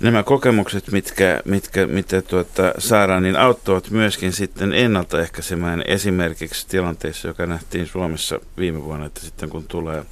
nämä 0.00 0.22
kokemukset, 0.22 0.92
mitkä, 0.92 1.42
mitkä, 1.44 1.86
mitä 1.86 2.22
tuota, 2.22 2.72
saadaan, 2.78 3.22
niin 3.22 3.36
auttavat 3.36 3.90
myöskin 3.90 4.32
sitten 4.32 4.72
ennaltaehkäisemään 4.72 5.82
esimerkiksi 5.86 6.68
tilanteessa, 6.68 7.28
joka 7.28 7.46
nähtiin 7.46 7.86
Suomessa 7.86 8.40
viime 8.58 8.84
vuonna, 8.84 9.06
että 9.06 9.20
sitten 9.20 9.48
kun 9.50 9.64
tulee, 9.64 10.04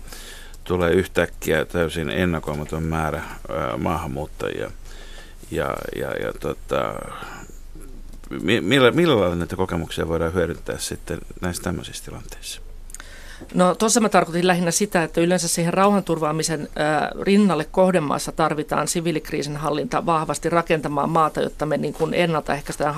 tulee 0.64 0.93
yhtäkkiä 0.93 1.64
täysin 1.64 2.11
ennakoimaton 2.11 2.82
määrä 2.82 3.22
ää, 3.49 3.76
maahanmuuttajia 3.76 4.70
ja, 5.51 5.76
ja, 5.97 6.11
ja 6.11 6.32
tota, 6.41 6.95
millä, 8.61 8.91
millä 8.91 9.20
lailla 9.20 9.37
näitä 9.37 9.57
kokemuksia 9.57 10.09
voidaan 10.09 10.34
hyödyntää 10.34 10.78
sitten 10.78 11.18
näissä 11.41 11.62
tämmöisissä 11.62 12.05
tilanteissa? 12.05 12.61
No 13.55 13.74
tuossa 13.74 14.01
mä 14.01 14.09
tarkoitin 14.09 14.47
lähinnä 14.47 14.70
sitä, 14.70 15.03
että 15.03 15.20
yleensä 15.20 15.49
siihen 15.49 15.74
rauhanturvaamisen 15.74 16.68
rinnalle 17.20 17.64
kohdemaassa 17.64 18.32
tarvitaan 18.32 18.89
siviilikriisin 18.89 19.57
hallinta 19.57 20.07
vahvasti 20.07 20.51
rakentamaan 20.51 21.11
maata, 21.11 21.41
jotta 21.41 21.66
me 21.66 21.76
niin 21.76 21.95
kuin 21.95 22.14
ennaltaehkäistään 22.14 22.95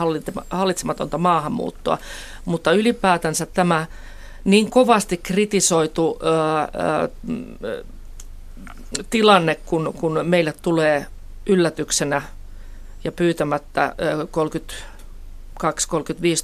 hallitsematonta 0.51 1.19
maahanmuuttoa. 1.19 1.99
Mutta 2.45 2.73
ylipäätänsä 2.73 3.47
tämä 3.47 3.87
niin 4.45 4.71
kovasti 4.71 5.17
kritisoitu 5.17 6.19
ää, 6.23 7.09
tilanne, 9.11 9.55
kun, 9.67 9.95
kun 10.01 10.21
meille 10.23 10.55
tulee 10.63 11.07
yllätyksenä 11.47 12.23
ja 13.05 13.13
pyytämättä 13.13 13.95
32-35 15.63 15.65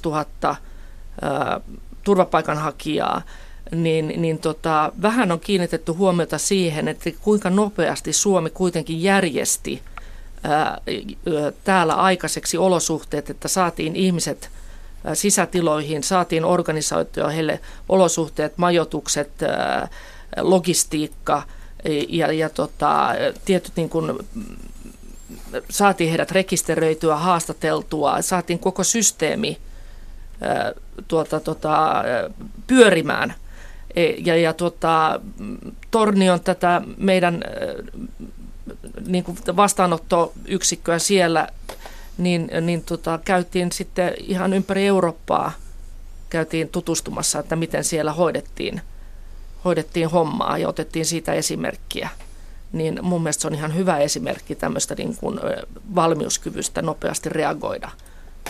000 0.05 0.25
ää, 1.21 1.61
turvapaikanhakijaa, 2.03 3.21
niin, 3.71 4.21
niin 4.21 4.39
tota, 4.39 4.91
vähän 5.01 5.31
on 5.31 5.39
kiinnitetty 5.39 5.91
huomiota 5.91 6.37
siihen, 6.37 6.87
että 6.87 7.09
kuinka 7.21 7.49
nopeasti 7.49 8.13
Suomi 8.13 8.49
kuitenkin 8.49 9.03
järjesti 9.03 9.81
ää, 10.43 10.81
täällä 11.63 11.93
aikaiseksi 11.93 12.57
olosuhteet, 12.57 13.29
että 13.29 13.47
saatiin 13.47 13.95
ihmiset 13.95 14.49
ää, 15.05 15.15
sisätiloihin, 15.15 16.03
saatiin 16.03 16.45
organisoitua 16.45 17.29
heille 17.29 17.59
olosuhteet, 17.89 18.57
majoitukset, 18.57 19.43
ää, 19.43 19.87
logistiikka 20.37 21.43
ja, 22.09 22.31
ja 22.31 22.49
tota, 22.49 23.09
tietyt 23.45 23.73
niin 23.75 23.89
kuin, 23.89 24.13
saatiin 25.69 26.09
heidät 26.09 26.31
rekisteröityä, 26.31 27.15
haastateltua, 27.15 28.21
saatiin 28.21 28.59
koko 28.59 28.83
systeemi 28.83 29.57
tuota, 31.07 31.39
tuota, 31.39 32.03
pyörimään– 32.67 33.33
E, 33.44 33.44
ja, 34.25 34.35
ja 34.35 34.53
tota, 34.53 35.21
Tornion 35.91 36.39
tätä 36.39 36.81
meidän 36.97 37.43
niin 39.07 39.23
kuin 39.23 39.37
vastaanottoyksikköä 39.55 40.99
siellä, 40.99 41.47
niin, 42.17 42.51
niin 42.61 42.83
tota, 42.83 43.19
käytiin 43.25 43.71
sitten 43.71 44.13
ihan 44.19 44.53
ympäri 44.53 44.87
Eurooppaa 44.87 45.51
käytiin 46.29 46.69
tutustumassa, 46.69 47.39
että 47.39 47.55
miten 47.55 47.83
siellä 47.83 48.13
hoidettiin, 48.13 48.81
hoidettiin 49.65 50.09
hommaa 50.09 50.57
ja 50.57 50.69
otettiin 50.69 51.05
siitä 51.05 51.33
esimerkkiä. 51.33 52.09
Niin 52.71 52.99
mun 53.01 53.23
mielestä 53.23 53.41
se 53.41 53.47
on 53.47 53.55
ihan 53.55 53.75
hyvä 53.75 53.97
esimerkki 53.97 54.55
tämmöistä 54.55 54.95
niin 54.95 55.15
kuin 55.17 55.39
valmiuskyvystä 55.95 56.81
nopeasti 56.81 57.29
reagoida 57.29 57.91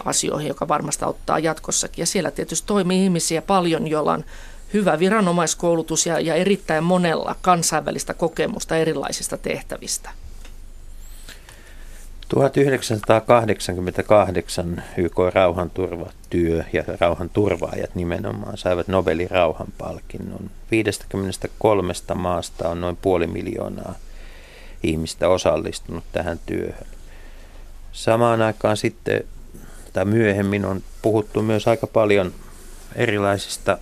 asioihin, 0.06 0.48
joka 0.48 0.68
varmasti 0.68 1.06
auttaa 1.06 1.40
jatkossakin. 1.40 2.02
Ja 2.02 2.06
siellä 2.06 2.32
tietysti 2.32 2.68
toimii 2.68 3.04
ihmisiä 3.04 3.42
paljon, 3.42 3.88
joilla 3.88 4.14
on 4.14 4.26
hyvä 4.74 5.00
viranomaiskoulutus 5.00 6.06
ja, 6.06 6.20
ja 6.20 6.36
erittäin 6.36 6.84
monella 6.84 7.36
kansainvälistä 7.42 8.14
kokemusta 8.14 8.78
erilaisista 8.78 9.38
tehtävistä. 9.38 10.10
1988 12.30 14.84
YK 14.98 15.16
rauhanturvatyö 15.34 16.64
ja 16.74 16.84
rauhanturvaajat 17.00 17.96
nimenomaan 17.96 18.58
saivat 18.58 18.88
Nobelin 18.88 19.32
rauhanpalkinnon. 19.32 20.50
53 20.72 21.94
maasta 22.16 22.70
on 22.70 22.82
noin 22.82 22.96
puoli 22.96 23.28
miljoonaa 23.28 23.96
ihmistä 24.84 25.30
osallistunut 25.30 26.04
tähän 26.12 26.40
työhön. 26.46 26.88
Samaan 27.92 28.42
aikaan 28.42 28.78
sitten, 28.78 29.24
tai 29.94 30.06
myöhemmin 30.06 30.66
on 30.66 30.84
puhuttu 31.02 31.42
myös 31.42 31.68
aika 31.68 31.88
paljon 31.88 32.34
erilaisista 32.96 33.78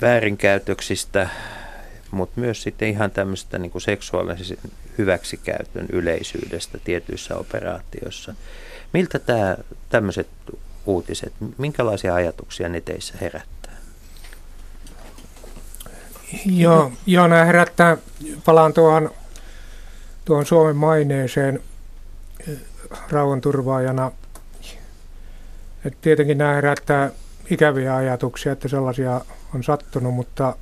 väärinkäytöksistä, 0.00 1.28
mutta 2.10 2.40
myös 2.40 2.62
sitten 2.62 2.88
ihan 2.88 3.10
tämmöistä 3.10 3.58
niin 3.58 3.70
kuin 3.70 3.82
seksuaalisen 3.82 4.58
hyväksikäytön 4.98 5.86
yleisyydestä 5.92 6.78
tietyissä 6.84 7.36
operaatioissa. 7.36 8.34
Miltä 8.92 9.18
tämä, 9.18 9.56
tämmöiset 9.88 10.28
uutiset, 10.86 11.32
minkälaisia 11.58 12.14
ajatuksia 12.14 12.68
ne 12.68 12.80
teissä 12.80 13.14
herättää? 13.20 13.72
Joo, 16.46 16.92
joo 17.06 17.26
nämä 17.26 17.44
herättää, 17.44 17.96
palaan 18.44 18.72
tuohon, 18.72 19.10
tuohon 20.24 20.46
Suomen 20.46 20.76
maineeseen 20.76 21.62
rauhanturvaajana. 23.10 24.12
Et 25.84 26.00
tietenkin 26.00 26.38
nämä 26.38 26.54
herättää 26.54 27.10
ikäviä 27.50 27.96
ajatuksia, 27.96 28.52
että 28.52 28.68
sellaisia 28.68 29.20
on 29.54 29.62
sattunut, 29.62 30.14
mutta 30.14 30.56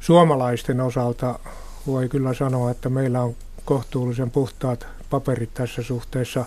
suomalaisten 0.00 0.80
osalta 0.80 1.38
voi 1.86 2.08
kyllä 2.08 2.34
sanoa, 2.34 2.70
että 2.70 2.88
meillä 2.88 3.22
on 3.22 3.36
kohtuullisen 3.64 4.30
puhtaat 4.30 4.86
paperit 5.10 5.54
tässä 5.54 5.82
suhteessa. 5.82 6.44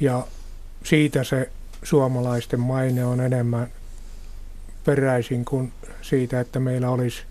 Ja 0.00 0.26
siitä 0.84 1.24
se 1.24 1.50
suomalaisten 1.82 2.60
maine 2.60 3.04
on 3.04 3.20
enemmän 3.20 3.68
peräisin 4.84 5.44
kuin 5.44 5.72
siitä, 6.02 6.40
että 6.40 6.60
meillä 6.60 6.90
olisi 6.90 7.22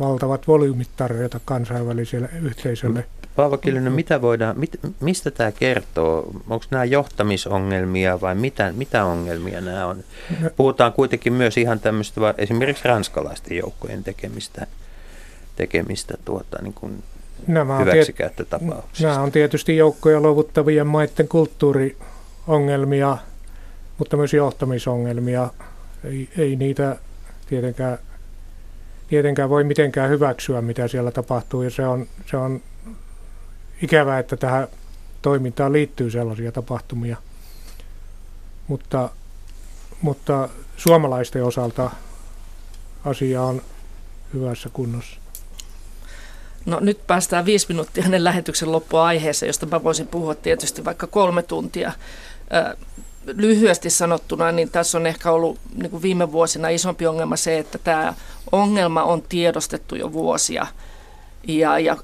valtavat 0.00 0.48
volyymit 0.48 0.88
tarjota 0.96 1.40
kansainväliselle 1.44 2.28
yhteisölle 2.42 3.06
Paavo 3.36 3.58
Kiljunen, 3.58 3.92
mitä 3.92 4.22
voidaan, 4.22 4.58
mit, 4.58 4.80
mistä 5.00 5.30
tämä 5.30 5.52
kertoo? 5.52 6.32
Onko 6.48 6.64
nämä 6.70 6.84
johtamisongelmia 6.84 8.20
vai 8.20 8.34
mitä, 8.34 8.72
mitä 8.76 9.04
ongelmia 9.04 9.60
nämä 9.60 9.86
on? 9.86 10.04
Puhutaan 10.56 10.92
kuitenkin 10.92 11.32
myös 11.32 11.56
ihan 11.56 11.80
tämmöistä 11.80 12.34
esimerkiksi 12.38 12.88
ranskalaisten 12.88 13.56
joukkojen 13.56 14.04
tekemistä, 14.04 14.66
tekemistä 15.56 16.14
tuota, 16.24 16.62
niin 16.62 16.74
kuin 16.74 17.02
nämä 17.46 17.78
hyväksikäyttötapauksista. 17.78 19.08
Nämä 19.08 19.20
on 19.20 19.32
tietysti 19.32 19.76
joukkoja 19.76 20.20
luovuttavien 20.20 20.86
maiden 20.86 21.28
kulttuuriongelmia, 21.28 23.18
mutta 23.98 24.16
myös 24.16 24.34
johtamisongelmia. 24.34 25.50
Ei, 26.04 26.28
ei 26.38 26.56
niitä 26.56 26.96
tietenkään, 27.48 27.98
tietenkään 29.08 29.50
voi 29.50 29.64
mitenkään 29.64 30.10
hyväksyä, 30.10 30.62
mitä 30.62 30.88
siellä 30.88 31.10
tapahtuu, 31.10 31.62
ja 31.62 31.70
se 31.70 31.86
on, 31.86 32.06
se 32.30 32.36
on 32.36 32.60
ikävää, 33.82 34.18
että 34.18 34.36
tähän 34.36 34.68
toimintaan 35.22 35.72
liittyy 35.72 36.10
sellaisia 36.10 36.52
tapahtumia. 36.52 37.16
Mutta, 38.68 39.10
mutta 40.02 40.48
suomalaisten 40.76 41.44
osalta 41.44 41.90
asia 43.04 43.42
on 43.42 43.62
hyvässä 44.34 44.68
kunnossa. 44.72 45.20
No 46.66 46.80
nyt 46.80 47.06
päästään 47.06 47.44
viisi 47.44 47.66
minuuttia 47.68 48.04
ennen 48.04 48.24
lähetyksen 48.24 48.72
loppua 48.72 49.04
aiheeseen, 49.04 49.48
josta 49.48 49.66
mä 49.66 49.82
voisin 49.84 50.06
puhua 50.06 50.34
tietysti 50.34 50.84
vaikka 50.84 51.06
kolme 51.06 51.42
tuntia. 51.42 51.92
lyhyesti 53.26 53.90
sanottuna, 53.90 54.52
niin 54.52 54.70
tässä 54.70 54.98
on 54.98 55.06
ehkä 55.06 55.30
ollut 55.30 55.58
niin 55.74 55.90
kuin 55.90 56.02
viime 56.02 56.32
vuosina 56.32 56.68
isompi 56.68 57.06
ongelma 57.06 57.36
se, 57.36 57.58
että 57.58 57.78
tämä 57.78 58.14
ongelma 58.52 59.02
on 59.02 59.22
tiedostettu 59.22 59.94
jo 59.94 60.12
vuosia. 60.12 60.66
Ja, 61.48 61.78
ja 61.78 61.96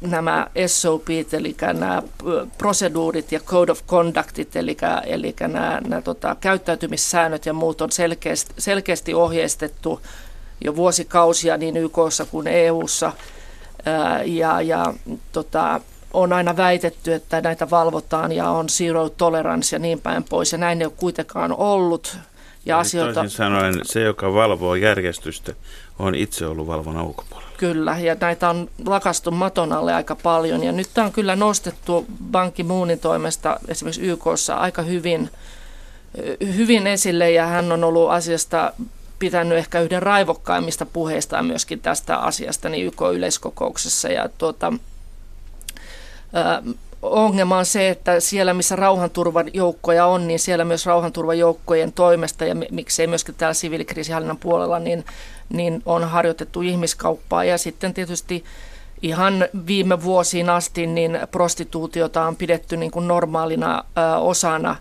nämä 0.00 0.46
SOP, 0.66 1.06
eli 1.32 1.56
nämä 1.72 2.02
proseduurit 2.58 3.32
ja 3.32 3.40
code 3.40 3.72
of 3.72 3.86
conductit, 3.86 4.56
eli, 4.56 4.76
eli 5.06 5.34
nämä, 5.40 5.80
nämä 5.88 6.02
tota, 6.02 6.36
käyttäytymissäännöt 6.40 7.46
ja 7.46 7.52
muut 7.52 7.80
on 7.80 7.92
selkeästi, 7.92 8.54
selkeästi 8.58 9.14
ohjeistettu 9.14 10.00
jo 10.64 10.76
vuosikausia 10.76 11.56
niin 11.56 11.76
YKssa 11.76 12.24
kuin 12.24 12.46
EUssa. 12.46 13.12
Ja, 14.24 14.60
ja 14.60 14.94
tota, 15.32 15.80
on 16.12 16.32
aina 16.32 16.56
väitetty, 16.56 17.14
että 17.14 17.40
näitä 17.40 17.70
valvotaan 17.70 18.32
ja 18.32 18.50
on 18.50 18.68
zero 18.68 19.08
tolerance 19.08 19.76
ja 19.76 19.80
niin 19.80 20.00
päin 20.00 20.24
pois, 20.24 20.52
ja 20.52 20.58
näin 20.58 20.80
ei 20.80 20.86
ole 20.86 20.92
kuitenkaan 20.96 21.52
ollut. 21.52 22.18
Ja 22.66 22.78
asioita... 22.78 23.14
Toisin 23.14 23.36
sanoen 23.36 23.74
se, 23.82 24.00
joka 24.00 24.34
valvoo 24.34 24.74
järjestystä, 24.74 25.52
on 25.98 26.14
itse 26.14 26.46
ollut 26.46 26.66
valvonnan 26.66 27.04
ulkopuolella. 27.04 27.52
Kyllä, 27.56 27.98
ja 27.98 28.16
näitä 28.20 28.50
on 28.50 28.70
lakastu 28.86 29.30
maton 29.30 29.72
alle 29.72 29.94
aika 29.94 30.16
paljon. 30.16 30.64
Ja 30.64 30.72
nyt 30.72 30.90
tämä 30.94 31.06
on 31.06 31.12
kyllä 31.12 31.36
nostettu 31.36 32.06
Banki 32.30 32.62
Moonin 32.62 32.98
toimesta 32.98 33.60
esimerkiksi 33.68 34.02
YKssa 34.02 34.54
aika 34.54 34.82
hyvin, 34.82 35.30
hyvin 36.56 36.86
esille, 36.86 37.30
ja 37.30 37.46
hän 37.46 37.72
on 37.72 37.84
ollut 37.84 38.10
asiasta 38.10 38.72
pitänyt 39.18 39.58
ehkä 39.58 39.80
yhden 39.80 40.02
raivokkaimmista 40.02 40.86
puheistaan 40.86 41.46
myöskin 41.46 41.80
tästä 41.80 42.16
asiasta 42.16 42.68
niin 42.68 42.86
YK-yleiskokouksessa. 42.86 44.08
Ja 44.08 44.28
tuota, 44.38 44.72
ongelma 47.10 47.58
on 47.58 47.66
se, 47.66 47.88
että 47.88 48.20
siellä 48.20 48.54
missä 48.54 48.76
rauhanturvajoukkoja 48.76 50.06
on, 50.06 50.28
niin 50.28 50.38
siellä 50.38 50.64
myös 50.64 50.86
rauhanturvajoukkojen 50.86 51.92
toimesta 51.92 52.44
ja 52.44 52.54
miksei 52.70 53.06
myöskin 53.06 53.34
täällä 53.34 53.54
siviilikriisihallinnan 53.54 54.38
puolella, 54.38 54.78
niin, 54.78 55.04
niin 55.48 55.82
on 55.86 56.04
harjoitettu 56.04 56.62
ihmiskauppaa. 56.62 57.44
Ja 57.44 57.58
sitten 57.58 57.94
tietysti 57.94 58.44
ihan 59.02 59.48
viime 59.66 60.02
vuosiin 60.02 60.50
asti 60.50 60.86
niin 60.86 61.18
prostituutiota 61.30 62.26
on 62.26 62.36
pidetty 62.36 62.76
niin 62.76 62.90
kuin 62.90 63.08
normaalina 63.08 63.84
ö, 63.98 64.16
osana 64.16 64.76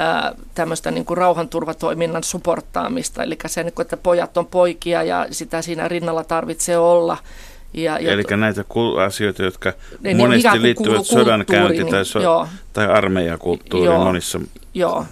ö, 0.00 0.34
tämmöistä 0.54 0.90
niin 0.90 1.04
kuin 1.04 1.18
rauhanturvatoiminnan 1.18 2.24
supporttaamista, 2.24 3.22
eli 3.22 3.38
se, 3.46 3.60
että 3.80 3.96
pojat 3.96 4.36
on 4.36 4.46
poikia 4.46 5.02
ja 5.02 5.26
sitä 5.30 5.62
siinä 5.62 5.88
rinnalla 5.88 6.24
tarvitsee 6.24 6.78
olla– 6.78 7.16
ja, 7.74 7.98
Eli 7.98 8.22
näitä 8.36 8.64
asioita, 9.04 9.42
jotka 9.42 9.72
ne, 10.00 10.14
monesti 10.14 10.48
ne 10.48 10.62
liittyvät 10.62 11.06
sodankäynti 11.06 11.84
tai, 11.84 12.04
so, 12.04 12.48
tai 12.72 12.86
armeijakulttuuriin 12.86 14.00
monissa. 14.00 14.40
Joo, 14.74 15.04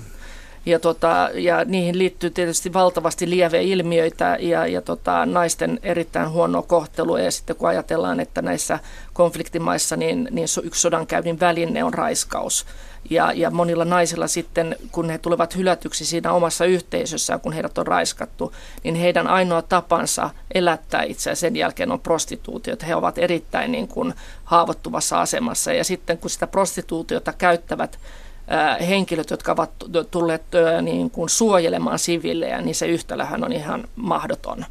ja, 0.67 0.79
tota, 0.79 1.31
ja 1.35 1.65
niihin 1.65 1.99
liittyy 1.99 2.31
tietysti 2.31 2.73
valtavasti 2.73 3.27
ilmiöitä 3.63 4.37
ja, 4.41 4.67
ja 4.67 4.83
tota, 4.83 5.27
naisten 5.27 5.81
erittäin 5.83 6.31
huonoa 6.31 6.63
kohtelua. 6.63 7.21
Ja 7.21 7.31
sitten 7.31 7.57
kun 7.57 7.69
ajatellaan, 7.69 8.21
että 8.21 8.43
näissä 8.43 8.79
konfliktimaissa 9.13 9.97
niin, 9.97 10.29
niin 10.31 10.49
yksi 10.63 10.81
sodankäynnin 10.81 11.41
väline 11.41 11.85
on 11.85 11.95
raiskaus. 11.95 12.67
Ja, 13.11 13.33
ja 13.33 13.51
monilla 13.51 13.85
naisilla 13.85 14.27
sitten, 14.27 14.77
kun 14.93 15.11
he 15.11 15.19
tulevat 15.19 15.57
hylätyksi 15.57 16.05
siinä 16.05 16.33
omassa 16.33 16.65
yhteisössään, 16.65 17.41
kun 17.41 17.53
heidät 17.53 17.79
on 17.79 17.87
raiskattu, 17.87 18.53
niin 18.85 18.95
heidän 18.95 19.27
ainoa 19.27 19.63
tapansa 19.63 20.31
elättää 20.55 21.03
itseä 21.03 21.35
sen 21.35 21.57
jälkeen 21.57 21.93
on 21.93 22.01
prostituutio. 22.01 22.77
He 22.87 22.95
ovat 22.95 23.19
erittäin 23.19 23.73
niin 23.73 23.89
kuin, 23.89 24.15
haavoittuvassa 24.45 25.21
asemassa. 25.21 25.73
Ja 25.73 25.85
sitten 25.85 26.19
kun 26.19 26.31
sitä 26.31 26.47
prostituutiota 26.47 27.33
käyttävät 27.33 27.99
henkilöt, 28.89 29.31
jotka 29.31 29.53
ovat 29.53 29.71
tulleet 30.11 30.43
niin 30.83 31.11
kuin 31.11 31.29
suojelemaan 31.29 31.99
siviilejä, 31.99 32.61
niin 32.61 32.75
se 32.75 32.87
yhtälöhän 32.87 33.45
on 33.45 33.53
ihan 33.53 33.85
mahdoton. 33.97 34.65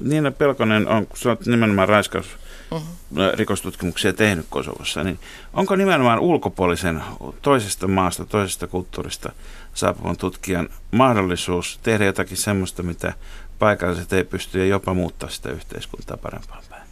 Niina 0.00 0.30
Pelkonen 0.30 0.88
on, 0.88 1.06
kun 1.06 1.18
olet 1.24 1.46
nimenomaan 1.46 1.88
raiskaus 1.88 2.26
mm-hmm. 2.70 3.22
rikostutkimuksia 3.34 4.12
tehnyt 4.12 4.46
Kosovossa, 4.50 5.04
niin 5.04 5.18
onko 5.52 5.76
nimenomaan 5.76 6.20
ulkopuolisen 6.20 7.02
toisesta 7.42 7.88
maasta, 7.88 8.24
toisesta 8.24 8.66
kulttuurista 8.66 9.32
saapuvan 9.74 10.16
tutkijan 10.16 10.68
mahdollisuus 10.90 11.80
tehdä 11.82 12.04
jotakin 12.04 12.36
semmoista, 12.36 12.82
mitä 12.82 13.12
paikalliset 13.58 14.12
ei 14.12 14.24
pysty 14.24 14.58
ja 14.58 14.66
jopa 14.66 14.94
muuttaa 14.94 15.28
sitä 15.28 15.50
yhteiskuntaa 15.50 16.16
parempaan 16.16 16.62
päin? 16.70 16.82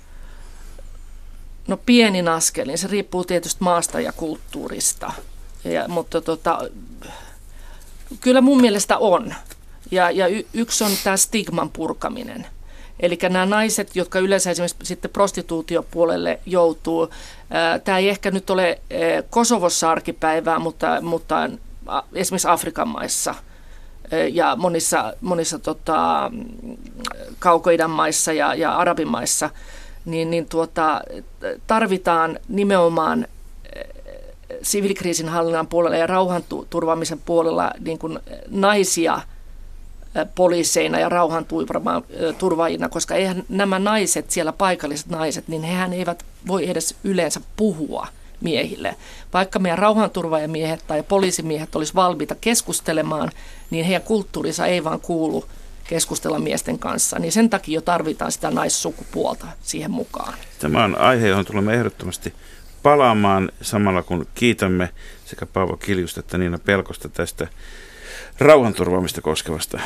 No 1.68 1.76
pienin 1.76 2.28
askelin, 2.28 2.78
se 2.78 2.88
riippuu 2.88 3.24
tietysti 3.24 3.64
maasta 3.64 4.00
ja 4.00 4.12
kulttuurista. 4.12 5.12
Ja, 5.64 5.88
mutta 5.88 6.20
tota, 6.20 6.58
kyllä 8.20 8.40
mun 8.40 8.60
mielestä 8.60 8.98
on. 8.98 9.34
Ja, 9.90 10.10
ja 10.10 10.28
y, 10.28 10.42
yksi 10.54 10.84
on 10.84 10.90
tämä 11.04 11.16
stigman 11.16 11.70
purkaminen. 11.70 12.46
Eli 13.00 13.18
nämä 13.30 13.46
naiset, 13.46 13.96
jotka 13.96 14.18
yleensä 14.18 14.50
esimerkiksi 14.50 14.76
sitten 14.82 15.10
prostituutiopuolelle 15.10 16.40
joutuu, 16.46 17.08
tämä 17.84 17.98
ei 17.98 18.08
ehkä 18.08 18.30
nyt 18.30 18.50
ole 18.50 18.80
Kosovossa 19.30 19.90
arkipäivää, 19.90 20.58
mutta, 20.58 21.00
mutta 21.00 21.50
esimerkiksi 22.14 22.48
Afrikan 22.48 22.88
maissa 22.88 23.34
ja 24.32 24.56
monissa, 24.56 25.14
monissa 25.20 25.58
tota, 25.58 26.30
kaukoidän 27.38 27.90
maissa 27.90 28.32
ja, 28.32 28.54
ja 28.54 28.76
arabimaissa, 28.76 29.50
niin, 30.04 30.30
niin 30.30 30.48
tuota, 30.48 31.00
tarvitaan 31.66 32.38
nimenomaan 32.48 33.26
siviilikriisinhallinnan 34.62 35.66
puolella 35.66 35.96
ja 35.96 36.06
rauhanturvaamisen 36.06 37.18
puolella 37.18 37.70
niin 37.80 37.98
kuin 37.98 38.18
naisia 38.48 39.20
poliiseina 40.34 40.98
ja 40.98 41.08
rauhanturvaajina, 41.08 42.88
koska 42.88 43.14
eihän 43.14 43.42
nämä 43.48 43.78
naiset, 43.78 44.30
siellä 44.30 44.52
paikalliset 44.52 45.06
naiset, 45.06 45.48
niin 45.48 45.62
hehän 45.62 45.92
eivät 45.92 46.24
voi 46.46 46.70
edes 46.70 46.94
yleensä 47.04 47.40
puhua 47.56 48.06
miehille. 48.40 48.96
Vaikka 49.32 49.58
meidän 49.58 49.78
rauhanturvaajamiehet 49.78 50.84
tai 50.86 51.02
poliisimiehet 51.02 51.76
olisi 51.76 51.94
valmiita 51.94 52.34
keskustelemaan, 52.40 53.30
niin 53.70 53.84
heidän 53.84 54.02
kulttuurinsa 54.02 54.66
ei 54.66 54.84
vaan 54.84 55.00
kuulu 55.00 55.44
keskustella 55.84 56.38
miesten 56.38 56.78
kanssa, 56.78 57.18
niin 57.18 57.32
sen 57.32 57.50
takia 57.50 57.74
jo 57.74 57.80
tarvitaan 57.80 58.32
sitä 58.32 58.50
naissukupuolta 58.50 59.46
siihen 59.62 59.90
mukaan. 59.90 60.34
Tämä 60.58 60.84
on 60.84 60.98
aihe, 60.98 61.28
johon 61.28 61.44
tulemme 61.44 61.74
ehdottomasti 61.74 62.32
palaamaan 62.82 63.52
samalla 63.62 64.02
kun 64.02 64.26
kiitämme 64.34 64.88
sekä 65.24 65.46
Paavo 65.46 65.76
Kiljusta 65.76 66.20
että 66.20 66.38
Niina 66.38 66.58
Pelkosta 66.58 67.08
tästä 67.08 67.48
rauhanturvaamista 68.38 69.20
koskevasta, 69.20 69.80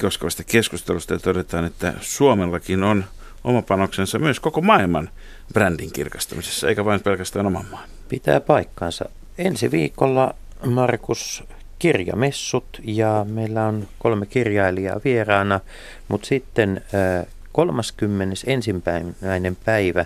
koskevasta 0.00 0.44
keskustelusta 0.44 1.14
ja 1.14 1.18
todetaan, 1.18 1.64
että 1.64 1.94
Suomellakin 2.00 2.82
on 2.82 3.04
oma 3.44 3.62
panoksensa 3.62 4.18
myös 4.18 4.40
koko 4.40 4.60
maailman 4.60 5.10
brändin 5.52 5.92
kirkastamisessa, 5.92 6.68
eikä 6.68 6.84
vain 6.84 7.00
pelkästään 7.00 7.46
oman 7.46 7.66
maan. 7.70 7.88
Pitää 8.08 8.40
paikkansa. 8.40 9.04
Ensi 9.38 9.70
viikolla 9.70 10.34
Markus 10.66 11.44
kirjamessut 11.78 12.80
ja 12.84 13.26
meillä 13.28 13.66
on 13.66 13.88
kolme 13.98 14.26
kirjailijaa 14.26 15.00
vieraana, 15.04 15.60
mutta 16.08 16.26
sitten 16.26 16.82
31. 17.52 18.74
päivä 19.64 20.04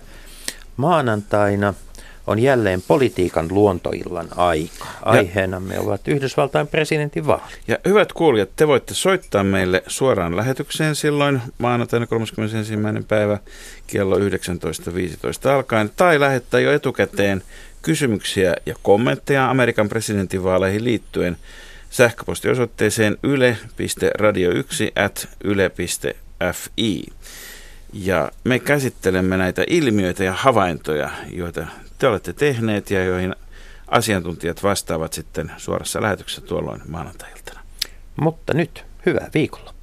maanantaina– 0.76 1.74
on 2.30 2.38
jälleen 2.38 2.82
politiikan 2.82 3.46
luontoillan 3.50 4.28
aika. 4.36 4.86
Aiheenamme 5.02 5.78
ovat 5.78 6.08
Yhdysvaltain 6.08 6.66
presidentin 6.66 7.26
vaalit. 7.26 7.60
Ja 7.68 7.78
hyvät 7.84 8.12
kuulijat, 8.12 8.50
te 8.56 8.68
voitte 8.68 8.94
soittaa 8.94 9.44
meille 9.44 9.82
suoraan 9.86 10.36
lähetykseen 10.36 10.94
silloin 10.94 11.42
maanantaina 11.58 12.06
31. 12.06 12.72
päivä 13.08 13.38
kello 13.86 14.18
19.15 14.18 15.48
alkaen 15.50 15.90
tai 15.96 16.20
lähettää 16.20 16.60
jo 16.60 16.72
etukäteen 16.72 17.42
kysymyksiä 17.82 18.56
ja 18.66 18.74
kommentteja 18.82 19.50
Amerikan 19.50 19.88
presidentinvaaleihin 19.88 20.84
liittyen 20.84 21.36
sähköpostiosoitteeseen 21.90 23.18
yle.radio1 23.22 25.02
at 25.04 25.28
yle.fi. 25.44 27.04
Ja 27.92 28.30
me 28.44 28.58
käsittelemme 28.58 29.36
näitä 29.36 29.64
ilmiöitä 29.66 30.24
ja 30.24 30.32
havaintoja, 30.32 31.10
joita 31.32 31.66
te 32.00 32.08
olette 32.08 32.32
tehneet 32.32 32.90
ja 32.90 33.04
joihin 33.04 33.36
asiantuntijat 33.88 34.62
vastaavat 34.62 35.12
sitten 35.12 35.52
suorassa 35.56 36.02
lähetyksessä 36.02 36.40
tuolloin 36.40 36.80
maanantai-iltana. 36.88 37.60
Mutta 38.20 38.54
nyt 38.54 38.84
hyvää 39.06 39.30
viikonloppua. 39.34 39.79